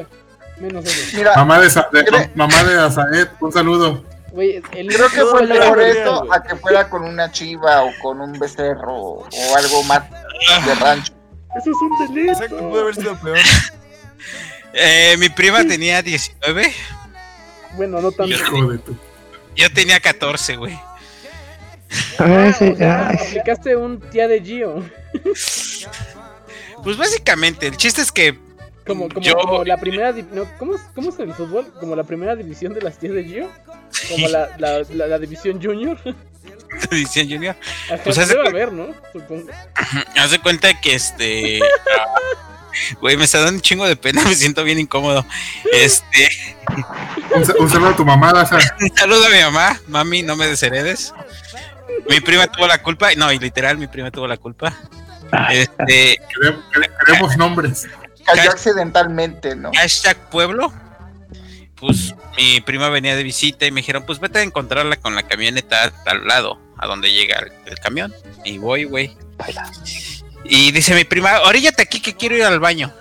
Menos 0.60 0.86
eso. 0.86 1.18
Mira, 1.18 1.34
Mamá 1.36 1.60
de, 1.60 1.70
Sa- 1.70 1.88
de- 1.92 2.30
mamá 2.36 2.64
de 2.64 2.80
Azaet, 2.80 3.30
un 3.40 3.52
saludo. 3.52 4.04
El 4.36 4.88
creo 4.88 5.10
que 5.10 5.18
no 5.20 5.28
fue 5.28 5.46
mejor 5.48 5.76
güey. 5.76 5.92
a 6.32 6.42
que 6.44 6.56
fuera 6.56 6.90
con 6.90 7.04
una 7.04 7.32
chiva 7.32 7.84
o 7.84 7.92
con 8.02 8.20
un 8.20 8.34
becerro 8.40 8.96
o 8.96 9.28
algo 9.56 9.84
más 9.84 10.04
de 10.66 10.76
rancho. 10.76 11.14
Eso 11.56 11.70
es 11.70 11.76
un 11.82 12.16
delito. 12.16 12.32
Exacto, 12.34 12.58
pudo 12.58 12.82
haber 12.82 12.96
sido 12.96 13.16
peor. 13.18 13.38
Eh, 14.74 15.16
mi 15.20 15.30
prima 15.30 15.66
tenía 15.66 16.02
19, 16.02 16.74
Bueno, 17.76 18.02
no 18.02 18.12
tanto. 18.12 18.34
Hijo 18.34 18.72
de 18.72 18.78
tu. 18.80 18.98
yo 19.56 19.72
tenía 19.72 20.00
14, 20.00 20.56
güey. 20.58 20.80
Ah, 22.18 22.52
sí, 22.58 22.70
O 22.70 22.76
sea, 22.76 23.10
ay, 23.10 23.18
aplicaste 23.28 23.76
un 23.76 24.00
tía 24.00 24.28
de 24.28 24.42
Gio. 24.42 24.84
Pues 26.84 26.98
básicamente, 26.98 27.68
el 27.68 27.78
chiste 27.78 28.02
es 28.02 28.12
que 28.12 28.38
Como, 28.86 29.08
como, 29.10 29.22
Yo- 29.26 29.36
como 29.36 29.64
la 29.64 29.78
primera. 29.78 30.12
No, 30.32 30.46
¿cómo, 30.58 30.76
es, 30.76 30.82
¿Cómo 30.96 31.10
es 31.10 31.20
el 31.20 31.34
fútbol? 31.34 31.72
Como 31.80 31.96
la 31.96 32.04
primera 32.04 32.36
división 32.36 32.74
de 32.74 32.82
las 32.82 32.98
tías 32.98 33.14
de 33.14 33.24
Gio. 33.24 33.50
Como 34.10 34.28
la, 34.28 34.50
la, 34.58 34.80
la, 34.90 35.08
la 35.08 35.20
división 35.20 35.62
junior. 35.62 35.98
Edición 36.92 37.30
Junior. 37.30 37.56
Ajá, 37.92 38.02
Pues 38.04 38.18
hace 38.18 38.34
debe 38.34 38.50
haber, 38.50 38.72
¿no? 38.74 38.88
Supongo. 39.12 39.48
Haz 40.18 40.32
de 40.32 40.40
cuenta 40.40 40.82
que 40.82 40.96
este. 40.96 41.60
Güey, 43.02 43.18
me 43.18 43.26
está 43.26 43.40
dando 43.40 43.54
un 43.56 43.62
chingo 43.62 43.86
de 43.86 43.96
pena, 43.96 44.24
me 44.28 44.36
siento 44.36 44.64
bien 44.64 44.80
incómodo. 44.80 45.26
Este. 45.74 46.30
Un, 47.36 47.46
sa- 47.46 47.54
un 47.60 47.70
saludo 47.70 47.90
a 47.90 47.96
tu 47.96 48.06
mamá, 48.06 48.34
Daza. 48.34 48.58
Un 48.82 48.96
saludo 48.98 49.26
a 49.26 49.30
mi 49.30 49.40
mamá, 49.42 49.80
mami, 49.88 50.22
no 50.24 50.36
me 50.36 50.48
desheredes. 50.48 51.14
Mi 52.10 52.20
prima 52.20 52.48
tuvo 52.48 52.68
la 52.68 52.82
culpa, 52.82 53.10
no, 53.16 53.32
y 53.32 53.40
literal, 53.40 53.78
mi 53.78 53.88
prima 53.88 54.12
tuvo 54.12 54.28
la 54.28 54.38
culpa. 54.38 54.76
Este, 55.52 56.20
Queremos, 56.34 56.64
queremos 57.06 57.38
nombres. 57.38 57.88
Cayó 58.26 58.52
accidentalmente, 58.52 59.56
¿no? 59.56 59.72
hashtag 59.74 60.18
pueblo. 60.30 60.72
Pues 61.76 62.14
mi 62.38 62.62
prima 62.62 62.88
venía 62.90 63.16
de 63.16 63.24
visita 63.24 63.66
y 63.66 63.72
me 63.72 63.82
dijeron, 63.82 64.06
pues 64.06 64.20
vete 64.20 64.40
a 64.40 64.44
encontrarla 64.44 64.96
con 64.98 65.16
la 65.16 65.24
camioneta 65.24 65.92
al 66.06 66.26
lado, 66.28 66.58
a 66.78 66.88
donde 66.88 67.12
llega 67.12 67.40
el, 67.40 67.52
el 67.66 67.80
camión. 67.80 68.14
Y 68.46 68.58
voy, 68.58 68.86
güey. 68.86 69.18
Y 70.46 70.72
dice 70.72 70.94
mi 70.96 71.04
prima, 71.04 71.42
oríllate 71.42 71.84
aquí 71.84 72.02
que 72.02 72.16
quiero 72.16 72.36
ir 72.36 72.44
al 72.44 72.60
baño. 72.60 72.94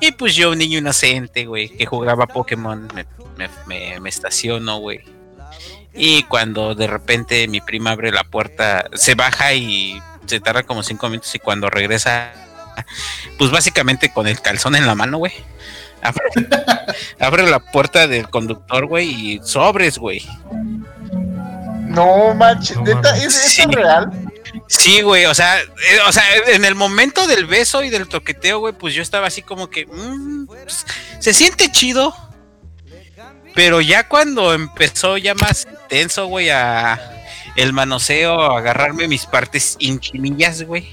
Y 0.00 0.12
pues 0.12 0.34
yo, 0.34 0.50
un 0.50 0.58
niño 0.58 0.78
inocente, 0.78 1.46
güey, 1.46 1.68
que 1.68 1.86
jugaba 1.86 2.26
Pokémon, 2.26 2.88
me, 2.94 3.06
me, 3.36 3.48
me- 3.66 4.00
me 4.00 4.08
estaciono, 4.08 4.78
güey. 4.78 5.00
Y 5.94 6.24
cuando 6.24 6.74
de 6.74 6.88
repente 6.88 7.46
mi 7.46 7.60
prima 7.60 7.92
abre 7.92 8.10
la 8.10 8.24
puerta, 8.24 8.86
se 8.94 9.14
baja 9.14 9.54
y 9.54 10.00
se 10.26 10.40
tarda 10.40 10.64
como 10.64 10.82
cinco 10.82 11.08
minutos 11.08 11.32
y 11.34 11.38
cuando 11.38 11.70
regresa, 11.70 12.32
pues 13.38 13.50
básicamente 13.52 14.12
con 14.12 14.26
el 14.26 14.40
calzón 14.40 14.74
en 14.74 14.86
la 14.86 14.96
mano, 14.96 15.18
güey. 15.18 15.32
Abre, 16.02 16.24
abre 17.20 17.48
la 17.48 17.60
puerta 17.60 18.06
del 18.08 18.28
conductor, 18.28 18.86
güey, 18.86 19.08
y 19.36 19.40
sobres, 19.44 19.96
güey. 19.98 20.20
No 21.86 22.34
manches, 22.34 22.76
No 22.76 22.82
neta. 22.82 23.16
¿es, 23.16 23.24
es 23.36 23.52
Sí. 23.52 23.62
real? 23.66 24.10
Sí, 24.66 25.02
güey, 25.02 25.26
o 25.26 25.34
sea, 25.34 25.60
eh, 25.60 25.66
o 26.06 26.12
sea, 26.12 26.24
en 26.48 26.64
el 26.64 26.74
momento 26.74 27.26
del 27.26 27.46
beso 27.46 27.82
y 27.82 27.90
del 27.90 28.08
toqueteo, 28.08 28.60
güey, 28.60 28.72
pues 28.72 28.94
yo 28.94 29.02
estaba 29.02 29.26
así 29.26 29.42
como 29.42 29.68
que 29.68 29.86
mm, 29.86 30.46
pues, 30.46 30.86
se 31.20 31.34
siente 31.34 31.70
chido. 31.70 32.14
Pero 33.54 33.80
ya 33.80 34.08
cuando 34.08 34.52
empezó 34.52 35.16
ya 35.16 35.34
más 35.34 35.68
intenso, 35.70 36.26
güey, 36.26 36.50
a 36.50 36.98
el 37.56 37.72
manoseo, 37.72 38.40
agarrarme 38.52 39.06
mis 39.06 39.26
partes 39.26 39.76
intimillas, 39.78 40.62
güey. 40.62 40.88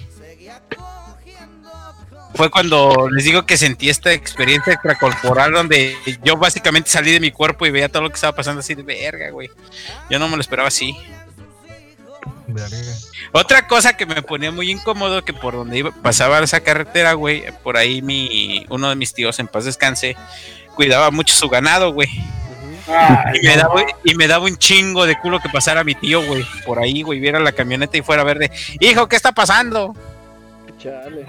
Fue 2.35 2.49
cuando 2.49 3.09
les 3.09 3.25
digo 3.25 3.45
que 3.45 3.57
sentí 3.57 3.89
esta 3.89 4.13
experiencia 4.13 4.73
extracorporal 4.73 5.51
donde 5.51 5.97
yo 6.23 6.37
básicamente 6.37 6.89
salí 6.89 7.11
de 7.11 7.19
mi 7.19 7.31
cuerpo 7.31 7.65
y 7.65 7.71
veía 7.71 7.89
todo 7.89 8.03
lo 8.03 8.09
que 8.09 8.15
estaba 8.15 8.35
pasando 8.35 8.61
así 8.61 8.73
de 8.73 8.83
verga, 8.83 9.31
güey. 9.31 9.49
Yo 10.09 10.17
no 10.17 10.29
me 10.29 10.37
lo 10.37 10.41
esperaba 10.41 10.67
así. 10.69 10.95
Otra 13.31 13.67
cosa 13.67 13.95
que 13.95 14.05
me 14.05 14.21
ponía 14.21 14.51
muy 14.51 14.71
incómodo, 14.71 15.23
que 15.23 15.33
por 15.33 15.53
donde 15.53 15.79
iba, 15.79 15.91
pasaba 15.91 16.39
esa 16.39 16.61
carretera, 16.61 17.13
güey, 17.13 17.45
por 17.63 17.77
ahí 17.77 18.01
mi, 18.01 18.65
uno 18.69 18.89
de 18.89 18.95
mis 18.95 19.13
tíos, 19.13 19.39
en 19.39 19.47
paz 19.47 19.65
descanse, 19.65 20.15
cuidaba 20.75 21.11
mucho 21.11 21.33
su 21.33 21.49
ganado, 21.49 21.93
güey. 21.93 22.09
Y 23.33 23.47
me, 23.47 23.55
daba, 23.55 23.83
y 24.03 24.15
me 24.15 24.27
daba 24.27 24.45
un 24.45 24.57
chingo 24.57 25.05
de 25.05 25.17
culo 25.17 25.39
que 25.39 25.49
pasara 25.49 25.83
mi 25.83 25.95
tío, 25.95 26.25
güey, 26.25 26.45
por 26.65 26.79
ahí, 26.79 27.03
güey, 27.03 27.19
viera 27.19 27.39
la 27.39 27.51
camioneta 27.51 27.97
y 27.97 28.01
fuera 28.01 28.23
a 28.23 28.25
ver 28.25 28.39
de, 28.39 28.51
hijo, 28.79 29.07
¿qué 29.07 29.15
está 29.15 29.31
pasando? 29.31 29.95
Chale. 30.77 31.25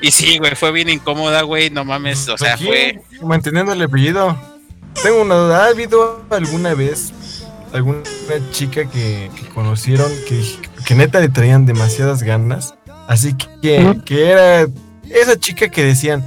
Y 0.00 0.10
sí, 0.10 0.38
güey, 0.38 0.54
fue 0.54 0.72
bien 0.72 0.88
incómoda, 0.88 1.42
güey, 1.42 1.70
no 1.70 1.84
mames, 1.84 2.28
o 2.28 2.36
sea, 2.36 2.58
fue... 2.58 3.00
Manteniendo 3.22 3.72
el 3.72 3.82
apellido. 3.82 4.36
Tengo 5.02 5.22
una 5.22 5.34
duda. 5.34 5.64
¿Ha 5.64 5.68
habido 5.68 6.24
alguna 6.30 6.74
vez 6.74 7.12
alguna 7.76 8.02
chica 8.50 8.88
que, 8.88 9.30
que 9.34 9.48
conocieron 9.54 10.10
que, 10.28 10.42
que 10.84 10.94
neta 10.94 11.20
le 11.20 11.28
traían 11.28 11.66
demasiadas 11.66 12.22
ganas? 12.22 12.74
Así 13.08 13.34
que, 13.62 14.00
que 14.04 14.30
era 14.30 14.66
esa 15.10 15.38
chica 15.38 15.68
que 15.68 15.84
decían, 15.84 16.24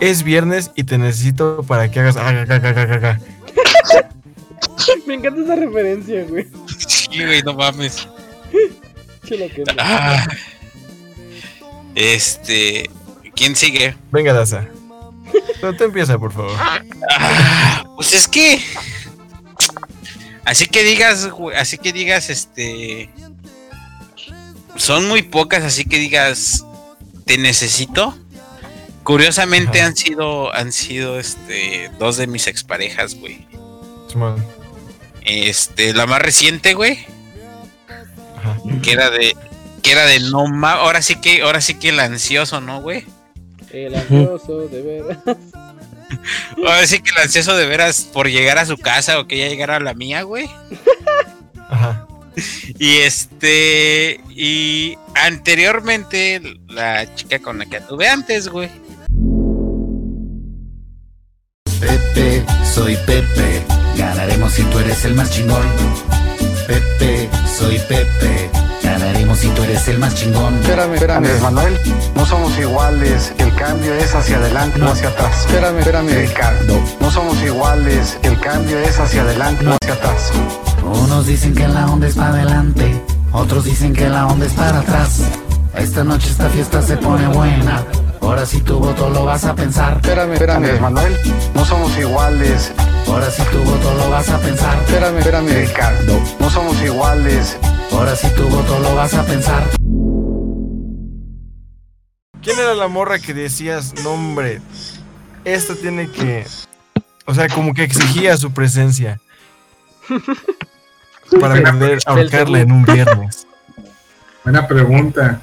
es 0.00 0.22
viernes 0.22 0.72
y 0.74 0.84
te 0.84 0.98
necesito 0.98 1.62
para 1.62 1.90
que 1.90 2.00
hagas... 2.00 2.16
aga, 2.16 2.42
aga, 2.42 2.56
aga, 2.56 2.82
aga, 2.82 2.94
aga". 2.94 3.20
Me 5.06 5.14
encanta 5.14 5.42
esa 5.42 5.56
referencia, 5.56 6.24
güey. 6.24 6.46
Sí, 6.76 7.24
güey, 7.24 7.42
no 7.42 7.54
mames. 7.54 8.08
Che, 9.24 9.38
lo 9.38 9.48
que 9.48 9.64
Ah. 9.78 10.26
Este... 11.94 12.90
¿Quién 13.34 13.56
sigue? 13.56 13.96
Venga, 14.10 14.32
Daza. 14.32 14.66
No, 15.62 15.74
tú 15.74 15.84
empieza, 15.84 16.18
por 16.18 16.32
favor. 16.32 16.52
Ah, 16.58 17.84
pues 17.96 18.12
es 18.12 18.28
que. 18.28 18.60
Así 20.50 20.66
que 20.66 20.82
digas, 20.82 21.30
así 21.56 21.78
que 21.78 21.92
digas, 21.92 22.28
este. 22.28 23.08
Son 24.74 25.06
muy 25.06 25.22
pocas, 25.22 25.62
así 25.62 25.84
que 25.84 25.96
digas, 25.96 26.66
te 27.24 27.38
necesito. 27.38 28.18
Curiosamente 29.04 29.78
Ajá. 29.78 29.86
han 29.86 29.96
sido, 29.96 30.52
han 30.52 30.72
sido, 30.72 31.20
este, 31.20 31.88
dos 32.00 32.16
de 32.16 32.26
mis 32.26 32.48
exparejas, 32.48 33.14
güey. 33.14 33.46
Este, 35.20 35.94
la 35.94 36.06
más 36.06 36.20
reciente, 36.20 36.74
güey, 36.74 37.06
Ajá. 38.36 38.58
que 38.82 38.90
era 38.90 39.08
de, 39.08 39.36
que 39.84 39.92
era 39.92 40.04
de 40.06 40.18
no 40.18 40.48
ma, 40.48 40.72
ahora 40.72 41.00
sí 41.00 41.14
que, 41.14 41.42
ahora 41.42 41.60
sí 41.60 41.74
que 41.74 41.90
el 41.90 42.00
ansioso, 42.00 42.60
¿no, 42.60 42.82
güey? 42.82 43.06
El 43.70 43.94
ansioso, 43.94 44.66
de 44.66 44.82
ver. 44.82 45.18
Ahora 46.56 46.86
sí 46.86 47.00
que 47.00 47.10
el 47.10 47.22
ansioso 47.22 47.56
de 47.56 47.66
veras 47.66 48.02
por 48.12 48.28
llegar 48.28 48.58
a 48.58 48.66
su 48.66 48.76
casa 48.76 49.18
o 49.18 49.26
que 49.26 49.36
ella 49.36 49.48
llegara 49.48 49.76
a 49.76 49.80
la 49.80 49.94
mía, 49.94 50.22
güey. 50.22 50.50
Ajá. 51.68 52.06
Y 52.78 52.98
este. 52.98 54.20
Y 54.30 54.96
anteriormente, 55.14 56.40
la 56.68 57.14
chica 57.14 57.38
con 57.38 57.58
la 57.58 57.66
que 57.66 57.78
anduve 57.78 58.08
antes, 58.08 58.48
güey. 58.48 58.70
Pepe, 61.80 62.44
soy 62.74 62.96
Pepe, 63.06 63.64
ganaremos 63.96 64.52
si 64.52 64.62
tú 64.64 64.78
eres 64.78 65.04
el 65.04 65.14
más 65.14 65.30
chingón. 65.30 65.66
Pepe, 66.66 67.28
soy 67.58 67.78
Pepe, 67.88 68.50
ganaremos 68.82 69.38
si 69.38 69.48
tú 69.48 69.62
eres 69.62 69.86
el 69.88 69.98
más 69.98 70.14
chingón. 70.14 70.54
Espérame, 70.60 70.94
espérame. 70.94 71.16
Andrés 71.18 71.42
Manuel, 71.42 71.80
no 72.14 72.26
somos 72.26 72.58
iguales, 72.58 73.32
el 73.38 73.54
cambio 73.54 73.94
es 73.94 74.14
hacia 74.14 74.36
adelante, 74.36 74.78
no 74.78 74.90
hacia 74.90 75.08
atrás. 75.08 75.46
Espérame, 75.46 75.78
espérame. 75.78 76.08
Ricardo, 76.08 76.80
no 77.00 77.10
somos 77.10 77.42
iguales, 77.42 78.18
el 78.22 78.38
cambio 78.40 78.78
es 78.78 78.98
hacia 78.98 79.22
adelante, 79.22 79.64
no 79.64 79.76
hacia 79.80 79.94
atrás. 79.94 80.32
Unos 80.84 81.26
dicen 81.26 81.54
que 81.54 81.68
la 81.68 81.86
onda 81.86 82.08
es 82.08 82.14
para 82.14 82.30
adelante, 82.30 83.02
otros 83.32 83.64
dicen 83.64 83.92
que 83.92 84.08
la 84.08 84.26
onda 84.26 84.46
es 84.46 84.52
para 84.52 84.80
atrás. 84.80 85.22
Esta 85.74 86.02
noche 86.04 86.30
esta 86.30 86.48
fiesta 86.48 86.82
se 86.82 86.96
pone 86.96 87.26
buena, 87.28 87.84
ahora 88.20 88.44
si 88.44 88.60
tu 88.60 88.78
voto 88.78 89.08
lo 89.10 89.24
vas 89.24 89.44
a 89.44 89.54
pensar. 89.54 89.94
Espérame, 89.96 90.32
espérame. 90.32 90.56
Andrés 90.56 90.80
Manuel, 90.80 91.16
no 91.54 91.64
somos 91.64 91.96
iguales, 91.96 92.72
Ahora 93.10 93.30
si 93.30 93.42
tu 93.44 93.58
voto 93.58 93.94
lo 93.94 94.10
vas 94.10 94.28
a 94.28 94.38
pensar. 94.38 94.78
Espérame, 94.86 95.18
espérame. 95.18 95.48
Ricardo, 95.48 96.20
no 96.38 96.50
somos 96.50 96.80
iguales, 96.80 97.56
Ahora 97.92 98.16
si 98.16 98.32
tu 98.34 98.48
voto 98.48 98.78
lo 98.80 98.94
vas 98.94 99.14
a 99.14 99.24
pensar. 99.24 99.68
¿Quién 102.42 102.58
era 102.58 102.74
la 102.74 102.88
morra 102.88 103.18
que 103.18 103.34
decías, 103.34 103.94
no 104.02 104.12
hombre, 104.12 104.60
esta 105.44 105.74
tiene 105.74 106.10
que... 106.10 106.46
O 107.26 107.34
sea, 107.34 107.48
como 107.48 107.74
que 107.74 107.84
exigía 107.84 108.36
su 108.36 108.52
presencia. 108.52 109.20
Para 111.38 111.72
poder 111.72 111.98
ahorcarla 112.06 112.60
en 112.60 112.72
un 112.72 112.84
viernes. 112.84 113.46
Buena 114.42 114.66
pregunta. 114.66 115.40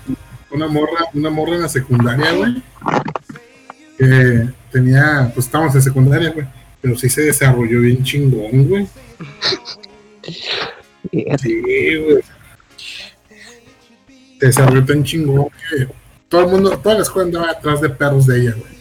Una 0.52 0.68
morra, 0.68 1.06
una 1.14 1.30
morra 1.30 1.56
en 1.56 1.62
la 1.62 1.70
secundaria, 1.70 2.32
güey. 2.32 2.64
Que 3.98 4.50
tenía, 4.72 5.32
pues 5.34 5.46
estábamos 5.46 5.76
en 5.76 5.82
secundaria, 5.82 6.32
güey. 6.32 6.48
Pero 6.82 6.98
sí 6.98 7.10
se 7.10 7.22
desarrolló 7.22 7.82
bien 7.82 8.04
chingón, 8.04 8.68
güey. 8.68 8.88
Sí, 11.40 11.62
güey. 11.64 12.22
Se 14.40 14.46
desarrolló 14.48 14.86
tan 14.86 15.04
chingón 15.04 15.48
que 15.70 15.88
todo 16.30 16.42
el 16.42 16.48
mundo, 16.48 16.78
toda 16.78 16.96
la 16.96 17.02
escuela 17.02 17.26
andaba 17.28 17.52
atrás 17.52 17.82
de 17.82 17.90
perros 17.90 18.28
de 18.28 18.42
ella, 18.42 18.56
güey. 18.58 18.78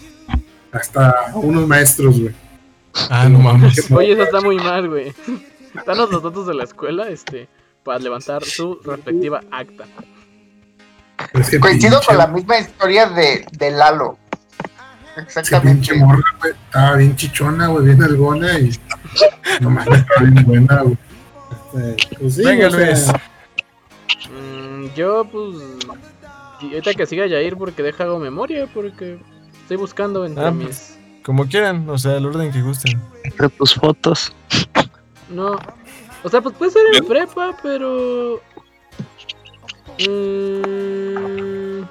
Hasta 0.73 1.15
unos 1.35 1.67
maestros, 1.67 2.21
güey. 2.21 2.35
Ah, 3.11 3.29
no 3.29 3.39
mames. 3.39 3.91
Oye, 3.91 4.13
eso 4.13 4.25
está 4.25 4.41
muy 4.41 4.57
mal, 4.57 4.89
güey. 4.89 5.13
Danos 5.87 6.11
los 6.11 6.23
datos 6.23 6.47
de 6.47 6.55
la 6.55 6.65
escuela, 6.65 7.09
este, 7.09 7.49
para 7.85 7.99
levantar 7.99 8.45
su 8.45 8.79
respectiva 8.85 9.41
acta. 9.51 9.85
Es 11.33 11.51
que 11.51 11.61
Coincido 11.61 12.01
pinche- 12.01 12.07
con 12.07 12.19
la 12.19 12.27
misma 12.27 12.59
historia 12.59 13.07
de, 13.07 13.47
de 13.53 13.71
Lalo. 13.71 14.19
Esa 15.17 15.25
pinche 15.25 15.41
Exactamente. 15.41 15.95
morra, 15.95 16.23
güey, 16.41 16.53
estaba 16.53 16.97
bien 16.97 17.17
chichona, 17.17 17.67
güey, 17.69 17.87
bien 17.87 18.03
algona 18.03 18.59
y 18.59 18.71
no 19.61 19.71
mames, 19.71 20.01
estaba 20.01 20.21
bien 20.23 20.45
buena, 20.45 20.83
güey. 20.83 20.99
Este, 21.97 22.17
pues 22.19 22.35
sí, 22.35 22.45
Venga, 22.45 22.71
sea, 22.71 22.87
Luis. 22.87 23.07
Mm, 24.31 24.87
yo, 24.95 25.25
pues. 25.25 25.57
Ahorita 26.63 26.95
que 26.95 27.07
siga 27.07 27.27
Yair 27.27 27.57
porque 27.57 27.83
deja 27.83 28.05
hago 28.05 28.19
memoria, 28.19 28.67
porque 28.73 29.19
estoy 29.63 29.77
buscando 29.77 30.25
entre 30.25 30.45
Ah, 30.47 30.51
mis. 30.51 30.99
Como 31.23 31.47
quieran, 31.47 31.89
o 31.91 31.99
sea, 31.99 32.17
el 32.17 32.27
orden 32.27 32.51
que 32.53 32.63
gusten. 32.63 33.01
De 33.39 33.49
tus 33.51 33.75
fotos. 33.75 34.33
No, 35.29 35.59
O 36.23 36.29
sea, 36.29 36.41
pues 36.41 36.55
puede 36.57 36.71
ser 36.71 36.83
en 36.95 37.07
prepa, 37.07 37.57
pero. 37.63 38.41
Mm, 39.99 41.83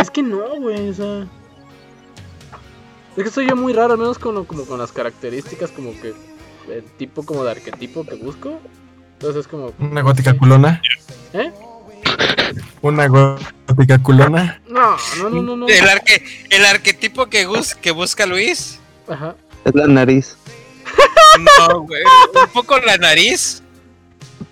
Es 0.00 0.10
que 0.10 0.22
no, 0.22 0.40
güey, 0.60 0.88
o 0.88 0.94
sea. 0.94 1.26
Es 3.16 3.24
que 3.24 3.30
soy 3.30 3.48
yo 3.48 3.56
muy 3.56 3.72
raro, 3.72 3.92
al 3.92 3.98
menos 3.98 4.18
con, 4.18 4.34
lo- 4.34 4.44
como 4.44 4.64
con 4.64 4.78
las 4.78 4.92
características, 4.92 5.70
como 5.70 5.92
que. 6.00 6.14
El 6.68 6.84
tipo 6.96 7.24
como 7.24 7.44
de 7.44 7.50
arquetipo 7.50 8.04
que 8.04 8.14
busco. 8.14 8.58
Entonces 9.14 9.40
es 9.42 9.48
como. 9.48 9.72
Una 9.78 10.02
gótica 10.02 10.36
culona. 10.36 10.80
¿Eh? 11.34 11.50
Una 12.82 13.06
gótica 13.06 14.02
culona. 14.02 14.60
No, 14.68 14.96
no, 15.18 15.30
no, 15.30 15.42
no. 15.42 15.56
no. 15.56 15.68
El, 15.68 15.88
arque, 15.88 16.24
el 16.50 16.64
arquetipo 16.66 17.26
que, 17.26 17.46
bus- 17.46 17.74
que 17.74 17.90
busca 17.92 18.26
Luis. 18.26 18.78
Ajá. 19.08 19.34
Es 19.64 19.74
la 19.74 19.86
nariz. 19.86 20.36
No, 21.58 21.80
güey. 21.82 22.02
Un 22.44 22.50
poco 22.52 22.78
la 22.80 22.96
nariz. 22.98 23.62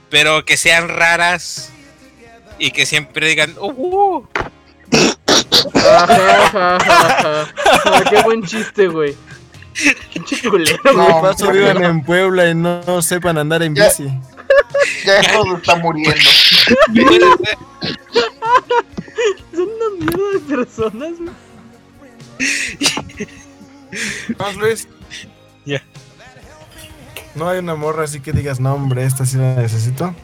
Pero 0.08 0.44
que 0.44 0.56
sean 0.56 0.88
raras. 0.88 1.70
Y 2.58 2.70
que 2.72 2.84
siempre 2.86 3.26
digan, 3.28 3.54
"Uh, 3.60 4.22
Ajá, 5.74 6.46
ajá, 6.46 6.76
ajá, 6.76 7.06
ajá. 7.06 7.54
Ah, 7.84 8.04
qué 8.08 8.22
buen 8.22 8.42
chiste, 8.44 8.86
güey. 8.88 9.16
No, 10.94 11.52
vivan 11.52 11.82
en 11.84 12.02
Puebla 12.04 12.50
y 12.50 12.54
no 12.54 13.00
sepan 13.02 13.38
andar 13.38 13.62
en 13.62 13.74
Ya. 13.74 13.84
bici. 13.88 14.10
Ya 15.04 15.20
todo 15.32 15.56
está 15.56 15.76
muriendo. 15.76 16.14
Son 19.52 19.68
una 19.68 19.88
mierda 19.98 20.30
de 20.32 20.40
personas. 20.56 21.12
¿Vamos, 24.38 24.56
Luis? 24.56 24.88
Ya. 25.64 25.82
No 27.34 27.48
hay 27.48 27.58
una 27.58 27.74
morra 27.74 28.04
así 28.04 28.20
que 28.20 28.32
digas, 28.32 28.60
no, 28.60 28.74
hombre, 28.74 29.04
esta 29.04 29.26
sí 29.26 29.36
la 29.36 29.54
necesito. 29.54 30.14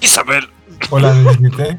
Isabel. 0.00 0.48
O 0.90 0.98
la 0.98 1.14
necesité. 1.14 1.78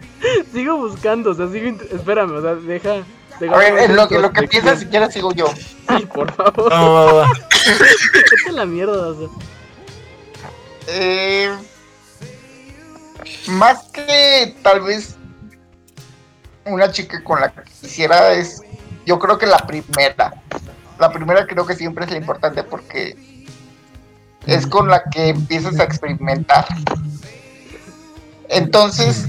Sigo 0.53 0.78
buscando, 0.78 1.32
o 1.32 1.34
sea, 1.34 1.49
sigo. 1.49 1.78
Espérame, 1.91 2.32
o 2.34 2.41
sea, 2.41 2.55
deja. 2.55 3.03
deja 3.39 3.55
A 3.55 3.57
ver, 3.57 3.78
en 3.89 3.95
lo 3.95 4.07
que, 4.07 4.20
lo 4.20 4.32
piensas, 4.32 4.80
si 4.80 4.86
quieres 4.86 5.14
sigo 5.14 5.34
yo. 5.34 5.47
Sí, 5.47 6.05
por 6.14 6.32
favor. 6.32 6.72
Va, 6.72 6.82
va, 6.82 7.14
va. 7.14 7.32
Vete 7.32 8.49
a 8.49 8.51
la 8.51 8.66
mierda, 8.66 9.07
o 9.07 9.16
sea. 9.16 9.28
Eh, 10.88 11.49
más 13.48 13.84
que 13.92 14.56
tal 14.62 14.82
vez 14.82 15.16
una 16.66 16.92
chica 16.92 17.24
con 17.24 17.42
la 17.42 17.52
que 17.52 17.64
quisiera 17.64 18.34
es, 18.34 18.62
yo 19.06 19.20
creo 19.20 19.38
que 19.38 19.48
la 19.48 19.60
primera. 19.60 20.34
La 21.00 21.12
primera 21.12 21.48
creo 21.48 21.66
que 21.66 21.76
siempre 21.76 22.06
es 22.06 22.12
la 22.12 22.18
importante 22.18 22.64
porque 22.64 23.16
es 24.46 24.68
con 24.68 24.88
la 24.88 25.04
que 25.04 25.30
empiezas 25.30 25.80
a 25.80 25.84
experimentar. 25.84 26.66
Entonces, 28.50 29.26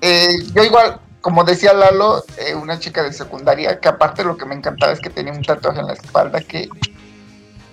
eh, 0.00 0.36
yo 0.54 0.64
igual, 0.64 1.00
como 1.20 1.44
decía 1.44 1.72
Lalo, 1.72 2.22
eh, 2.38 2.54
una 2.54 2.78
chica 2.78 3.02
de 3.02 3.12
secundaria, 3.12 3.80
que 3.80 3.88
aparte 3.88 4.24
lo 4.24 4.36
que 4.36 4.44
me 4.46 4.54
encantaba 4.54 4.92
es 4.92 5.00
que 5.00 5.10
tenía 5.10 5.32
un 5.32 5.42
tatuaje 5.42 5.80
en 5.80 5.86
la 5.86 5.94
espalda 5.94 6.40
que, 6.40 6.68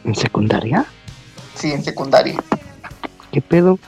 ¿En 0.04 0.16
secundaria? 0.16 0.86
sí, 1.56 1.72
en 1.74 1.84
secundaria. 1.84 2.42
¿Qué 3.32 3.42
pedo? 3.42 3.80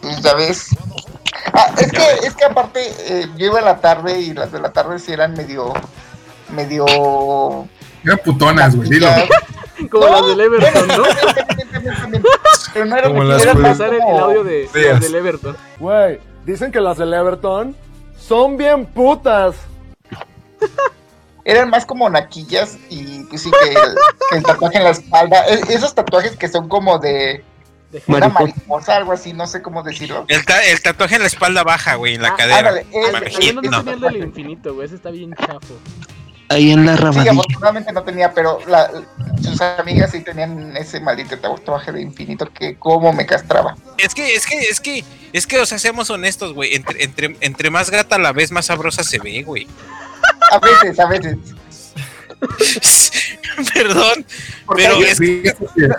Pues 0.00 0.20
ya 0.22 0.34
ves. 0.34 0.68
Ah, 1.52 1.72
es 1.78 1.90
que, 1.92 2.26
es 2.26 2.34
que 2.34 2.44
aparte, 2.44 2.80
eh, 3.06 3.26
yo 3.36 3.46
iba 3.46 3.58
a 3.60 3.62
la 3.62 3.80
tarde 3.80 4.20
y 4.20 4.32
las 4.34 4.52
de 4.52 4.60
la 4.60 4.72
tarde 4.72 4.98
sí 4.98 5.12
eran 5.12 5.34
medio. 5.34 5.72
medio. 6.50 6.86
Eran 8.04 8.18
putonas, 8.24 8.74
güey, 8.76 8.88
dilo. 8.88 9.08
Como 9.90 10.06
No, 10.06 10.12
las 10.12 10.26
del 10.26 10.40
Everton, 10.40 10.88
¿no? 10.88 11.02
Pero 12.74 12.84
no 12.84 12.96
eran 12.96 13.10
Como 13.12 13.24
las 13.24 13.46
pasar 13.46 13.94
el, 13.94 14.02
audio 14.02 14.44
de, 14.44 14.68
las 14.74 15.00
del 15.00 15.14
Everton. 15.14 15.56
Güey, 15.78 16.20
dicen 16.44 16.70
que 16.70 16.80
las 16.80 16.98
del 16.98 17.14
Everton 17.14 17.74
son 18.18 18.56
bien 18.56 18.84
putas. 18.84 19.56
Eran 21.44 21.70
más 21.70 21.86
como 21.86 22.08
naquillas 22.10 22.76
y 22.90 23.24
pues 23.24 23.42
sí 23.42 23.50
que 23.50 23.68
el, 23.70 23.94
que 24.30 24.36
el 24.36 24.42
tatuaje 24.42 24.76
en 24.76 24.84
la 24.84 24.90
espalda. 24.90 25.46
e- 25.46 25.72
esos 25.72 25.94
tatuajes 25.94 26.36
que 26.36 26.48
son 26.48 26.68
como 26.68 26.98
de 26.98 27.42
De 27.90 28.02
una 28.06 28.28
Mariposa. 28.28 28.96
algo 28.96 29.12
así, 29.12 29.32
no 29.32 29.46
sé 29.46 29.62
cómo 29.62 29.82
decirlo. 29.82 30.24
El, 30.28 30.44
ta- 30.44 30.64
el 30.64 30.80
tatuaje 30.80 31.16
en 31.16 31.22
la 31.22 31.26
espalda 31.26 31.64
baja, 31.64 31.96
güey, 31.96 32.14
en 32.14 32.22
la 32.22 32.28
Ah, 32.28 32.36
cadera. 32.36 32.58
ándale, 32.58 32.86
no, 32.92 33.62
no. 33.62 33.84
tenía 33.84 33.94
el 33.94 34.00
del 34.00 34.16
infinito, 34.28 34.74
güey. 34.74 34.86
Ese 34.86 34.94
está 34.94 35.10
bien 35.10 35.34
chafo. 35.34 35.74
Ahí 36.48 36.72
en 36.72 36.84
la 36.84 36.96
Sí, 36.96 37.02
rabadilla. 37.02 37.30
afortunadamente 37.32 37.92
no 37.92 38.02
tenía, 38.02 38.32
pero 38.34 38.58
la- 38.66 38.90
sus 39.42 39.60
amigas 39.60 40.10
sí 40.12 40.20
tenían 40.20 40.76
ese 40.76 41.00
maldito 41.00 41.38
tatuaje 41.38 41.92
de 41.92 42.02
infinito 42.02 42.46
que 42.52 42.76
como 42.76 43.12
me 43.12 43.24
castraba. 43.26 43.76
Es 43.98 44.14
que, 44.14 44.34
es 44.34 44.46
que, 44.46 44.58
es 44.58 44.80
que, 44.80 45.04
es 45.32 45.46
que, 45.46 45.60
o 45.60 45.66
sea, 45.66 45.78
seamos 45.78 46.10
honestos, 46.10 46.52
güey. 46.54 46.74
Entre, 46.74 47.02
entre, 47.04 47.36
entre 47.40 47.70
más 47.70 47.90
grata 47.90 48.18
la 48.18 48.32
vez, 48.32 48.50
más 48.52 48.66
sabrosa 48.66 49.02
se 49.04 49.18
ve, 49.18 49.42
güey. 49.44 49.66
A 50.52 50.58
veces, 50.58 50.98
a 50.98 51.06
veces. 51.06 51.36
Perdón, 53.74 54.24
Porque 54.66 54.84
pero 54.84 54.96
es 55.04 55.18
sí. 55.18 55.42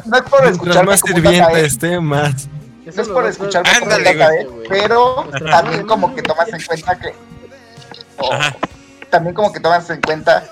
no 0.05 0.17
es 0.17 0.23
por 0.23 0.45
escucharme 0.47 0.91
más 0.91 0.99
sirvienta 1.01 1.45
tatae, 1.47 1.65
esté, 1.65 1.99
más. 1.99 2.47
Eso 2.85 3.03
no 3.03 3.27
es 3.27 3.37
por 3.37 3.49
tatae, 3.49 4.45
güey. 4.45 4.67
pero 4.67 5.29
también 5.49 5.85
como 5.85 6.15
que 6.15 6.23
tomas 6.23 6.51
en 6.51 6.61
cuenta 6.63 6.97
que 6.97 7.13
también 9.09 9.35
como 9.35 9.51
que 9.51 9.59
tomas 9.59 9.89
en 9.89 10.01
cuenta 10.01 10.43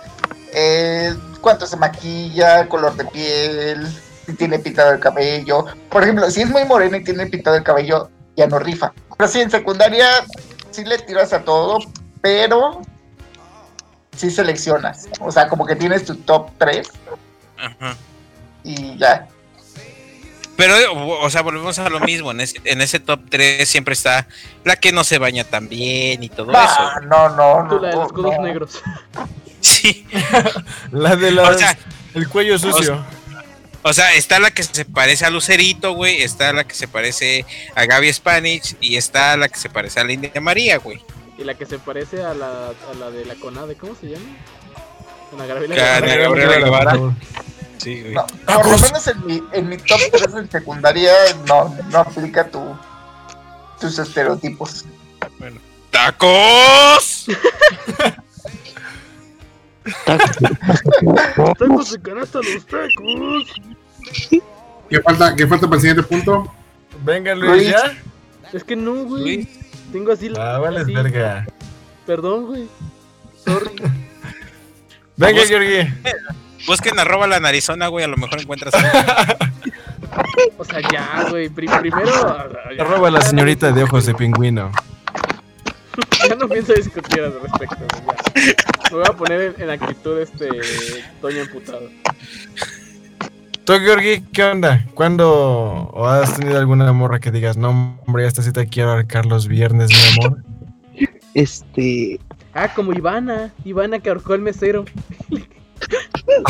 eh, 0.53 1.15
cuánto 1.41 1.65
se 1.65 1.77
maquilla, 1.77 2.67
color 2.67 2.95
de 2.95 3.05
piel, 3.05 3.87
si 4.25 4.33
tiene 4.33 4.59
pintado 4.59 4.91
el 4.91 4.99
cabello. 4.99 5.65
Por 5.89 6.03
ejemplo, 6.03 6.29
si 6.29 6.41
es 6.41 6.49
muy 6.49 6.65
morena 6.65 6.97
y 6.97 7.03
tiene 7.03 7.25
pintado 7.27 7.55
el 7.55 7.63
cabello, 7.63 8.09
ya 8.35 8.47
no 8.47 8.59
rifa. 8.59 8.93
Pero 9.17 9.29
sí, 9.29 9.41
en 9.41 9.51
secundaria 9.51 10.07
sí 10.71 10.85
le 10.85 10.97
tiras 10.99 11.33
a 11.33 11.43
todo, 11.43 11.79
pero 12.21 12.81
sí 14.19 14.29
seleccionas. 14.29 15.07
O 15.19 15.31
sea, 15.31 15.47
como 15.47 15.65
que 15.65 15.75
tienes 15.75 16.05
tu 16.05 16.15
top 16.15 16.51
3 16.57 16.87
Ajá. 17.57 17.95
y 18.63 18.97
ya. 18.97 19.27
Pero, 20.57 20.75
o 21.21 21.29
sea, 21.29 21.41
volvemos 21.41 21.79
a 21.79 21.87
lo 21.89 22.01
mismo. 22.01 22.31
En 22.31 22.41
ese, 22.41 22.59
en 22.65 22.81
ese 22.81 22.99
top 22.99 23.21
3 23.29 23.67
siempre 23.67 23.93
está 23.93 24.27
la 24.65 24.75
que 24.75 24.91
no 24.91 25.05
se 25.05 25.17
baña 25.17 25.45
tan 25.45 25.69
bien 25.69 26.21
y 26.21 26.27
todo 26.27 26.51
No, 26.51 26.61
eso. 26.61 26.99
no, 27.07 27.29
no, 27.29 27.63
no. 27.63 27.79
la 27.79 27.87
de 27.89 27.95
los 27.95 28.11
codos 28.11 28.35
no. 28.37 28.43
negros. 28.43 28.81
Sí. 29.61 30.07
La 30.93 31.17
de 31.17 31.31
las. 31.31 31.49
O 31.49 31.57
sea, 31.57 31.77
el 32.13 32.29
cuello 32.29 32.57
sucio. 32.57 33.03
O 33.81 33.91
sea, 33.91 34.13
está 34.13 34.39
la 34.39 34.51
que 34.51 34.63
se 34.63 34.85
parece 34.85 35.25
a 35.25 35.29
Lucerito, 35.29 35.91
güey. 35.91 36.21
Está 36.21 36.53
la 36.53 36.63
que 36.63 36.73
se 36.75 36.87
parece 36.87 37.45
a 37.75 37.83
Gaby 37.85 38.13
Spanish. 38.13 38.77
Y 38.79 38.95
está 38.95 39.35
la 39.35 39.49
que 39.49 39.59
se 39.59 39.69
parece 39.69 39.99
a 39.99 40.05
la 40.05 40.13
India 40.13 40.31
María, 40.39 40.77
güey. 40.77 41.01
Y 41.39 41.45
la 41.45 41.53
que 41.53 41.65
se 41.65 41.79
parece 41.79 42.21
a 42.21 42.33
la, 42.33 42.67
a 42.67 42.93
la 42.99 43.09
de 43.11 43.23
la 43.23 43.35
CONADE, 43.35 43.75
¿cómo 43.75 43.95
se 43.95 44.07
llama? 44.09 44.25
Ana 45.31 45.45
Gabriela 45.45 46.57
Guevara. 46.57 46.99
Sí, 47.77 48.01
güey. 48.01 48.13
No, 48.13 48.25
por 48.45 48.71
lo 48.71 48.77
menos 48.77 49.07
en 49.07 49.25
mi, 49.25 49.41
en 49.53 49.69
mi 49.69 49.77
top 49.77 50.01
3 50.11 50.33
en 50.35 50.51
secundaria 50.51 51.13
no, 51.47 51.73
no 51.89 51.99
aplica 51.99 52.45
tu, 52.49 52.77
tus 53.79 53.97
estereotipos. 53.99 54.83
¡Tacos! 55.91 57.27
Tacos 61.57 61.91
de 61.91 62.01
canasta 62.01 62.39
los 62.39 62.65
tacos. 62.65 63.45
¿Qué 64.89 65.01
falta, 65.01 65.33
¿Qué 65.37 65.47
falta 65.47 65.67
para 65.67 65.75
el 65.77 65.81
siguiente 65.81 66.03
punto? 66.03 66.53
Venga, 67.05 67.33
Luis, 67.33 67.51
Luis. 67.51 67.69
¿ya? 67.69 67.97
Es 68.51 68.65
que 68.65 68.75
no, 68.75 69.05
güey. 69.05 69.23
Luis. 69.23 69.68
Tengo 69.91 70.11
así 70.11 70.29
la. 70.29 70.55
Ah, 70.55 70.59
vale, 70.59 70.81
así. 70.81 70.93
verga. 70.93 71.45
Perdón, 72.05 72.45
güey. 72.47 72.67
Sorry. 73.45 73.71
Venga. 75.17 75.45
Georgie. 75.45 75.93
Busquen 76.67 76.99
arroba 76.99 77.25
la 77.27 77.39
narizona, 77.39 77.87
güey. 77.87 78.03
A 78.05 78.07
lo 78.07 78.17
mejor 78.17 78.39
encuentras 78.41 78.73
algo. 78.73 78.89
O 80.57 80.65
sea, 80.65 80.79
ya, 80.91 81.25
güey. 81.29 81.49
pri- 81.49 81.67
primero. 81.79 82.11
ya- 82.75 82.83
Arroba 82.83 83.09
a 83.09 83.11
la 83.11 83.21
señorita 83.21 83.71
de 83.71 83.83
ojos 83.83 84.05
de 84.05 84.15
pingüino. 84.15 84.71
Ya 86.27 86.35
no 86.35 86.47
pienso 86.47 86.73
discutir 86.73 87.21
al 87.21 87.33
respecto, 87.41 87.77
güey. 88.03 88.17
ya. 88.47 88.53
Me 88.91 88.97
voy 88.97 89.05
a 89.07 89.13
poner 89.13 89.41
en, 89.57 89.61
en 89.63 89.69
actitud 89.69 90.17
este. 90.19 90.49
Toño 91.21 91.39
emputado. 91.39 91.89
Tú, 93.69 93.75
Georgie, 93.75 94.23
¿qué 94.33 94.43
onda? 94.45 94.83
¿Cuándo 94.95 95.29
o 95.93 96.07
has 96.07 96.39
tenido 96.39 96.57
alguna 96.57 96.91
morra 96.91 97.19
que 97.19 97.29
digas, 97.29 97.55
no, 97.55 97.99
hombre, 98.07 98.25
esta 98.25 98.41
cita 98.41 98.65
quiero 98.65 98.89
arcar 98.89 99.27
los 99.27 99.47
viernes, 99.47 99.91
mi 99.91 100.23
amor? 100.25 100.43
Este. 101.35 102.19
Ah, 102.55 102.73
como 102.73 102.93
Ivana. 102.93 103.53
Ivana 103.63 103.99
que 103.99 104.09
ahorcó 104.09 104.33
el 104.33 104.41
mesero. 104.41 104.85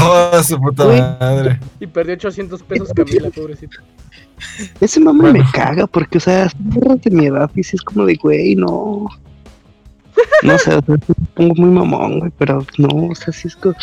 Oh, 0.02 0.44
su 0.44 0.60
puta 0.60 0.88
Uy. 0.88 1.02
madre. 1.02 1.60
Y 1.80 1.88
perdió 1.88 2.14
800 2.14 2.64
pesos 2.64 2.90
Camila, 2.96 3.30
pobrecita. 3.30 3.78
Ese 4.80 5.00
mame 5.02 5.22
Bueno. 5.22 5.40
me 5.44 5.52
caga 5.52 5.88
porque, 5.88 6.18
o 6.20 6.22
sea, 6.22 6.50
morras 6.58 7.02
de 7.02 7.12
mi 7.12 7.26
edad 7.26 7.50
y 7.54 7.64
sí 7.64 7.76
es 7.76 7.82
como 7.82 8.06
de, 8.06 8.16
güey, 8.16 8.56
no. 8.56 9.08
No 10.44 10.58
sé, 10.58 10.74
o 10.74 10.82
sea, 10.82 10.84
me 10.88 10.98
pongo 11.36 11.56
muy 11.56 11.70
mamón, 11.70 12.20
güey, 12.20 12.32
pero 12.38 12.66
no, 12.78 13.08
o 13.10 13.16
sea, 13.16 13.34
sí 13.34 13.50
es 13.50 13.56
como. 13.58 13.76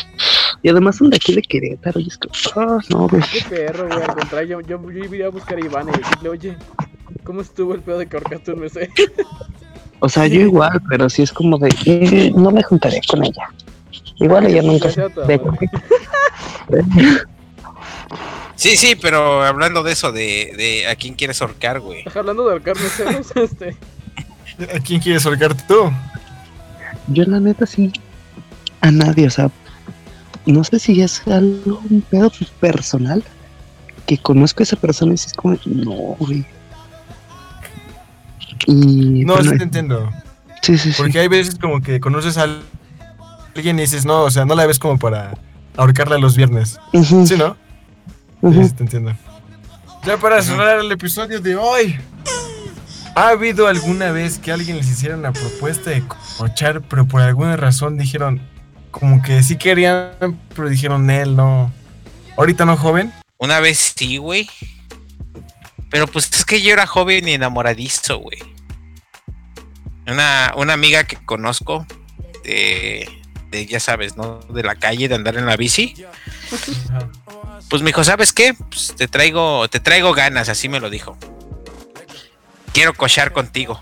Y 0.67 0.69
además 0.69 0.97
son 0.97 1.11
de 1.11 1.17
aquí 1.17 1.33
de 1.33 1.43
Querétaro. 1.43 2.01
Y 2.01 2.09
es 2.09 2.19
que, 2.19 2.29
ah, 2.57 2.79
no, 2.91 3.07
güey. 3.07 3.23
Qué 3.33 3.41
perro, 3.49 3.87
güey. 3.87 4.03
Al 4.03 4.17
contrario, 4.17 4.61
yo, 4.63 4.83
yo, 4.83 4.91
yo 4.91 5.05
iría 5.05 5.27
a 5.27 5.29
buscar 5.29 5.59
a 5.59 5.61
Iván 5.65 5.89
y 5.89 5.93
decirle, 5.93 6.29
oye, 6.29 6.57
¿cómo 7.23 7.41
estuvo 7.41 7.73
el 7.73 7.83
pedo 7.83 7.99
de 7.99 8.09
que 8.09 8.17
ahorcaste 8.17 8.53
un 8.53 8.59
mesero? 8.59 8.93
O 10.01 10.09
sea, 10.09 10.27
yo 10.27 10.41
igual, 10.41 10.83
pero 10.91 11.09
sí 11.09 11.23
es 11.23 11.33
como 11.33 11.57
de, 11.57 11.71
eh, 11.87 12.33
no 12.35 12.51
me 12.51 12.63
juntaré 12.63 13.01
con 13.09 13.25
ella. 13.25 13.49
Igual 14.17 14.47
ella 14.47 14.61
nunca 14.61 14.89
de 14.89 15.41
Sí, 18.57 18.77
sí, 18.77 18.95
pero 18.95 19.43
hablando 19.43 19.83
de 19.83 19.93
eso, 19.93 20.13
de, 20.13 20.53
de 20.57 20.87
a 20.89 20.97
quién 20.97 21.15
quieres 21.15 21.41
ahorcar, 21.41 21.81
güey. 21.81 22.05
Hablando 22.15 22.45
de 22.45 22.53
ahorcar 22.53 22.77
meseros, 22.77 23.35
este. 23.37 23.77
¿A 24.75 24.81
quién 24.81 25.01
quieres 25.01 25.25
ahorcar 25.25 25.57
tú? 25.67 25.91
Yo 27.07 27.25
la 27.25 27.41
neta 27.41 27.65
sí, 27.65 27.91
a 28.83 28.91
nadie, 28.91 29.29
o 29.29 29.31
sea, 29.31 29.51
no 30.53 30.65
sé 30.65 30.79
si 30.79 31.01
es 31.03 31.23
algo, 31.27 31.81
un 31.91 32.01
pedo 32.03 32.31
personal, 32.61 33.23
que 34.07 34.19
conozco 34.19 34.63
a 34.63 34.65
esa 34.65 34.77
persona 34.77 35.13
y 35.13 35.15
es 35.17 35.33
como, 35.35 35.59
no, 35.67 35.93
güey. 36.19 36.47
Y, 38.67 39.25
No, 39.25 39.35
bueno, 39.35 39.53
sí 39.53 39.59
te 39.59 39.65
entiendo. 39.65 40.11
sí, 40.63 40.79
sí, 40.79 40.93
sí. 40.93 40.97
Porque 41.03 41.19
hay 41.21 41.29
veces 41.29 41.57
como 41.59 41.81
que 41.81 42.01
conoces 42.01 42.39
a 42.39 42.47
alguien 43.55 43.79
y 43.79 43.83
dices, 43.83 44.05
no, 44.05 44.23
o 44.23 44.31
sea, 44.31 44.45
no 44.45 44.55
la 44.55 44.67
ves 44.67 44.79
como 44.79 44.99
para 44.99 45.37
ahorcarla 45.77 46.19
los 46.19 46.37
viernes. 46.37 46.79
¿Sí, 46.93 47.37
no? 47.37 47.57
ujú. 48.41 48.63
Sí, 48.63 48.69
sí, 48.69 48.75
te 48.75 48.83
entiendo. 48.85 49.13
Ya 50.05 50.17
para 50.17 50.41
cerrar 50.43 50.79
el 50.79 50.91
episodio 50.93 51.41
de 51.41 51.57
hoy. 51.57 51.97
¿Ha 53.17 53.29
habido 53.31 53.67
alguna 53.67 54.13
vez 54.13 54.39
que 54.39 54.53
alguien 54.53 54.77
les 54.77 54.91
hiciera 54.91 55.17
una 55.17 55.33
propuesta 55.33 55.91
de 55.91 56.05
cochar, 56.37 56.83
pero 56.83 57.07
por 57.07 57.23
alguna 57.23 57.57
razón 57.57 57.97
dijeron, 57.97 58.41
como 58.99 59.23
que 59.23 59.43
sí 59.43 59.57
querían, 59.57 60.41
pero 60.55 60.71
dijeron, 60.71 61.11
él 61.11 61.37
no. 61.37 61.71
Ahorita 62.37 62.65
no, 62.65 62.77
joven. 62.77 63.13
Una 63.37 63.61
vez 63.61 63.93
sí, 63.95 64.17
güey. 64.17 64.49
Pero 65.91 66.07
pues 66.07 66.31
es 66.33 66.45
que 66.45 66.63
yo 66.63 66.73
era 66.73 66.87
joven 66.87 67.29
y 67.29 67.35
enamoradizo, 67.35 68.19
güey. 68.19 68.39
Una, 70.07 70.53
una 70.57 70.73
amiga 70.73 71.05
que 71.05 71.17
conozco, 71.17 71.87
de, 72.45 73.09
de, 73.51 73.67
ya 73.67 73.81
sabes, 73.81 74.17
¿no? 74.17 74.39
De 74.49 74.63
la 74.63 74.77
calle, 74.77 75.09
de 75.09 75.15
andar 75.15 75.37
en 75.37 75.47
la 75.47 75.57
bici. 75.57 75.95
Pues 77.69 77.83
me 77.83 77.91
dijo, 77.91 78.03
¿sabes 78.03 78.33
qué? 78.33 78.55
Pues 78.55 78.95
te 78.97 79.09
traigo, 79.09 79.69
te 79.69 79.81
traigo 79.81 80.15
ganas, 80.15 80.49
así 80.49 80.69
me 80.69 80.81
lo 80.81 80.89
dijo. 80.89 81.19
Quiero 82.73 82.95
cochar 82.95 83.33
contigo. 83.33 83.81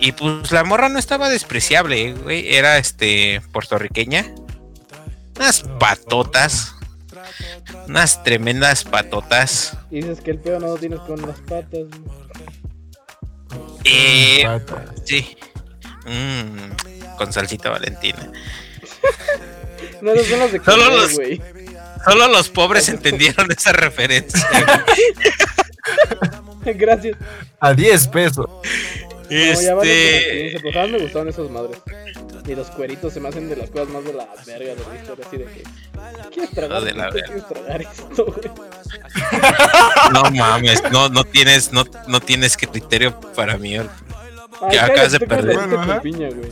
Y 0.00 0.12
pues 0.12 0.52
la 0.52 0.64
morra 0.64 0.88
no 0.88 0.98
estaba 0.98 1.28
despreciable, 1.28 2.12
güey. 2.14 2.54
Era 2.54 2.78
este 2.78 3.40
puertorriqueña. 3.52 4.26
Unas 5.36 5.62
patotas. 5.80 6.74
Unas 7.86 8.22
tremendas 8.22 8.84
patotas. 8.84 9.76
Y 9.90 9.96
dices 10.02 10.20
que 10.20 10.30
el 10.32 10.38
pedo 10.38 10.60
no 10.60 10.66
lo 10.68 10.76
tienes 10.76 11.00
con 11.00 11.20
las 11.22 11.38
patas. 11.40 11.80
güey. 11.88 12.18
Eh, 13.84 14.42
Pata. 14.44 14.84
sí. 15.04 15.36
Mm, 16.06 17.16
con 17.16 17.32
salsita 17.32 17.70
valentina. 17.70 18.30
No, 20.00 20.12
esas 20.12 20.26
son 20.28 20.38
las 20.38 20.52
de 20.52 20.60
Solo 20.64 20.84
comer, 20.84 20.98
los- 21.00 21.14
güey. 21.16 21.42
Solo 22.04 22.28
los 22.28 22.48
pobres 22.50 22.88
entendieron 22.88 23.50
esa 23.50 23.72
referencia. 23.72 24.46
Gracias. 26.64 27.16
A 27.60 27.72
10 27.74 28.08
pesos. 28.08 28.46
No, 29.30 29.36
ya 29.36 29.72
Este. 29.74 30.50
15, 30.52 30.60
pues, 30.60 30.74
¿sabes? 30.74 30.90
me 30.92 30.98
gustaban 30.98 31.28
esas 31.28 31.50
madres. 31.50 31.78
Y 32.46 32.54
los 32.54 32.66
cueritos 32.70 33.12
se 33.12 33.20
me 33.20 33.28
hacen 33.28 33.48
de 33.48 33.56
las 33.56 33.68
cosas 33.70 33.88
más 33.88 34.04
de 34.04 34.14
la 34.14 34.26
verga 34.46 34.74
de 34.74 34.82
la 34.88 34.94
historia, 35.00 35.26
así 35.26 35.36
de 35.36 35.44
que. 35.44 35.62
¿Quieres 36.32 36.50
tragar 36.50 36.78
Ah, 36.78 36.80
de 36.84 36.92
la. 36.94 37.10
¿Quieres 37.10 37.46
tragar 37.46 37.82
esto, 37.82 38.24
güey? 38.24 38.50
No 40.12 40.22
mames, 40.30 40.82
no, 40.90 41.08
no 41.10 41.24
tienes, 41.24 41.72
no, 41.72 41.84
no 42.06 42.20
tienes 42.20 42.56
criterio 42.56 43.18
para 43.36 43.58
mí. 43.58 43.76
Ay, 43.76 43.88
Que 44.70 44.80
acabas 44.80 45.12
de 45.12 45.20
perder. 45.20 45.56
Bueno, 45.56 46.00
piña, 46.02 46.28
güey. 46.30 46.50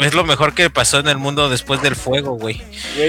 Es 0.00 0.14
lo 0.14 0.24
mejor 0.24 0.54
que 0.54 0.68
pasó 0.70 0.98
en 1.00 1.08
el 1.08 1.18
mundo 1.18 1.48
después 1.48 1.80
del 1.82 1.96
fuego, 1.96 2.32
güey. 2.32 2.58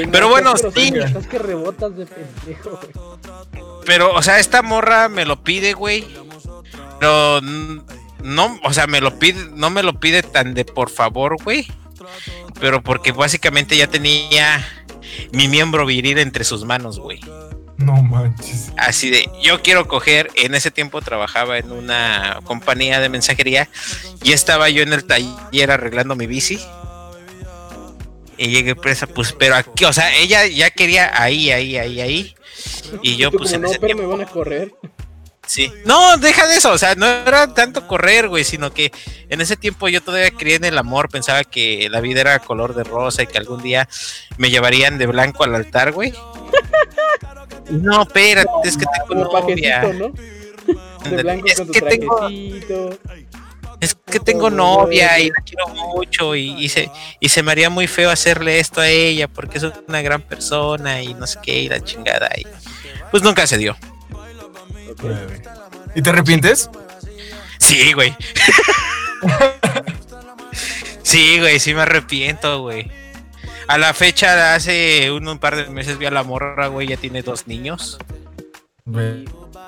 No, 0.05 0.11
Pero 0.11 0.29
bueno, 0.29 0.53
sí. 0.57 0.93
Estás 0.95 1.27
que 1.27 1.39
rebotas 1.39 1.95
de 1.97 2.05
pendejo, 2.05 2.69
güey. 2.71 3.73
Pero, 3.85 4.13
o 4.13 4.21
sea, 4.21 4.39
esta 4.39 4.61
morra 4.61 5.09
me 5.09 5.25
lo 5.25 5.43
pide, 5.43 5.73
güey. 5.73 6.05
Pero 6.99 7.41
no, 8.23 8.59
o 8.63 8.73
sea, 8.73 8.87
me 8.87 9.01
lo 9.01 9.19
pide, 9.19 9.49
no 9.55 9.69
me 9.69 9.83
lo 9.83 9.99
pide 9.99 10.23
tan 10.23 10.53
de 10.53 10.65
por 10.65 10.89
favor, 10.89 11.37
güey. 11.43 11.67
Pero 12.59 12.81
porque 12.81 13.11
básicamente 13.11 13.77
ya 13.77 13.87
tenía 13.87 14.65
mi 15.31 15.47
miembro 15.47 15.85
viril 15.85 16.17
entre 16.17 16.43
sus 16.43 16.65
manos, 16.65 16.99
güey. 16.99 17.19
No 17.77 18.01
manches. 18.01 18.71
Así 18.77 19.09
de, 19.09 19.29
yo 19.41 19.61
quiero 19.61 19.87
coger, 19.87 20.29
en 20.35 20.55
ese 20.55 20.71
tiempo 20.71 21.01
trabajaba 21.01 21.57
en 21.57 21.71
una 21.71 22.39
compañía 22.45 22.99
de 22.99 23.09
mensajería 23.09 23.67
y 24.23 24.31
estaba 24.31 24.69
yo 24.69 24.83
en 24.83 24.93
el 24.93 25.05
taller 25.05 25.71
arreglando 25.71 26.15
mi 26.15 26.27
bici. 26.27 26.59
Y 28.37 28.47
llegué 28.47 28.75
presa, 28.75 29.05
pues, 29.07 29.33
pero 29.33 29.55
aquí, 29.55 29.85
o 29.85 29.93
sea, 29.93 30.15
ella 30.15 30.45
ya 30.47 30.69
quería 30.71 31.11
ahí, 31.21 31.51
ahí, 31.51 31.77
ahí, 31.77 32.01
ahí. 32.01 32.35
Y 33.01 33.15
yo, 33.15 33.29
tú 33.31 33.37
pues, 33.37 33.51
como, 33.51 33.55
en 33.55 33.61
no, 33.61 33.67
ese 33.69 33.79
pero 33.79 33.95
tiempo. 33.95 34.03
me 34.03 34.17
van 34.17 34.27
a 34.27 34.31
correr. 34.31 34.71
Sí. 35.45 35.71
No, 35.85 36.17
deja 36.17 36.47
de 36.47 36.55
eso, 36.55 36.71
o 36.71 36.77
sea, 36.77 36.95
no 36.95 37.05
era 37.05 37.53
tanto 37.53 37.85
correr, 37.87 38.29
güey, 38.29 38.43
sino 38.43 38.73
que 38.73 38.91
en 39.29 39.41
ese 39.41 39.57
tiempo 39.57 39.89
yo 39.89 40.01
todavía 40.01 40.31
creía 40.31 40.55
en 40.55 40.63
el 40.63 40.77
amor, 40.77 41.09
pensaba 41.09 41.43
que 41.43 41.89
la 41.91 41.99
vida 42.01 42.21
era 42.21 42.39
color 42.39 42.73
de 42.73 42.83
rosa 42.83 43.23
y 43.23 43.27
que 43.27 43.37
algún 43.37 43.61
día 43.61 43.87
me 44.37 44.49
llevarían 44.49 44.97
de 44.97 45.05
blanco 45.07 45.43
al 45.43 45.55
altar, 45.55 45.91
güey. 45.91 46.13
No, 47.69 48.01
espérate, 48.03 48.49
es 48.65 48.77
que 48.77 48.85
tengo 49.07 49.23
novia. 49.23 49.81
pajecito, 49.81 50.09
¿no? 50.09 50.13
De 51.09 51.21
Ándale, 51.21 51.23
blanco 51.23 51.47
Es 51.47 51.55
con 51.55 51.67
tu 51.67 51.73
que 51.73 51.81
tengo, 51.81 52.17
trajecito. 52.17 52.99
es 53.79 53.95
que 53.95 54.19
tengo 54.19 54.49
novia 54.49 55.17
y 55.19 55.29
la 55.29 55.35
quiero 55.45 55.67
mucho 55.69 56.35
y, 56.35 56.51
y 56.61 56.69
se, 56.69 56.89
y 57.21 57.29
se 57.29 57.41
me 57.41 57.51
haría 57.53 57.69
muy 57.69 57.87
feo 57.87 58.09
hacerle 58.09 58.59
esto 58.59 58.81
a 58.81 58.87
ella 58.89 59.27
porque 59.29 59.57
es 59.59 59.63
una 59.87 60.01
gran 60.01 60.21
persona 60.21 61.01
y 61.01 61.13
no 61.13 61.25
sé 61.25 61.39
qué 61.41 61.59
y 61.61 61.69
la 61.69 61.81
chingada 61.83 62.29
y 62.37 62.45
pues 63.11 63.23
nunca 63.23 63.47
se 63.47 63.57
dio. 63.57 63.77
¿Y 65.95 66.01
te 66.01 66.09
arrepientes? 66.09 66.69
Sí, 67.59 67.93
güey. 67.93 68.15
sí, 71.03 71.39
güey, 71.39 71.59
sí 71.59 71.73
me 71.73 71.81
arrepiento, 71.81 72.61
güey. 72.61 72.91
A 73.67 73.77
la 73.77 73.93
fecha, 73.93 74.55
hace 74.55 75.11
un, 75.11 75.27
un 75.27 75.39
par 75.39 75.55
de 75.55 75.69
meses 75.69 75.97
vi 75.97 76.05
a 76.05 76.11
la 76.11 76.23
morra, 76.23 76.67
güey, 76.67 76.87
ya 76.87 76.97
tiene 76.97 77.21
dos 77.21 77.47
niños. 77.47 77.97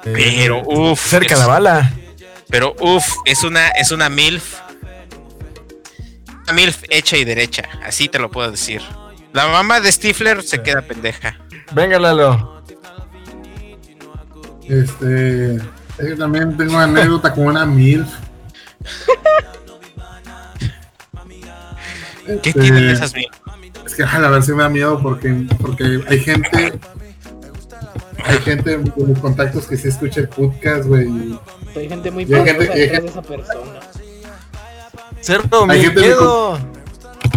Pero, 0.04 0.62
uff. 0.66 1.00
Cerca 1.00 1.36
la 1.36 1.48
bala. 1.48 1.94
Pero, 2.50 2.76
uff, 2.80 3.08
es 3.26 3.44
una, 3.44 3.70
es 3.70 3.92
una 3.92 4.10
MILF. 4.10 4.60
Una 6.44 6.54
MILF 6.54 6.84
hecha 6.90 7.18
y 7.18 7.26
derecha, 7.26 7.70
así 7.84 8.10
te 8.10 8.20
lo 8.20 8.30
puedo 8.30 8.52
decir. 8.52 8.82
La 9.34 9.48
mamá 9.48 9.80
de 9.80 9.92
Stifler 9.92 10.44
se 10.44 10.62
queda 10.62 10.82
pendeja. 10.82 11.40
Venga, 11.72 12.00
Lalo. 12.00 12.55
Este. 14.70 15.56
es 15.56 15.62
que 15.98 16.16
también 16.18 16.56
tengo 16.58 16.74
una 16.76 16.84
anécdota 16.86 17.34
con 17.34 17.48
una 17.48 17.66
MILF. 17.66 18.08
¿Qué 22.26 22.50
Este, 22.50 22.54
tienen 22.60 22.90
esas 22.90 23.14
MILF? 23.14 23.32
Es 23.86 23.96
que 23.96 24.04
a 24.04 24.20
la 24.20 24.30
verdad 24.30 24.46
sí 24.46 24.52
me 24.54 24.64
da 24.64 24.70
miedo 24.70 25.00
porque, 25.02 25.48
porque 25.62 26.02
hay 26.08 26.20
gente. 26.20 26.80
Hay 28.24 28.38
gente 28.40 28.74
en 28.74 28.94
mis 28.98 29.20
contactos 29.20 29.68
que 29.68 29.78
sí 29.78 29.88
escucha 29.90 30.22
el 30.22 30.30
podcast, 30.30 30.86
güey. 30.88 31.38
Hay 31.76 31.88
gente 31.88 32.10
muy 32.10 32.24
Y 32.24 32.34
hay 32.34 32.44
gente- 32.46 32.66
poderosa 32.66 32.78
y 32.78 32.82
hay 32.82 32.88
detrás 32.90 33.04
de 33.04 33.10
gente- 33.10 33.10
esa 33.12 33.22
persona. 33.22 33.80
Cerdo, 35.22 35.62
Hay 35.70 35.78
mi 35.80 35.86
gente 35.86 36.02
miedo. 36.02 36.60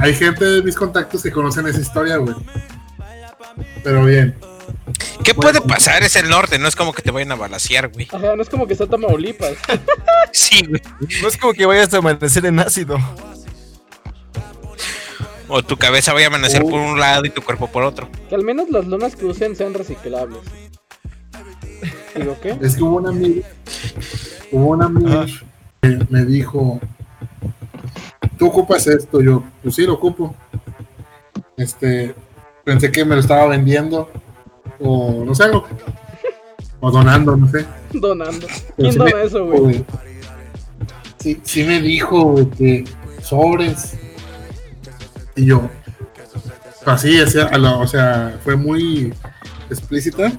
Hay 0.01 0.15
gente 0.15 0.45
de 0.45 0.63
mis 0.63 0.75
contactos 0.77 1.23
que 1.23 1.31
conocen 1.31 1.67
esa 1.67 1.81
historia, 1.81 2.17
güey. 2.17 2.35
Pero 3.85 4.05
bien. 4.05 4.35
¿Qué 5.25 5.35
puede 5.35 5.61
pasar? 5.61 6.03
Es 6.03 6.17
el 6.17 6.29
norte, 6.29 6.59
no 6.59 6.69
es 6.69 6.77
como 6.77 6.93
que 6.93 7.03
te 7.03 7.11
vayan 7.11 7.33
a 7.33 7.37
balasear, 7.37 7.89
güey. 7.89 8.09
Ajá, 8.13 8.35
no 8.35 8.43
es 8.43 8.49
como 8.49 8.67
que 8.67 8.73
está 8.73 8.87
Tamaulipas. 8.87 9.55
Sí, 10.33 10.65
güey. 10.67 10.81
No 11.23 11.29
es 11.29 11.37
como 11.37 11.53
que 11.55 11.65
vayas 11.67 11.93
a 11.95 11.99
amanecer 11.99 12.45
en 12.47 12.61
ácido. 12.61 12.99
O 15.49 15.63
tu 15.63 15.77
cabeza 15.77 16.13
vaya 16.13 16.27
a 16.27 16.29
amanecer 16.29 16.63
por 16.63 16.75
un 16.75 17.01
lado 17.01 17.25
y 17.25 17.31
tu 17.31 17.43
cuerpo 17.43 17.67
por 17.69 17.83
otro. 17.83 18.09
que 18.29 18.35
al 18.35 18.45
menos 18.45 18.69
las 18.71 18.87
lonas 18.87 19.17
que 19.17 19.25
usen 19.25 19.57
sean 19.57 19.73
reciclables. 19.73 20.41
¿Digo 22.15 22.37
qué? 22.43 22.59
Es 22.61 22.77
que 22.77 22.83
hubo 22.83 22.97
una 22.97 23.11
amiga, 23.11 23.47
hubo 24.53 24.67
una 24.71 24.87
amiga 24.87 25.27
que 25.81 25.99
me 26.11 26.25
dijo, 26.25 26.81
tú 28.39 28.49
ocupas 28.49 28.87
esto, 28.87 29.23
yo, 29.23 29.43
pues 29.63 29.75
sí 29.75 29.85
lo 29.85 29.95
ocupo. 29.95 30.35
Este, 31.57 32.15
pensé 32.65 32.93
que 32.93 33.05
me 33.05 33.15
lo 33.15 33.21
estaba 33.21 33.47
vendiendo, 33.47 34.11
o 34.81 35.25
no 35.25 35.35
sé, 35.35 35.45
o, 35.51 35.65
o 36.81 36.91
donando, 36.91 37.37
no 37.37 37.49
sé. 37.49 37.67
Donando. 37.93 38.47
¿Quién 38.77 38.93
sí 38.93 38.99
dona 38.99 39.17
me 39.17 39.23
eso, 39.25 39.47
güey? 39.47 39.85
Sí, 41.19 41.41
sí 41.43 41.65
me 41.65 41.81
dijo 41.81 42.23
güey, 42.25 42.51
que 42.51 42.85
sobres. 43.23 43.99
Y 45.37 45.47
yo, 45.47 45.69
Así, 46.89 47.21
o 47.21 47.27
sea, 47.27 47.51
o 47.79 47.87
sea, 47.87 48.39
fue 48.43 48.57
muy 48.57 49.13
explícita. 49.69 50.33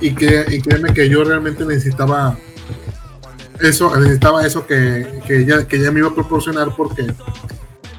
Y, 0.00 0.14
que, 0.14 0.46
y 0.48 0.60
créeme 0.60 0.94
que 0.94 1.08
yo 1.08 1.22
realmente 1.22 1.64
necesitaba 1.64 2.36
eso, 3.60 3.94
necesitaba 3.96 4.44
eso 4.44 4.66
que, 4.66 5.20
que, 5.26 5.42
ella, 5.42 5.68
que 5.68 5.76
ella 5.76 5.92
me 5.92 6.00
iba 6.00 6.08
a 6.08 6.14
proporcionar 6.14 6.74
porque 6.74 7.06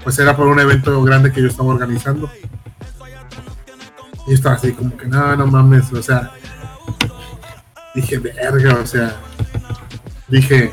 pues 0.04 0.20
era 0.20 0.36
por 0.36 0.48
un 0.48 0.60
evento 0.60 1.02
grande 1.04 1.32
que 1.32 1.42
yo 1.42 1.48
estaba 1.48 1.70
organizando. 1.70 2.30
Y 4.28 4.34
estaba 4.34 4.56
así 4.56 4.72
como 4.72 4.96
que 4.96 5.08
no, 5.08 5.36
no 5.36 5.48
mames, 5.48 5.92
o 5.92 6.02
sea, 6.02 6.32
dije, 7.94 8.18
verga, 8.20 8.80
o 8.82 8.86
sea, 8.86 9.16
dije, 10.28 10.72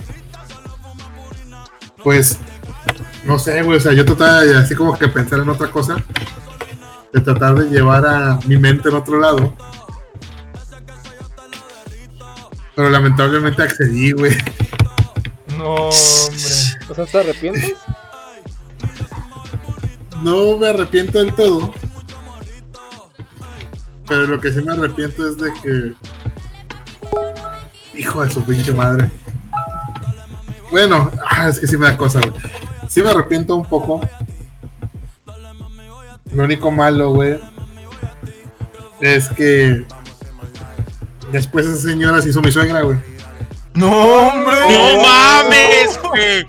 pues, 2.03 2.39
no 3.25 3.39
sé, 3.39 3.63
güey, 3.63 3.79
o 3.79 3.81
sea, 3.81 3.93
yo 3.93 4.05
trataba 4.05 4.41
de 4.43 4.57
así 4.57 4.75
como 4.75 4.97
que 4.99 5.09
pensar 5.09 5.41
en 5.41 5.49
otra 5.49 5.71
cosa, 5.71 5.97
de 7.13 7.21
tratar 7.21 7.57
de 7.57 7.69
llevar 7.69 8.07
a 8.07 8.39
mi 8.47 8.57
mente 8.57 8.89
en 8.89 8.95
otro 8.95 9.19
lado. 9.19 9.55
Pero 12.75 12.89
lamentablemente 12.89 13.63
accedí, 13.63 14.13
güey. 14.13 14.37
No, 15.59 15.75
hombre. 15.75 15.91
O 16.89 16.95
sea, 16.95 17.07
¿te 17.07 17.19
arrepientes? 17.19 17.75
No 20.23 20.57
me 20.57 20.69
arrepiento 20.69 21.19
del 21.19 21.35
todo. 21.35 21.75
Pero 24.11 24.27
lo 24.27 24.41
que 24.41 24.53
sí 24.53 24.61
me 24.61 24.73
arrepiento 24.73 25.29
es 25.29 25.37
de 25.39 25.53
que. 25.63 25.95
Hijo 27.97 28.25
de 28.25 28.31
su 28.31 28.45
pinche 28.45 28.73
madre. 28.75 29.09
Bueno, 30.73 31.13
ah, 31.31 31.49
es 31.49 31.61
que 31.61 31.69
sí 31.69 31.77
me 31.77 31.87
da 31.87 31.97
cosa, 31.97 32.19
güey. 32.19 32.33
Sí 32.89 33.03
me 33.03 33.11
arrepiento 33.11 33.55
un 33.55 33.65
poco. 33.65 34.01
Lo 36.33 36.43
único 36.43 36.73
malo, 36.73 37.13
güey. 37.13 37.39
Es 39.01 39.29
que. 39.29 39.87
Después 41.31 41.67
esa 41.67 41.91
señora 41.91 42.21
se 42.21 42.31
hizo 42.31 42.43
mi 42.43 42.51
suegra, 42.51 42.83
güey. 42.83 42.99
No, 43.75 43.93
hombre. 43.93 44.57
¡No 44.69 45.03
mames, 45.03 46.01
güey! 46.03 46.45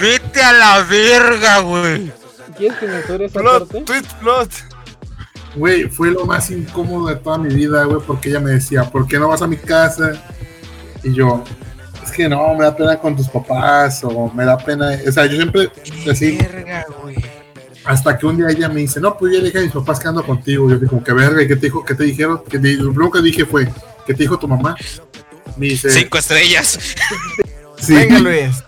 ¡Vete 0.00 0.42
a 0.42 0.52
la 0.54 0.82
verga, 0.84 1.58
güey! 1.58 2.10
¿Quieres 2.56 2.78
que 2.78 2.86
me 2.86 3.26
esa 3.26 3.40
Plot, 3.40 3.68
parte? 3.68 3.80
tweet, 3.82 4.04
plot. 4.22 4.73
Güey, 5.56 5.84
fue 5.88 6.10
lo 6.10 6.26
más 6.26 6.50
incómodo 6.50 7.08
de 7.08 7.16
toda 7.16 7.38
mi 7.38 7.54
vida, 7.54 7.84
güey, 7.84 8.00
porque 8.06 8.28
ella 8.28 8.40
me 8.40 8.52
decía, 8.52 8.84
¿por 8.84 9.06
qué 9.06 9.18
no 9.18 9.28
vas 9.28 9.42
a 9.42 9.46
mi 9.46 9.56
casa? 9.56 10.12
Y 11.02 11.12
yo, 11.14 11.44
es 12.04 12.10
que 12.10 12.28
no, 12.28 12.54
me 12.54 12.64
da 12.64 12.76
pena 12.76 12.98
con 12.98 13.14
tus 13.16 13.28
papás, 13.28 14.02
o 14.04 14.30
me 14.34 14.44
da 14.44 14.56
pena, 14.58 14.90
o 15.06 15.12
sea, 15.12 15.26
yo 15.26 15.36
siempre, 15.36 15.70
así, 16.10 16.36
Verga, 16.38 16.86
güey. 17.02 17.16
hasta 17.84 18.18
que 18.18 18.26
un 18.26 18.36
día 18.36 18.48
ella 18.48 18.68
me 18.68 18.80
dice, 18.80 19.00
no, 19.00 19.16
pues 19.16 19.32
ya 19.34 19.38
le 19.38 19.46
dije 19.46 19.58
a 19.58 19.62
mis 19.62 19.72
papás 19.72 20.00
que 20.00 20.08
ando 20.08 20.24
contigo, 20.24 20.68
yo 20.68 20.78
digo, 20.78 21.02
que 21.04 21.12
verga, 21.12 21.42
¿y 21.42 21.46
¿qué 21.46 21.56
te 21.56 21.66
dijo? 21.66 21.84
¿Qué 21.84 21.94
te 21.94 22.04
dijeron? 22.04 22.42
Que 22.48 22.58
te- 22.58 22.72
lo 22.74 22.90
primero 22.90 23.10
que 23.12 23.22
dije 23.22 23.44
fue, 23.46 23.66
¿qué 24.06 24.12
te 24.14 24.22
dijo 24.24 24.38
tu 24.38 24.48
mamá? 24.48 24.74
Me 25.56 25.66
dice, 25.66 25.88
Cinco 25.90 26.18
estrellas. 26.18 26.78
sí, 27.78 27.94
Venga, 27.94 28.18
Luis. 28.18 28.64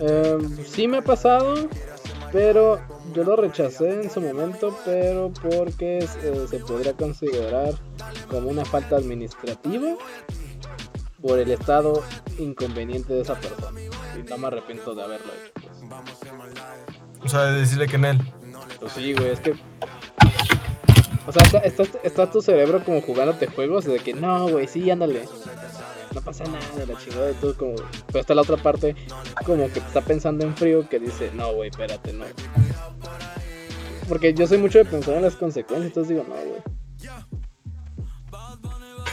Em, 0.00 0.56
sí 0.66 0.88
me 0.88 0.98
ha 0.98 1.02
pasado, 1.02 1.68
pero 2.32 2.80
yo 3.14 3.24
lo 3.24 3.36
rechacé 3.36 4.02
en 4.02 4.10
su 4.10 4.20
momento, 4.20 4.76
pero 4.84 5.32
porque 5.42 5.98
eh, 5.98 6.46
se 6.48 6.58
podría 6.60 6.92
considerar 6.94 7.74
como 8.28 8.48
una 8.48 8.64
falta 8.64 8.96
administrativa 8.96 9.94
por 11.20 11.38
el 11.38 11.50
estado 11.50 12.02
inconveniente 12.38 13.14
de 13.14 13.22
esa 13.22 13.34
persona. 13.34 13.80
Y 14.18 14.22
no 14.28 14.38
me 14.38 14.46
arrepiento 14.48 14.94
de 14.94 15.02
haberlo 15.02 15.32
hecho. 15.32 15.52
pues. 15.54 17.24
O 17.24 17.28
sea, 17.28 17.44
de 17.46 17.60
decirle 17.60 17.86
que 17.88 17.96
en 17.96 18.04
él. 18.04 18.20
Pues 18.80 18.92
sí, 18.92 19.12
güey, 19.14 19.30
es 19.30 19.40
que. 19.40 19.54
O 21.26 21.32
sea, 21.32 21.42
está, 21.42 21.58
está- 21.58 21.98
está 22.04 22.30
tu 22.30 22.40
cerebro 22.40 22.84
como 22.84 23.00
jugándote 23.02 23.46
juegos 23.48 23.84
de 23.84 23.98
que 23.98 24.14
no, 24.14 24.48
güey, 24.48 24.68
sí, 24.68 24.88
ándale. 24.90 25.24
No 26.14 26.20
pasa 26.22 26.44
nada, 26.44 26.60
la 26.86 26.96
chingada 26.98 27.26
de 27.26 27.34
todo, 27.34 27.56
como. 27.56 27.74
Pero 28.06 28.20
está 28.20 28.34
la 28.34 28.42
otra 28.42 28.56
parte, 28.56 28.94
como 29.44 29.68
que 29.70 29.80
está 29.80 30.00
pensando 30.02 30.44
en 30.44 30.54
frío, 30.56 30.88
que 30.88 30.98
dice, 31.00 31.30
no, 31.34 31.52
güey, 31.54 31.70
espérate, 31.70 32.12
no. 32.12 32.24
Porque 34.08 34.34
yo 34.34 34.46
soy 34.46 34.58
mucho 34.58 34.78
de 34.78 34.84
pensar 34.84 35.14
en 35.14 35.22
las 35.22 35.34
consecuencias, 35.34 35.88
entonces 35.88 36.10
digo, 36.10 36.24
no, 36.28 36.34
güey. 36.34 36.62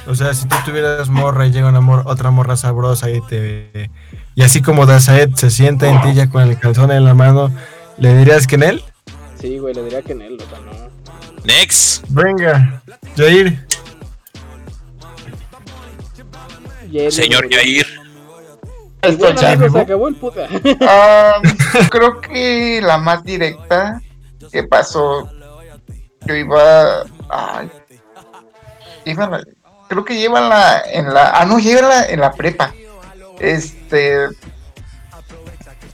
O 0.05 0.15
sea, 0.15 0.33
si 0.33 0.47
tú 0.47 0.55
tuvieras 0.65 1.09
morra 1.09 1.47
y 1.47 1.51
llega 1.51 1.69
una 1.69 1.79
mor 1.79 2.03
otra 2.05 2.29
morra 2.29 2.57
sabrosa 2.57 3.09
y 3.09 3.21
te. 3.21 3.89
Y 4.35 4.41
así 4.41 4.61
como 4.61 4.85
Dazaed 4.85 5.35
se 5.35 5.49
sienta 5.49 5.87
en 5.87 6.01
ti 6.01 6.13
ya 6.13 6.29
con 6.29 6.43
el 6.43 6.59
calzón 6.59 6.91
en 6.91 7.05
la 7.05 7.13
mano, 7.13 7.51
¿le 7.97 8.17
dirías 8.17 8.45
que 8.45 8.55
en 8.55 8.63
él? 8.63 8.83
Sí, 9.39 9.59
güey, 9.59 9.73
le 9.73 9.83
diría 9.83 10.01
que 10.01 10.11
en 10.11 10.21
él, 10.21 10.37
o 10.41 10.49
sea, 10.49 10.59
no. 10.59 10.73
Next. 11.45 12.05
Venga, 12.09 12.81
Jair. 13.15 13.65
Yair, 16.89 17.11
Señor 17.11 17.45
Esto 19.01 19.17
bueno, 19.17 19.39
se 19.39 19.79
acabó 19.79 20.07
el 20.09 20.15
puta. 20.15 20.47
Ah, 20.81 21.41
creo 21.89 22.19
que 22.19 22.81
la 22.81 22.97
más 22.97 23.23
directa 23.23 24.01
que 24.51 24.63
pasó, 24.63 25.29
yo 26.25 26.35
iba, 26.35 27.03
ay, 27.29 27.71
iba 29.05 29.41
creo 29.87 30.05
que 30.05 30.15
lleva 30.15 30.39
en 30.39 30.49
la, 30.49 30.81
en 30.85 31.13
la, 31.13 31.29
ah 31.29 31.45
no, 31.45 31.59
lleva 31.59 31.79
en 31.79 31.89
la, 31.89 32.05
en 32.05 32.19
la 32.19 32.31
prepa, 32.31 32.73
este, 33.39 34.27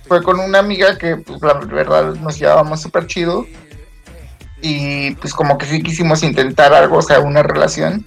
fue 0.07 0.23
con 0.23 0.39
una 0.39 0.59
amiga 0.59 0.97
que, 0.97 1.17
pues, 1.17 1.41
la 1.41 1.53
verdad, 1.53 2.15
nos 2.15 2.37
llevábamos 2.39 2.81
súper 2.81 3.07
chido, 3.07 3.45
y 4.61 5.15
pues 5.15 5.33
como 5.33 5.57
que 5.57 5.65
sí 5.65 5.81
quisimos 5.81 6.23
intentar 6.23 6.73
algo, 6.73 6.97
o 6.97 7.01
sea, 7.01 7.19
una 7.19 7.43
relación, 7.43 8.05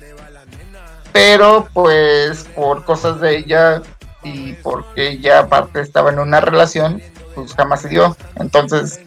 pero 1.12 1.68
pues 1.72 2.46
por 2.54 2.84
cosas 2.84 3.20
de 3.20 3.38
ella 3.38 3.82
y 4.22 4.52
porque 4.54 5.10
ella 5.10 5.40
aparte 5.40 5.80
estaba 5.80 6.10
en 6.10 6.18
una 6.18 6.40
relación, 6.40 7.02
pues 7.34 7.54
jamás 7.54 7.82
se 7.82 7.88
dio. 7.88 8.16
Entonces, 8.36 9.00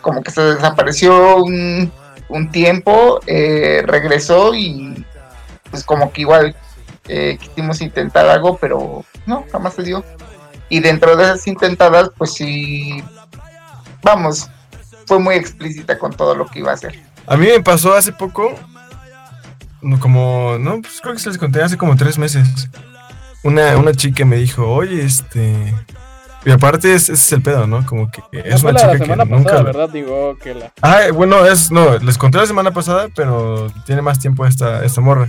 como 0.00 0.22
que 0.22 0.30
se 0.30 0.40
desapareció 0.42 1.36
un, 1.36 1.92
un 2.28 2.50
tiempo, 2.50 3.20
eh, 3.26 3.82
regresó 3.86 4.54
y 4.54 5.04
pues 5.70 5.84
como 5.84 6.12
que 6.12 6.22
igual 6.22 6.56
eh, 7.08 7.38
quisimos 7.40 7.80
intentar 7.80 8.26
algo, 8.28 8.56
pero 8.58 9.04
no, 9.26 9.44
jamás 9.50 9.74
se 9.74 9.82
dio. 9.82 10.04
Y 10.68 10.80
dentro 10.80 11.16
de 11.16 11.24
esas 11.24 11.46
intentadas, 11.46 12.10
pues 12.16 12.34
sí, 12.34 13.02
vamos, 14.02 14.48
fue 15.06 15.18
muy 15.18 15.34
explícita 15.34 15.98
con 15.98 16.12
todo 16.12 16.34
lo 16.34 16.46
que 16.46 16.60
iba 16.60 16.70
a 16.70 16.74
hacer. 16.74 16.98
A 17.26 17.36
mí 17.36 17.46
me 17.46 17.60
pasó 17.60 17.94
hace 17.94 18.12
poco, 18.12 18.54
no, 19.82 19.98
como, 19.98 20.56
no, 20.58 20.80
pues 20.80 21.00
creo 21.00 21.14
que 21.14 21.20
se 21.20 21.28
les 21.28 21.38
conté 21.38 21.62
hace 21.62 21.76
como 21.76 21.96
tres 21.96 22.18
meses. 22.18 22.68
Una, 23.42 23.76
una 23.78 23.92
chica 23.92 24.24
me 24.24 24.36
dijo, 24.36 24.68
oye, 24.68 25.04
este... 25.04 25.74
Y 26.44 26.50
aparte 26.50 26.94
es, 26.94 27.04
ese 27.04 27.12
es 27.12 27.32
el 27.32 27.42
pedo, 27.42 27.66
¿no? 27.66 27.84
Como 27.84 28.10
que 28.10 28.22
es 28.32 28.62
una 28.62 28.72
la 28.72 28.80
chica 28.80 28.92
que 28.92 28.98
semana 28.98 29.24
nunca... 29.24 29.50
pasada, 29.50 29.62
¿verdad? 29.62 29.90
Digo 29.90 30.38
que 30.42 30.54
la. 30.54 30.72
Ah, 30.80 31.00
bueno, 31.12 31.44
es, 31.44 31.70
no, 31.70 31.98
les 31.98 32.16
conté 32.16 32.38
la 32.38 32.46
semana 32.46 32.70
pasada, 32.70 33.08
pero 33.14 33.70
tiene 33.84 34.00
más 34.00 34.18
tiempo 34.18 34.46
esta, 34.46 34.84
esta 34.84 35.00
morra. 35.00 35.28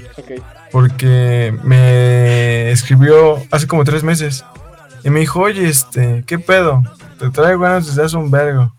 Porque 0.71 1.53
me 1.63 2.71
escribió 2.71 3.43
hace 3.51 3.67
como 3.67 3.83
tres 3.83 4.03
meses. 4.03 4.45
Y 5.03 5.09
me 5.09 5.19
dijo, 5.19 5.41
oye, 5.41 5.67
este, 5.67 6.23
¿qué 6.25 6.39
pedo? 6.39 6.81
Te 7.19 7.29
traigo 7.29 7.61
ganas 7.61 7.87
desde 7.87 8.05
hace 8.05 8.15
un 8.15 8.31
vergo. 8.31 8.73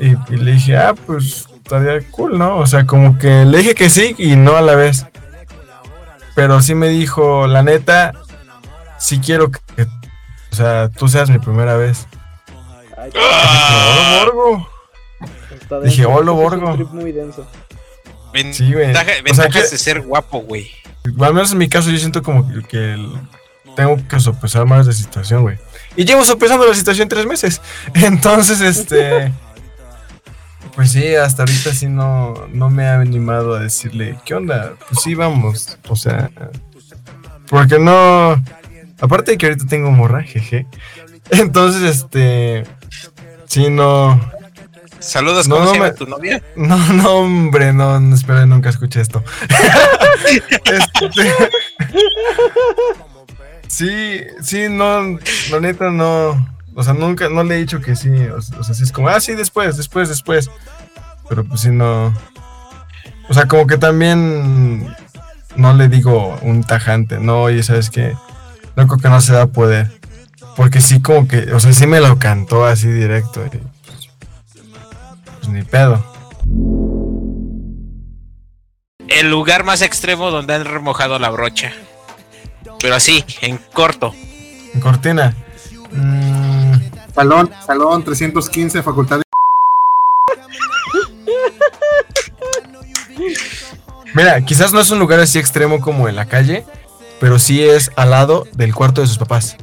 Y, 0.00 0.16
y 0.32 0.36
le 0.36 0.52
dije, 0.52 0.76
ah, 0.76 0.94
pues 1.06 1.46
estaría 1.56 2.06
cool, 2.10 2.38
¿no? 2.38 2.58
O 2.58 2.66
sea, 2.66 2.84
como 2.84 3.18
que 3.18 3.46
le 3.46 3.58
dije 3.58 3.74
que 3.74 3.88
sí 3.88 4.14
y 4.18 4.36
no 4.36 4.56
a 4.56 4.62
la 4.62 4.74
vez. 4.74 5.06
Pero 6.34 6.60
sí 6.60 6.74
me 6.74 6.88
dijo, 6.88 7.46
la 7.46 7.62
neta, 7.62 8.12
sí 8.98 9.20
quiero 9.20 9.50
que, 9.50 9.60
o 10.54 10.56
sea, 10.56 10.88
tú 10.88 11.08
seas 11.08 11.28
mi 11.30 11.38
primera 11.40 11.76
vez. 11.76 12.06
Ay, 12.96 13.10
Dije, 13.10 13.18
"Hola, 13.18 14.24
Borgo". 14.24 14.68
está 15.60 15.80
Dije, 15.80 16.02
denso, 16.02 16.10
"Hola, 16.14 16.30
eso 16.32 16.46
es 16.46 16.52
un 16.54 16.60
Borgo". 16.60 16.74
trip 16.76 16.90
muy 16.92 17.12
denso. 17.12 17.46
Sí, 18.52 18.72
güey. 18.72 18.86
Ventaja- 18.86 19.10
O 19.10 19.14
sea, 19.14 19.22
ventajas 19.44 19.64
que- 19.64 19.70
de 19.70 19.78
ser 19.78 20.00
guapo, 20.02 20.38
güey. 20.42 20.70
Al 21.20 21.34
menos 21.34 21.50
en 21.52 21.58
mi 21.58 21.68
caso 21.68 21.90
yo 21.90 21.98
siento 21.98 22.22
como 22.22 22.48
que, 22.48 22.62
que 22.62 22.94
el- 22.94 23.12
tengo 23.76 23.96
que 24.08 24.20
sopesar 24.20 24.64
más 24.64 24.86
la 24.86 24.92
situación, 24.92 25.42
güey. 25.42 25.58
Y 25.96 26.04
llevo 26.04 26.24
sopesando 26.24 26.66
la 26.66 26.74
situación 26.74 27.08
tres 27.08 27.26
meses. 27.26 27.60
Entonces, 27.94 28.60
este... 28.60 29.32
Pues 30.76 30.90
sí, 30.92 31.14
hasta 31.16 31.42
ahorita 31.42 31.72
sí 31.74 31.86
no, 31.88 32.34
no 32.52 32.70
me 32.70 32.86
ha 32.88 32.94
animado 33.00 33.54
a 33.54 33.60
decirle, 33.60 34.18
¿qué 34.24 34.34
onda? 34.34 34.74
Pues 34.88 35.02
sí, 35.02 35.14
vamos. 35.14 35.78
O 35.88 35.96
sea... 35.96 36.30
Porque 37.48 37.78
no... 37.78 38.42
Aparte 39.00 39.32
de 39.32 39.38
que 39.38 39.46
ahorita 39.46 39.66
tengo 39.66 39.90
morra, 39.90 40.22
jeje. 40.22 40.66
Entonces, 41.30 41.82
este... 41.82 42.64
Sí, 43.46 43.70
no... 43.70 44.20
Saludos, 45.00 45.46
No, 45.48 45.56
¿cómo 45.56 45.66
no 45.66 45.70
se 45.72 45.76
llama 45.78 45.90
me- 45.90 45.94
tu 45.96 46.06
novia? 46.06 46.42
No, 46.56 46.78
no, 46.94 47.10
hombre, 47.16 47.74
no, 47.74 48.00
no 48.00 48.14
espero 48.14 48.46
nunca 48.46 48.70
escuche 48.70 49.00
esto. 49.02 49.22
Este, 50.64 51.20
sí, 53.68 54.22
sí, 54.42 54.68
no, 54.70 55.18
la 55.50 55.60
neta 55.60 55.90
no. 55.90 56.48
O 56.74 56.82
sea, 56.82 56.94
nunca, 56.94 57.28
no 57.28 57.44
le 57.44 57.56
he 57.56 57.58
dicho 57.58 57.80
que 57.80 57.94
sí. 57.96 58.08
O, 58.08 58.36
o 58.38 58.64
sea, 58.64 58.74
sí 58.74 58.82
es 58.82 58.92
como, 58.92 59.08
ah, 59.08 59.20
sí, 59.20 59.34
después, 59.34 59.76
después, 59.76 60.08
después. 60.08 60.50
Pero 61.28 61.44
pues 61.44 61.60
sí, 61.60 61.70
no. 61.70 62.14
O 63.28 63.34
sea, 63.34 63.46
como 63.46 63.66
que 63.66 63.76
también 63.78 64.94
no 65.56 65.74
le 65.74 65.88
digo 65.88 66.36
un 66.42 66.64
tajante. 66.64 67.18
No, 67.18 67.42
oye, 67.42 67.62
¿sabes 67.62 67.90
qué? 67.90 68.14
No 68.76 68.86
creo 68.86 68.98
que 68.98 69.08
no 69.08 69.20
se 69.20 69.32
da 69.32 69.42
a 69.42 69.46
poder. 69.46 70.00
Porque 70.56 70.80
sí, 70.80 71.02
como 71.02 71.26
que, 71.26 71.52
o 71.52 71.60
sea, 71.60 71.72
sí 71.72 71.86
me 71.86 72.00
lo 72.00 72.18
cantó 72.18 72.64
así 72.64 72.88
directo. 72.88 73.44
y, 73.44 73.50
pues, 73.50 74.10
pues 75.24 75.48
ni 75.48 75.62
pedo. 75.62 76.04
El 79.08 79.30
lugar 79.30 79.64
más 79.64 79.82
extremo 79.82 80.30
donde 80.30 80.54
han 80.54 80.64
remojado 80.64 81.18
la 81.18 81.30
brocha. 81.30 81.72
Pero 82.80 82.94
así, 82.94 83.24
en 83.40 83.58
corto. 83.72 84.14
En 84.74 84.80
cortina. 84.80 85.34
Mm, 85.92 86.74
Salón, 87.14 87.48
salón 87.64 88.02
315, 88.02 88.82
facultad 88.82 89.18
de... 89.18 89.24
mira, 94.14 94.40
quizás 94.40 94.72
no 94.72 94.80
es 94.80 94.90
un 94.90 94.98
lugar 94.98 95.20
así 95.20 95.38
extremo 95.38 95.80
como 95.80 96.08
en 96.08 96.16
la 96.16 96.26
calle, 96.26 96.64
pero 97.24 97.38
sí 97.38 97.64
es 97.64 97.90
al 97.96 98.10
lado 98.10 98.44
del 98.52 98.74
cuarto 98.74 99.00
de 99.00 99.06
sus 99.06 99.16
papás. 99.16 99.56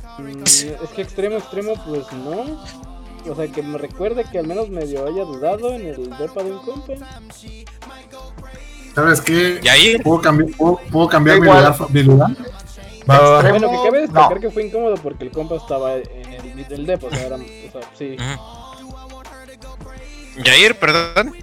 Es 0.44 0.66
que 0.96 1.04
extremo, 1.04 1.38
extremo, 1.38 1.74
pues 1.86 2.12
no. 2.12 2.60
O 3.32 3.36
sea, 3.36 3.48
que 3.50 3.62
me 3.62 3.78
recuerde 3.78 4.26
que 4.32 4.40
al 4.40 4.48
menos 4.48 4.70
medio 4.70 5.06
haya 5.06 5.24
dudado 5.26 5.72
en 5.72 5.86
el 5.86 6.10
depa 6.18 6.42
de 6.42 6.54
un 6.54 6.58
compa. 6.58 6.94
¿Sabes 8.96 9.22
qué? 9.22 9.60
¿Y 9.62 9.68
ahí? 9.68 10.00
¿Puedo 10.00 10.22
cambiar, 10.22 10.50
puedo, 10.58 10.80
puedo 10.92 11.08
cambiar 11.08 11.40
mi 11.40 11.46
lugar, 11.46 11.76
mi 11.92 12.02
lugar? 12.02 12.32
Va, 13.08 13.20
va, 13.20 13.30
va. 13.30 13.50
Bueno, 13.52 13.70
que 13.70 13.78
cabe 13.84 14.02
destacar 14.02 14.34
No. 14.34 14.42
que 14.42 14.50
fue 14.50 14.66
incómodo 14.66 14.96
porque 14.96 15.26
el 15.26 15.30
compa 15.30 15.58
estaba 15.58 15.98
en 15.98 16.34
el, 16.58 16.66
el 16.68 16.86
depa, 16.88 17.06
o 17.06 17.12
sea, 17.12 17.28
era, 17.28 17.36
o 17.36 17.40
sea, 17.40 17.82
sí. 17.96 18.18
Jair, 20.44 20.80
perdón. 20.80 21.36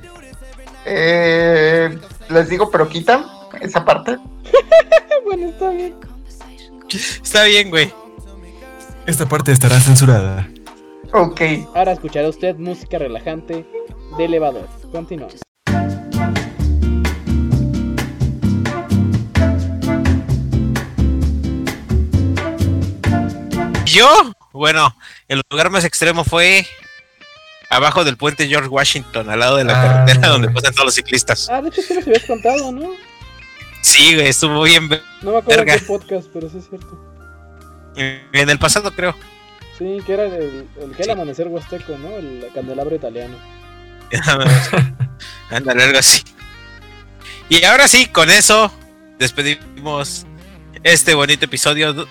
Eh, 0.85 1.97
les 2.29 2.49
digo, 2.49 2.73
pero 2.73 2.89
quitan 2.89 3.25
esa 3.61 3.85
parte. 3.85 4.19
bueno, 5.25 5.51
está 5.51 5.71
bien. 5.71 6.08
Está 6.97 7.45
bien, 7.45 7.71
güey. 7.71 7.93
Esta 9.07 9.27
parte 9.29 9.53
estará 9.53 9.79
censurada. 9.81 10.49
Ok. 11.13 11.41
Ahora 11.75 11.93
escuchará 11.93 12.29
usted 12.29 12.57
música 12.57 12.99
relajante 12.99 13.67
de 14.19 14.25
elevador. 14.25 14.69
Continuamos. 14.93 15.37
Yo, 23.85 24.07
bueno, 24.53 24.95
el 25.29 25.41
lugar 25.51 25.71
más 25.71 25.85
extremo 25.85 26.23
fue 26.25 26.67
abajo 27.71 28.05
del 28.05 28.17
puente 28.17 28.47
George 28.47 28.69
Washington, 28.69 29.31
al 29.31 29.41
lado 29.41 29.57
de 29.57 29.65
la 29.65 29.81
Ah. 29.81 30.05
carretera 30.05 30.29
donde 30.29 30.51
pasan 30.51 30.73
todos 30.75 30.87
los 30.87 30.95
ciclistas. 30.95 31.49
Ah, 31.51 31.63
de 31.63 31.69
hecho, 31.69 31.83
sí 31.83 31.95
nos 31.95 32.07
habías 32.07 32.25
contado, 32.25 32.71
¿no? 32.73 32.91
Sí, 33.81 34.15
güey, 34.15 34.29
estuvo 34.29 34.63
bien 34.63 34.89
No 35.23 35.33
me 35.33 35.39
acuerdo 35.39 35.65
qué 35.65 35.79
podcast, 35.79 36.29
pero 36.33 36.49
sí 36.51 36.59
es 36.59 36.69
cierto. 36.69 36.99
en 37.97 38.51
el 38.51 38.59
pasado, 38.59 38.91
creo. 38.93 39.15
Sí, 39.79 39.99
que 40.05 40.13
era 40.15 40.25
el, 40.25 40.67
el 40.81 40.91
que 40.97 41.03
el 41.05 41.11
amanecer 41.11 41.47
huasteco, 41.49 41.97
¿no? 41.99 42.17
El 42.17 42.47
candelabro 42.55 42.97
italiano. 42.97 43.37
Ándale, 45.51 45.85
algo 45.85 45.99
así. 45.99 46.23
Y 47.49 47.65
ahora 47.65 47.89
sí, 47.89 48.07
con 48.07 48.31
eso 48.31 48.73
despedimos 49.19 50.27
este 50.83 51.15
bonito 51.15 51.45
episodio. 51.47 52.07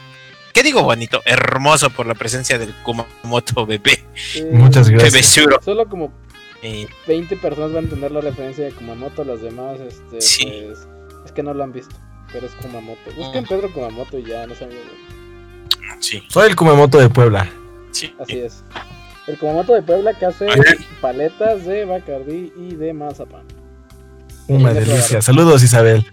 ¿Qué 0.54 0.64
digo 0.64 0.82
bonito? 0.84 1.22
Hermoso 1.26 1.90
por 1.90 2.08
la 2.08 2.16
presencia 2.16 2.58
del 2.58 2.74
Kumamoto 2.84 3.66
bebé. 3.66 4.04
Eh, 4.36 4.50
Muchas 4.52 4.90
gracias. 4.90 5.38
Solo 5.64 5.88
como 5.88 6.12
Eh, 6.64 6.88
20 7.06 7.38
personas 7.38 7.72
van 7.74 7.84
a 7.84 7.88
entender 7.88 8.12
la 8.12 8.22
referencia 8.22 8.66
de 8.66 8.72
Kumamoto, 8.72 9.24
las 9.24 9.42
demás, 9.42 9.80
este, 9.80 10.20
Sí. 10.22 10.44
pues, 10.46 10.80
es 10.80 10.88
que 11.38 11.44
no 11.44 11.54
lo 11.54 11.64
han 11.64 11.72
visto, 11.72 11.96
pero 12.34 12.48
es 12.48 12.54
Kumamoto. 12.54 13.00
Busquen 13.16 13.46
Ah. 13.46 13.48
Pedro 13.48 13.72
Kumamoto 13.72 14.18
y 14.18 14.24
ya, 14.24 14.48
no 14.48 14.56
saben. 14.56 14.76
sí, 16.00 16.24
Soy 16.30 16.50
el 16.50 16.56
Kumamoto 16.56 16.98
de 16.98 17.10
Puebla. 17.10 17.48
sí. 17.92 18.12
Así 18.20 18.40
es. 18.40 18.64
El 19.28 19.38
Kumamoto 19.38 19.74
de 19.74 19.84
Puebla 19.84 20.14
que 20.16 20.26
hace 20.26 20.48
paletas 21.00 21.64
de 21.66 21.86
Bacardí 21.86 22.52
y 22.58 22.76
de 22.76 22.92
mazapán. 22.94 23.44
Una 24.48 24.72
Sí, 24.74 24.80
delicia. 24.80 25.22
Saludos, 25.22 25.62
Isabel. 25.62 26.06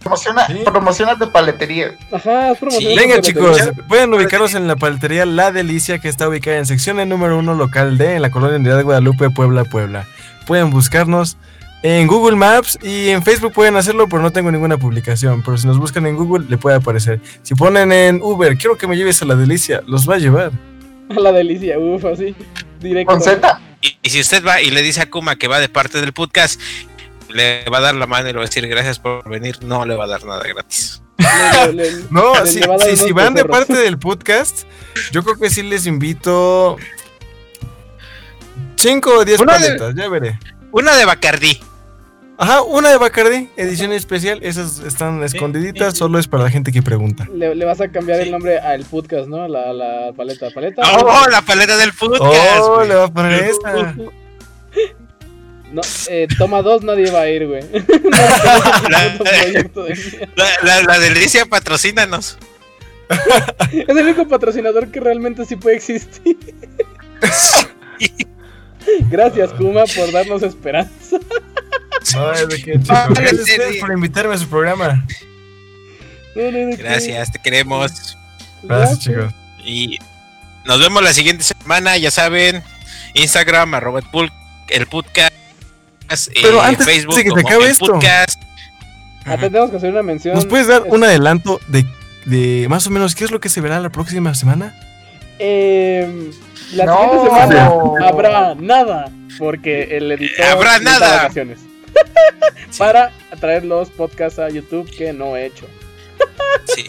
Promociona, 0.00 0.46
Sí. 0.46 0.60
promocionas 0.64 1.18
de 1.18 1.26
paletería. 1.28 1.96
Ajá. 2.12 2.54
Sí. 2.70 2.94
Venga, 2.96 3.14
de 3.16 3.20
chicos, 3.22 3.58
pueden 3.88 4.12
ubicarnos 4.12 4.54
en 4.54 4.66
la 4.68 4.76
paletería 4.76 5.24
La 5.26 5.52
Delicia, 5.52 5.98
que 6.00 6.08
está 6.08 6.28
ubicada 6.28 6.58
en 6.58 6.66
sección 6.66 6.96
número 7.08 7.38
1 7.38 7.54
local 7.54 7.96
D, 7.98 8.16
en 8.16 8.22
la 8.22 8.30
colonia 8.30 8.56
Unidad 8.58 8.76
de 8.76 8.82
Guadalupe, 8.82 9.30
Puebla, 9.30 9.64
Puebla. 9.64 10.06
Pueden 10.46 10.70
buscarnos 10.70 11.36
en 11.82 12.06
Google 12.06 12.36
Maps 12.36 12.78
y 12.82 13.08
en 13.10 13.22
Facebook 13.22 13.52
pueden 13.52 13.76
hacerlo, 13.76 14.08
pero 14.08 14.20
no 14.22 14.30
tengo 14.32 14.50
ninguna 14.50 14.76
publicación. 14.78 15.42
Pero 15.44 15.56
si 15.58 15.66
nos 15.66 15.78
buscan 15.78 16.06
en 16.06 16.16
Google, 16.16 16.46
le 16.48 16.58
puede 16.58 16.76
aparecer. 16.76 17.20
Si 17.42 17.54
ponen 17.54 17.92
en 17.92 18.20
Uber, 18.22 18.56
quiero 18.56 18.76
que 18.76 18.86
me 18.86 18.96
lleves 18.96 19.22
a 19.22 19.24
La 19.26 19.36
Delicia, 19.36 19.82
los 19.86 20.08
va 20.08 20.14
a 20.16 20.18
llevar. 20.18 20.50
A 21.10 21.14
la 21.20 21.32
delicia, 21.32 21.78
uff, 21.78 22.04
así. 22.04 22.34
Directo. 22.80 23.10
Con 23.14 23.22
Z. 23.22 23.60
Y, 23.80 23.96
y 24.02 24.10
si 24.10 24.20
usted 24.20 24.44
va 24.44 24.60
y 24.60 24.70
le 24.70 24.82
dice 24.82 25.00
a 25.00 25.08
Kuma 25.08 25.36
que 25.36 25.48
va 25.48 25.58
de 25.58 25.70
parte 25.70 26.02
del 26.02 26.12
podcast, 26.12 26.60
le 27.30 27.64
va 27.72 27.78
a 27.78 27.80
dar 27.80 27.94
la 27.94 28.06
mano 28.06 28.28
y 28.28 28.32
le 28.32 28.38
va 28.38 28.44
a 28.44 28.46
decir 28.46 28.66
gracias 28.68 28.98
por 28.98 29.26
venir. 29.26 29.56
No 29.64 29.86
le 29.86 29.94
va 29.96 30.04
a 30.04 30.06
dar 30.06 30.24
nada 30.26 30.42
gratis. 30.46 31.00
Le- 31.16 31.72
le- 31.72 31.92
le- 31.92 32.04
No, 32.10 32.44
si, 32.44 32.60
van 33.12 33.32
de 33.32 33.46
parte 33.46 33.72
del 33.72 33.98
podcast, 33.98 34.64
yo 35.12 35.22
creo 35.24 35.38
que 35.38 35.48
sí 35.48 35.62
les 35.62 35.86
invito 35.86 36.76
5 38.76 39.10
o 39.10 39.24
10 39.24 39.40
Una 39.40 39.58
de- 39.58 39.64
paletas, 39.66 39.94
ya 39.94 40.08
veré. 40.10 40.38
Una 40.72 40.94
de 40.94 41.04
Bacardí. 41.06 41.58
Ajá, 42.40 42.62
una 42.62 42.90
de 42.90 42.98
Bacardi, 42.98 43.48
edición 43.56 43.92
especial. 43.92 44.38
Esas 44.42 44.78
están 44.78 45.24
escondiditas, 45.24 45.98
solo 45.98 46.20
es 46.20 46.28
para 46.28 46.44
la 46.44 46.50
gente 46.50 46.70
que 46.70 46.82
pregunta. 46.82 47.26
Le, 47.34 47.52
le 47.56 47.64
vas 47.64 47.80
a 47.80 47.88
cambiar 47.88 48.18
Sí. 48.18 48.26
el 48.26 48.30
nombre 48.30 48.58
al 48.60 48.84
podcast, 48.84 49.26
¿no? 49.28 49.42
A 49.42 49.48
la, 49.48 49.72
la 49.72 50.12
paleta. 50.16 50.48
Paleta. 50.50 50.82
¡Oh, 51.02 51.28
la 51.28 51.42
paleta 51.42 51.76
del 51.76 51.92
podcast! 51.92 52.60
Oh, 52.62 52.84
le 52.84 52.94
va 52.94 53.04
a 53.06 53.12
poner 53.12 53.42
esta. 53.42 53.94
No, 55.72 55.82
eh, 56.08 56.28
toma 56.38 56.62
dos, 56.62 56.82
nadie 56.84 57.10
va 57.10 57.22
a 57.22 57.28
ir, 57.28 57.46
güey. 57.48 57.62
La, 60.36 60.46
la, 60.62 60.82
la 60.82 60.98
delicia, 61.00 61.44
patrocínanos. 61.44 62.38
es 63.72 63.88
el 63.88 63.96
único 63.98 64.28
patrocinador 64.28 64.88
que 64.92 65.00
realmente 65.00 65.44
sí 65.44 65.56
puede 65.56 65.76
existir. 65.76 66.36
Gracias, 69.10 69.52
Kuma, 69.54 69.84
por 69.94 70.12
darnos 70.12 70.42
esperanza. 70.42 71.18
No, 72.14 72.32
es 72.32 72.48
de 72.48 72.62
que, 72.62 72.72
chicos. 72.80 73.08
Gracias 73.10 73.76
por 73.80 73.92
invitarme 73.92 74.34
a 74.34 74.38
su 74.38 74.48
programa. 74.48 75.04
Gracias, 76.34 77.32
te 77.32 77.38
queremos. 77.40 78.16
Gracias, 78.62 78.98
chicos. 79.00 79.32
Y 79.64 79.98
nos 80.64 80.78
vemos 80.80 81.02
la 81.02 81.12
siguiente 81.12 81.44
semana, 81.44 81.96
ya 81.96 82.10
saben. 82.10 82.62
Instagram, 83.14 83.74
arroba 83.74 84.00
el, 84.68 84.86
podcast. 84.86 85.32
Pero 86.34 86.58
eh, 86.58 86.64
antes 86.64 86.86
Facebook, 86.86 87.16
de 87.16 87.22
que 87.24 87.28
se 87.30 87.34
como 87.34 87.48
acabe 87.48 87.64
el 87.64 87.70
esto. 87.70 87.86
podcast. 87.86 88.40
Ah, 89.24 89.36
tenemos 89.36 89.70
que 89.70 89.76
hacer 89.76 89.90
una 89.90 90.02
mención. 90.02 90.34
¿Nos 90.34 90.46
puedes 90.46 90.66
dar 90.68 90.84
un 90.86 91.04
adelanto 91.04 91.60
de, 91.68 91.84
de 92.24 92.66
más 92.68 92.86
o 92.86 92.90
menos 92.90 93.14
qué 93.14 93.24
es 93.24 93.30
lo 93.30 93.40
que 93.40 93.48
se 93.48 93.60
verá 93.60 93.80
la 93.80 93.90
próxima 93.90 94.34
semana? 94.34 94.74
Eh, 95.38 96.30
la 96.72 96.86
No. 96.86 96.98
siguiente 97.02 97.30
semana 97.30 97.70
habrá 98.08 98.54
nada, 98.54 99.10
porque 99.38 99.96
el 99.96 100.12
editor 100.12 100.44
Habrá 100.46 100.78
nada. 100.78 101.16
vacaciones. 101.22 101.58
Para 102.78 103.12
traer 103.40 103.64
los 103.64 103.88
podcasts 103.90 104.38
a 104.38 104.48
YouTube 104.48 104.90
que 104.96 105.12
no 105.12 105.36
he 105.36 105.46
hecho. 105.46 105.66
Sí. 106.74 106.84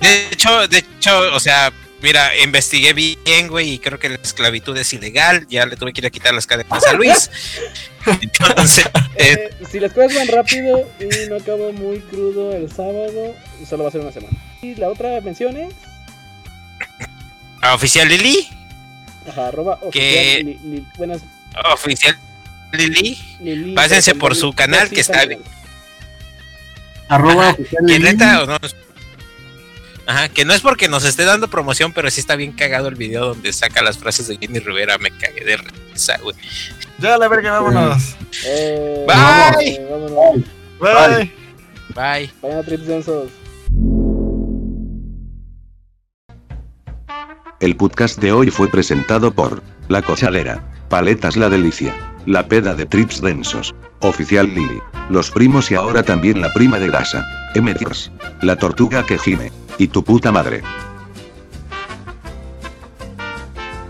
De 0.00 0.28
hecho, 0.30 0.68
de 0.68 0.78
hecho, 0.78 1.34
o 1.34 1.40
sea, 1.40 1.72
mira, 2.00 2.36
investigué 2.38 2.92
bien, 2.92 3.48
güey, 3.48 3.70
y 3.74 3.78
creo 3.78 3.98
que 3.98 4.08
la 4.08 4.16
esclavitud 4.16 4.76
es 4.76 4.92
ilegal. 4.92 5.46
Ya 5.48 5.66
le 5.66 5.76
tuve 5.76 5.92
que 5.92 6.00
ir 6.00 6.06
a 6.06 6.10
quitar 6.10 6.34
las 6.34 6.46
cadenas 6.46 6.86
a 6.86 6.92
Luis. 6.92 7.30
Entonces, 8.06 8.86
eh, 9.16 9.50
Eh, 9.60 9.64
si 9.70 9.80
las 9.80 9.92
cosas 9.92 10.14
van 10.14 10.28
rápido 10.28 10.88
y 11.00 11.28
no 11.28 11.36
acabo 11.36 11.72
muy 11.72 12.00
crudo 12.00 12.54
el 12.54 12.70
sábado, 12.70 13.34
solo 13.68 13.84
va 13.84 13.88
a 13.88 13.92
ser 13.92 14.00
una 14.00 14.12
semana. 14.12 14.36
Y 14.60 14.74
la 14.74 14.88
otra 14.88 15.20
mención 15.20 15.56
es 15.56 15.74
a 17.60 17.74
oficial 17.74 18.08
Lili, 18.08 18.48
ajá, 19.28 19.48
arroba 19.48 19.78
Que- 19.92 20.42
oficial 20.42 20.86
buenas 20.96 21.22
oficial 21.72 22.18
Lili, 22.72 23.18
Lili, 23.40 23.74
Pásense 23.74 24.14
por 24.14 24.34
su 24.34 24.52
canal, 24.52 24.88
que 24.88 25.00
está 25.00 25.20
canal. 25.20 25.38
Arroba 27.08 27.50
Ajá, 27.50 27.52
oficial 27.52 27.84
que 27.86 27.98
neta, 27.98 28.42
o 28.42 28.46
no, 28.46 28.58
Ajá, 30.06 30.28
que 30.28 30.44
no 30.44 30.52
es 30.52 30.60
porque 30.62 30.88
nos 30.88 31.04
esté 31.04 31.24
dando 31.24 31.48
promoción, 31.48 31.92
pero 31.92 32.10
sí 32.10 32.20
está 32.20 32.34
bien 32.34 32.52
cagado 32.52 32.88
el 32.88 32.96
video 32.96 33.26
donde 33.26 33.52
saca 33.52 33.82
las 33.82 33.98
frases 33.98 34.26
de 34.26 34.36
Jenny 34.36 34.58
Rivera. 34.58 34.98
Me 34.98 35.10
cagué 35.10 35.44
de 35.44 35.56
risa, 35.58 36.18
güey. 36.22 36.36
Ya, 36.98 37.16
la 37.18 37.28
verga, 37.28 37.60
vámonos. 37.60 38.16
Eh, 38.44 39.06
Bye. 39.06 39.68
eh, 39.68 39.86
vámonos. 39.88 40.44
Bye. 40.80 41.32
Bye. 41.94 42.32
Vayan 42.40 42.58
a 42.58 42.62
Trips 42.62 43.41
El 47.62 47.76
podcast 47.76 48.20
de 48.20 48.32
hoy 48.32 48.50
fue 48.50 48.66
presentado 48.66 49.32
por 49.32 49.62
La 49.86 50.02
Cochadera. 50.02 50.64
Paletas 50.88 51.36
La 51.36 51.48
Delicia. 51.48 51.94
La 52.26 52.48
peda 52.48 52.74
de 52.74 52.86
trips 52.86 53.22
densos. 53.22 53.72
Oficial 54.00 54.52
Lily. 54.52 54.80
Los 55.10 55.30
primos 55.30 55.70
y 55.70 55.76
ahora 55.76 56.02
también 56.02 56.40
la 56.40 56.52
prima 56.52 56.80
de 56.80 56.88
grasa. 56.88 57.24
M. 57.54 57.72
La 58.40 58.56
tortuga 58.56 59.06
que 59.06 59.16
gime. 59.16 59.52
Y 59.78 59.86
tu 59.86 60.02
puta 60.02 60.32
madre. 60.32 60.64